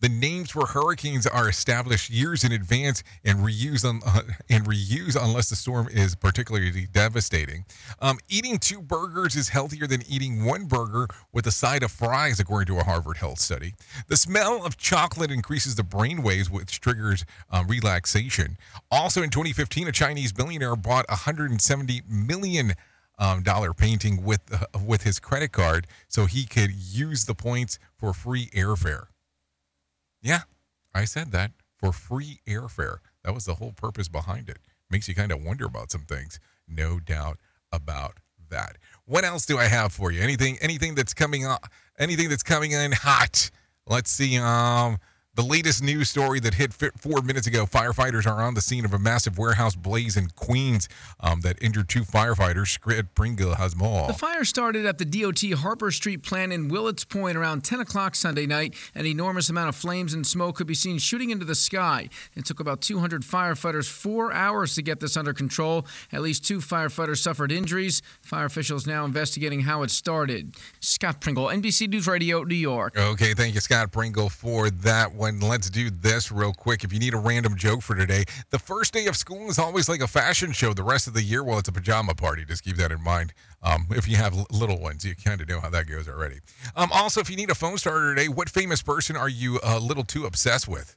The 0.00 0.08
names 0.08 0.50
for 0.50 0.66
hurricanes 0.66 1.26
are 1.26 1.48
established 1.48 2.10
years 2.10 2.44
in 2.44 2.52
advance 2.52 3.02
and 3.24 3.40
reuse 3.40 3.88
on, 3.88 4.00
uh, 4.04 4.22
and 4.48 4.64
reuse 4.64 5.16
unless 5.20 5.50
the 5.50 5.56
storm 5.56 5.88
is 5.90 6.14
particularly 6.14 6.86
devastating. 6.92 7.64
Um, 8.00 8.18
eating 8.28 8.58
two 8.58 8.80
burgers 8.80 9.36
is 9.36 9.48
healthier 9.48 9.86
than 9.86 10.02
eating 10.08 10.44
one 10.44 10.66
burger 10.66 11.08
with 11.32 11.46
a 11.46 11.52
side 11.52 11.82
of 11.82 11.90
fries, 11.90 12.40
according 12.40 12.74
to 12.74 12.80
a 12.80 12.84
Harvard 12.84 13.18
Health 13.18 13.38
study. 13.38 13.74
The 14.08 14.16
smell 14.16 14.64
of 14.64 14.76
chocolate 14.76 15.30
increases 15.30 15.74
the 15.74 15.84
brain 15.84 16.22
waves, 16.22 16.50
which 16.50 16.80
triggers 16.80 17.24
um, 17.50 17.66
relaxation. 17.66 18.56
Also, 18.90 19.22
in 19.22 19.30
2015, 19.30 19.88
a 19.88 19.92
Chinese 19.92 20.32
billionaire 20.32 20.76
bought 20.76 21.08
170 21.08 22.02
million 22.08 22.74
um, 23.20 23.42
dollar 23.42 23.74
painting 23.74 24.24
with 24.24 24.40
uh, 24.52 24.78
with 24.84 25.02
his 25.02 25.20
credit 25.20 25.52
card 25.52 25.86
so 26.08 26.26
he 26.26 26.44
could 26.44 26.72
use 26.72 27.26
the 27.26 27.34
points 27.34 27.78
for 27.98 28.12
free 28.12 28.46
airfare. 28.46 29.09
Yeah, 30.22 30.40
I 30.94 31.04
said 31.04 31.32
that 31.32 31.52
for 31.78 31.92
free 31.92 32.40
airfare. 32.46 32.98
That 33.24 33.34
was 33.34 33.46
the 33.46 33.54
whole 33.54 33.72
purpose 33.72 34.08
behind 34.08 34.48
it. 34.48 34.58
Makes 34.90 35.08
you 35.08 35.14
kind 35.14 35.32
of 35.32 35.42
wonder 35.42 35.66
about 35.66 35.90
some 35.90 36.02
things. 36.02 36.40
No 36.68 36.98
doubt 36.98 37.38
about 37.72 38.18
that. 38.50 38.76
What 39.04 39.24
else 39.24 39.46
do 39.46 39.58
I 39.58 39.64
have 39.64 39.92
for 39.92 40.10
you? 40.10 40.20
Anything 40.20 40.58
anything 40.60 40.94
that's 40.94 41.14
coming 41.14 41.46
on 41.46 41.58
anything 41.98 42.28
that's 42.28 42.42
coming 42.42 42.72
in 42.72 42.92
hot? 42.92 43.50
Let's 43.86 44.10
see 44.10 44.38
um 44.38 44.98
the 45.36 45.42
latest 45.42 45.80
news 45.80 46.10
story 46.10 46.40
that 46.40 46.54
hit 46.54 46.72
four 46.72 47.22
minutes 47.22 47.46
ago 47.46 47.64
firefighters 47.64 48.26
are 48.26 48.42
on 48.42 48.54
the 48.54 48.60
scene 48.60 48.84
of 48.84 48.92
a 48.92 48.98
massive 48.98 49.38
warehouse 49.38 49.76
blaze 49.76 50.16
in 50.16 50.28
Queens 50.30 50.88
um, 51.20 51.40
that 51.42 51.56
injured 51.62 51.88
two 51.88 52.02
firefighters. 52.02 52.68
Scott 52.68 53.04
Pringle 53.14 53.54
has 53.54 53.76
more. 53.76 54.08
The 54.08 54.14
fire 54.14 54.44
started 54.44 54.86
at 54.86 54.98
the 54.98 55.04
DOT 55.04 55.40
Harper 55.60 55.92
Street 55.92 56.24
plant 56.24 56.52
in 56.52 56.68
Willets 56.68 57.04
Point 57.04 57.36
around 57.36 57.62
10 57.62 57.78
o'clock 57.78 58.16
Sunday 58.16 58.44
night. 58.44 58.74
An 58.96 59.06
enormous 59.06 59.48
amount 59.48 59.68
of 59.68 59.76
flames 59.76 60.14
and 60.14 60.26
smoke 60.26 60.56
could 60.56 60.66
be 60.66 60.74
seen 60.74 60.98
shooting 60.98 61.30
into 61.30 61.44
the 61.44 61.54
sky. 61.54 62.08
It 62.34 62.44
took 62.44 62.58
about 62.58 62.80
200 62.80 63.22
firefighters 63.22 63.88
four 63.88 64.32
hours 64.32 64.74
to 64.74 64.82
get 64.82 64.98
this 64.98 65.16
under 65.16 65.32
control. 65.32 65.86
At 66.12 66.22
least 66.22 66.44
two 66.44 66.58
firefighters 66.58 67.18
suffered 67.18 67.52
injuries. 67.52 68.02
Fire 68.20 68.46
officials 68.46 68.84
now 68.84 69.04
investigating 69.04 69.60
how 69.60 69.84
it 69.84 69.92
started. 69.92 70.56
Scott 70.80 71.20
Pringle, 71.20 71.46
NBC 71.46 71.88
News 71.88 72.08
Radio, 72.08 72.42
New 72.42 72.56
York. 72.56 72.98
Okay, 72.98 73.32
thank 73.32 73.54
you, 73.54 73.60
Scott 73.60 73.92
Pringle, 73.92 74.28
for 74.28 74.70
that 74.70 75.19
one. 75.20 75.38
Let's 75.38 75.68
do 75.68 75.90
this 75.90 76.32
real 76.32 76.54
quick. 76.54 76.82
If 76.82 76.94
you 76.94 76.98
need 76.98 77.12
a 77.12 77.18
random 77.18 77.54
joke 77.54 77.82
for 77.82 77.94
today, 77.94 78.24
the 78.48 78.58
first 78.58 78.94
day 78.94 79.06
of 79.06 79.16
school 79.16 79.50
is 79.50 79.58
always 79.58 79.86
like 79.86 80.00
a 80.00 80.06
fashion 80.08 80.50
show. 80.52 80.72
The 80.72 80.82
rest 80.82 81.06
of 81.06 81.12
the 81.12 81.22
year, 81.22 81.44
well, 81.44 81.58
it's 81.58 81.68
a 81.68 81.72
pajama 81.72 82.14
party. 82.14 82.46
Just 82.46 82.64
keep 82.64 82.76
that 82.76 82.90
in 82.90 83.02
mind. 83.02 83.34
Um, 83.62 83.86
if 83.90 84.08
you 84.08 84.16
have 84.16 84.34
little 84.50 84.80
ones, 84.80 85.04
you 85.04 85.14
kind 85.14 85.42
of 85.42 85.48
know 85.48 85.60
how 85.60 85.68
that 85.68 85.86
goes 85.86 86.08
already. 86.08 86.38
Um, 86.74 86.90
also, 86.92 87.20
if 87.20 87.28
you 87.28 87.36
need 87.36 87.50
a 87.50 87.54
phone 87.54 87.76
starter 87.76 88.14
today, 88.14 88.28
what 88.28 88.48
famous 88.48 88.80
person 88.80 89.14
are 89.14 89.28
you 89.28 89.60
a 89.62 89.78
little 89.78 90.04
too 90.04 90.24
obsessed 90.24 90.66
with? 90.66 90.96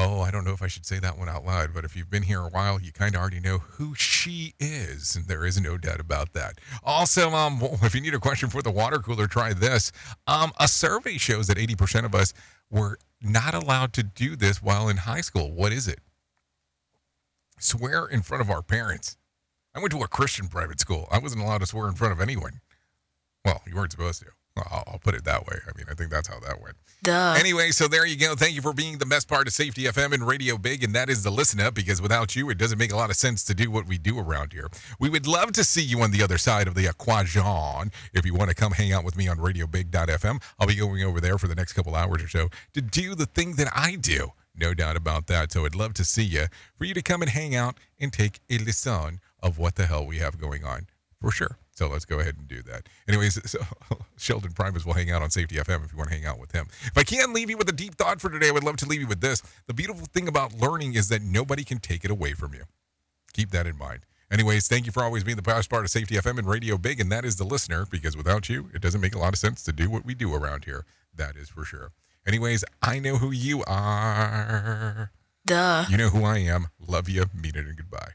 Oh, 0.00 0.20
I 0.20 0.30
don't 0.30 0.44
know 0.44 0.52
if 0.52 0.62
I 0.62 0.68
should 0.68 0.86
say 0.86 1.00
that 1.00 1.18
one 1.18 1.28
out 1.28 1.44
loud, 1.44 1.74
but 1.74 1.84
if 1.84 1.96
you've 1.96 2.08
been 2.08 2.22
here 2.22 2.38
a 2.38 2.48
while, 2.48 2.80
you 2.80 2.92
kind 2.92 3.16
of 3.16 3.20
already 3.20 3.40
know 3.40 3.58
who 3.58 3.96
she 3.96 4.54
is, 4.60 5.16
and 5.16 5.26
there 5.26 5.44
is 5.44 5.60
no 5.60 5.76
doubt 5.76 5.98
about 5.98 6.34
that. 6.34 6.60
Also, 6.84 7.30
um, 7.30 7.58
if 7.82 7.96
you 7.96 8.00
need 8.00 8.14
a 8.14 8.20
question 8.20 8.48
for 8.48 8.62
the 8.62 8.70
water 8.70 9.00
cooler, 9.00 9.26
try 9.26 9.52
this. 9.52 9.90
Um, 10.28 10.52
a 10.60 10.68
survey 10.68 11.18
shows 11.18 11.48
that 11.48 11.56
80% 11.56 12.04
of 12.04 12.14
us 12.14 12.32
were 12.70 13.00
not 13.20 13.54
allowed 13.54 13.92
to 13.94 14.04
do 14.04 14.36
this 14.36 14.62
while 14.62 14.88
in 14.88 14.98
high 14.98 15.20
school. 15.20 15.50
What 15.50 15.72
is 15.72 15.88
it? 15.88 15.98
Swear 17.58 18.06
in 18.06 18.22
front 18.22 18.40
of 18.40 18.50
our 18.50 18.62
parents. 18.62 19.16
I 19.74 19.80
went 19.80 19.90
to 19.90 20.02
a 20.02 20.08
Christian 20.08 20.46
private 20.46 20.78
school. 20.78 21.08
I 21.10 21.18
wasn't 21.18 21.42
allowed 21.42 21.58
to 21.58 21.66
swear 21.66 21.88
in 21.88 21.94
front 21.94 22.12
of 22.12 22.20
anyone. 22.20 22.60
Well, 23.44 23.62
you 23.66 23.74
weren't 23.74 23.90
supposed 23.90 24.22
to. 24.22 24.28
I'll, 24.70 24.84
I'll 24.86 24.98
put 24.98 25.14
it 25.14 25.24
that 25.24 25.46
way. 25.46 25.56
I 25.66 25.76
mean, 25.76 25.86
I 25.90 25.94
think 25.94 26.10
that's 26.10 26.28
how 26.28 26.38
that 26.40 26.60
went. 26.60 26.76
Duh. 27.02 27.34
Anyway, 27.38 27.70
so 27.70 27.86
there 27.86 28.04
you 28.06 28.16
go. 28.16 28.34
Thank 28.34 28.54
you 28.54 28.62
for 28.62 28.72
being 28.72 28.98
the 28.98 29.06
best 29.06 29.28
part 29.28 29.46
of 29.46 29.52
Safety 29.52 29.84
FM 29.84 30.12
and 30.12 30.26
Radio 30.26 30.58
Big, 30.58 30.82
and 30.82 30.94
that 30.94 31.08
is 31.08 31.22
the 31.22 31.30
listen 31.30 31.60
up 31.60 31.74
because 31.74 32.02
without 32.02 32.34
you, 32.34 32.50
it 32.50 32.58
doesn't 32.58 32.78
make 32.78 32.92
a 32.92 32.96
lot 32.96 33.10
of 33.10 33.16
sense 33.16 33.44
to 33.44 33.54
do 33.54 33.70
what 33.70 33.86
we 33.86 33.98
do 33.98 34.18
around 34.18 34.52
here. 34.52 34.68
We 34.98 35.08
would 35.08 35.26
love 35.26 35.52
to 35.52 35.64
see 35.64 35.82
you 35.82 36.00
on 36.02 36.10
the 36.10 36.22
other 36.22 36.38
side 36.38 36.66
of 36.66 36.74
the 36.74 36.86
equation. 36.86 37.90
If 38.12 38.26
you 38.26 38.34
want 38.34 38.50
to 38.50 38.54
come 38.54 38.72
hang 38.72 38.92
out 38.92 39.04
with 39.04 39.16
me 39.16 39.28
on 39.28 39.38
RadioBig.fm, 39.38 40.42
I'll 40.58 40.66
be 40.66 40.74
going 40.74 41.02
over 41.02 41.20
there 41.20 41.38
for 41.38 41.46
the 41.46 41.54
next 41.54 41.74
couple 41.74 41.94
hours 41.94 42.22
or 42.22 42.28
so 42.28 42.48
to 42.74 42.80
do 42.80 43.14
the 43.14 43.26
thing 43.26 43.54
that 43.54 43.68
I 43.74 43.96
do. 43.96 44.32
No 44.56 44.74
doubt 44.74 44.96
about 44.96 45.28
that. 45.28 45.52
So 45.52 45.64
I'd 45.64 45.74
love 45.74 45.94
to 45.94 46.04
see 46.04 46.24
you 46.24 46.46
for 46.76 46.84
you 46.84 46.94
to 46.94 47.02
come 47.02 47.22
and 47.22 47.30
hang 47.30 47.54
out 47.54 47.76
and 48.00 48.12
take 48.12 48.40
a 48.50 48.58
listen 48.58 49.20
of 49.40 49.58
what 49.58 49.76
the 49.76 49.86
hell 49.86 50.04
we 50.04 50.18
have 50.18 50.40
going 50.40 50.64
on 50.64 50.88
for 51.20 51.30
sure. 51.30 51.58
So 51.78 51.86
let's 51.86 52.04
go 52.04 52.18
ahead 52.18 52.34
and 52.36 52.48
do 52.48 52.60
that. 52.62 52.88
Anyways, 53.06 53.38
so 53.50 53.60
Sheldon 54.16 54.50
Primus 54.50 54.84
will 54.84 54.94
hang 54.94 55.12
out 55.12 55.22
on 55.22 55.30
Safety 55.30 55.54
FM 55.54 55.84
if 55.84 55.92
you 55.92 55.98
want 55.98 56.10
to 56.10 56.16
hang 56.16 56.26
out 56.26 56.40
with 56.40 56.50
him. 56.50 56.66
If 56.82 56.98
I 56.98 57.04
can 57.04 57.32
leave 57.32 57.50
you 57.50 57.56
with 57.56 57.68
a 57.68 57.72
deep 57.72 57.94
thought 57.94 58.20
for 58.20 58.28
today, 58.28 58.48
I 58.48 58.50
would 58.50 58.64
love 58.64 58.78
to 58.78 58.86
leave 58.86 59.00
you 59.00 59.06
with 59.06 59.20
this. 59.20 59.44
The 59.68 59.74
beautiful 59.74 60.08
thing 60.12 60.26
about 60.26 60.52
learning 60.54 60.94
is 60.94 61.08
that 61.10 61.22
nobody 61.22 61.62
can 61.62 61.78
take 61.78 62.04
it 62.04 62.10
away 62.10 62.32
from 62.32 62.52
you. 62.52 62.64
Keep 63.32 63.52
that 63.52 63.68
in 63.68 63.78
mind. 63.78 64.00
Anyways, 64.28 64.66
thank 64.66 64.86
you 64.86 64.92
for 64.92 65.04
always 65.04 65.22
being 65.22 65.36
the 65.36 65.42
best 65.42 65.70
part 65.70 65.84
of 65.84 65.90
Safety 65.92 66.16
FM 66.16 66.38
and 66.38 66.48
Radio 66.48 66.76
Big, 66.78 66.98
and 66.98 67.12
that 67.12 67.24
is 67.24 67.36
the 67.36 67.44
listener, 67.44 67.86
because 67.88 68.16
without 68.16 68.48
you, 68.48 68.70
it 68.74 68.82
doesn't 68.82 69.00
make 69.00 69.14
a 69.14 69.18
lot 69.18 69.32
of 69.32 69.38
sense 69.38 69.62
to 69.62 69.72
do 69.72 69.88
what 69.88 70.04
we 70.04 70.14
do 70.16 70.34
around 70.34 70.64
here. 70.64 70.84
That 71.14 71.36
is 71.36 71.48
for 71.48 71.64
sure. 71.64 71.92
Anyways, 72.26 72.64
I 72.82 72.98
know 72.98 73.18
who 73.18 73.30
you 73.30 73.62
are. 73.68 75.12
Duh. 75.46 75.84
You 75.88 75.96
know 75.96 76.08
who 76.08 76.24
I 76.24 76.38
am. 76.38 76.66
Love 76.84 77.08
you. 77.08 77.26
Mean 77.32 77.52
it 77.54 77.66
and 77.66 77.76
goodbye. 77.76 78.14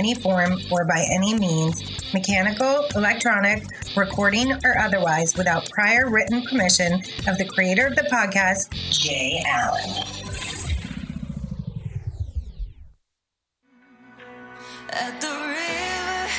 any 0.01 0.15
form 0.15 0.57
or 0.71 0.83
by 0.83 1.05
any 1.11 1.37
means, 1.37 2.11
mechanical, 2.11 2.87
electronic, 2.95 3.63
recording, 3.95 4.51
or 4.65 4.75
otherwise, 4.79 5.37
without 5.37 5.69
prior 5.69 6.09
written 6.09 6.41
permission 6.41 6.93
of 7.27 7.37
the 7.37 7.45
creator 7.45 7.85
of 7.85 7.95
the 7.95 8.01
podcast, 8.11 8.71
Jay 8.91 9.43
Allen. 9.45 10.03
At 14.89 15.21
the 15.21 15.27
river 15.27 16.31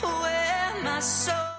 where 0.00 0.82
my 0.82 1.00
soul 1.00 1.55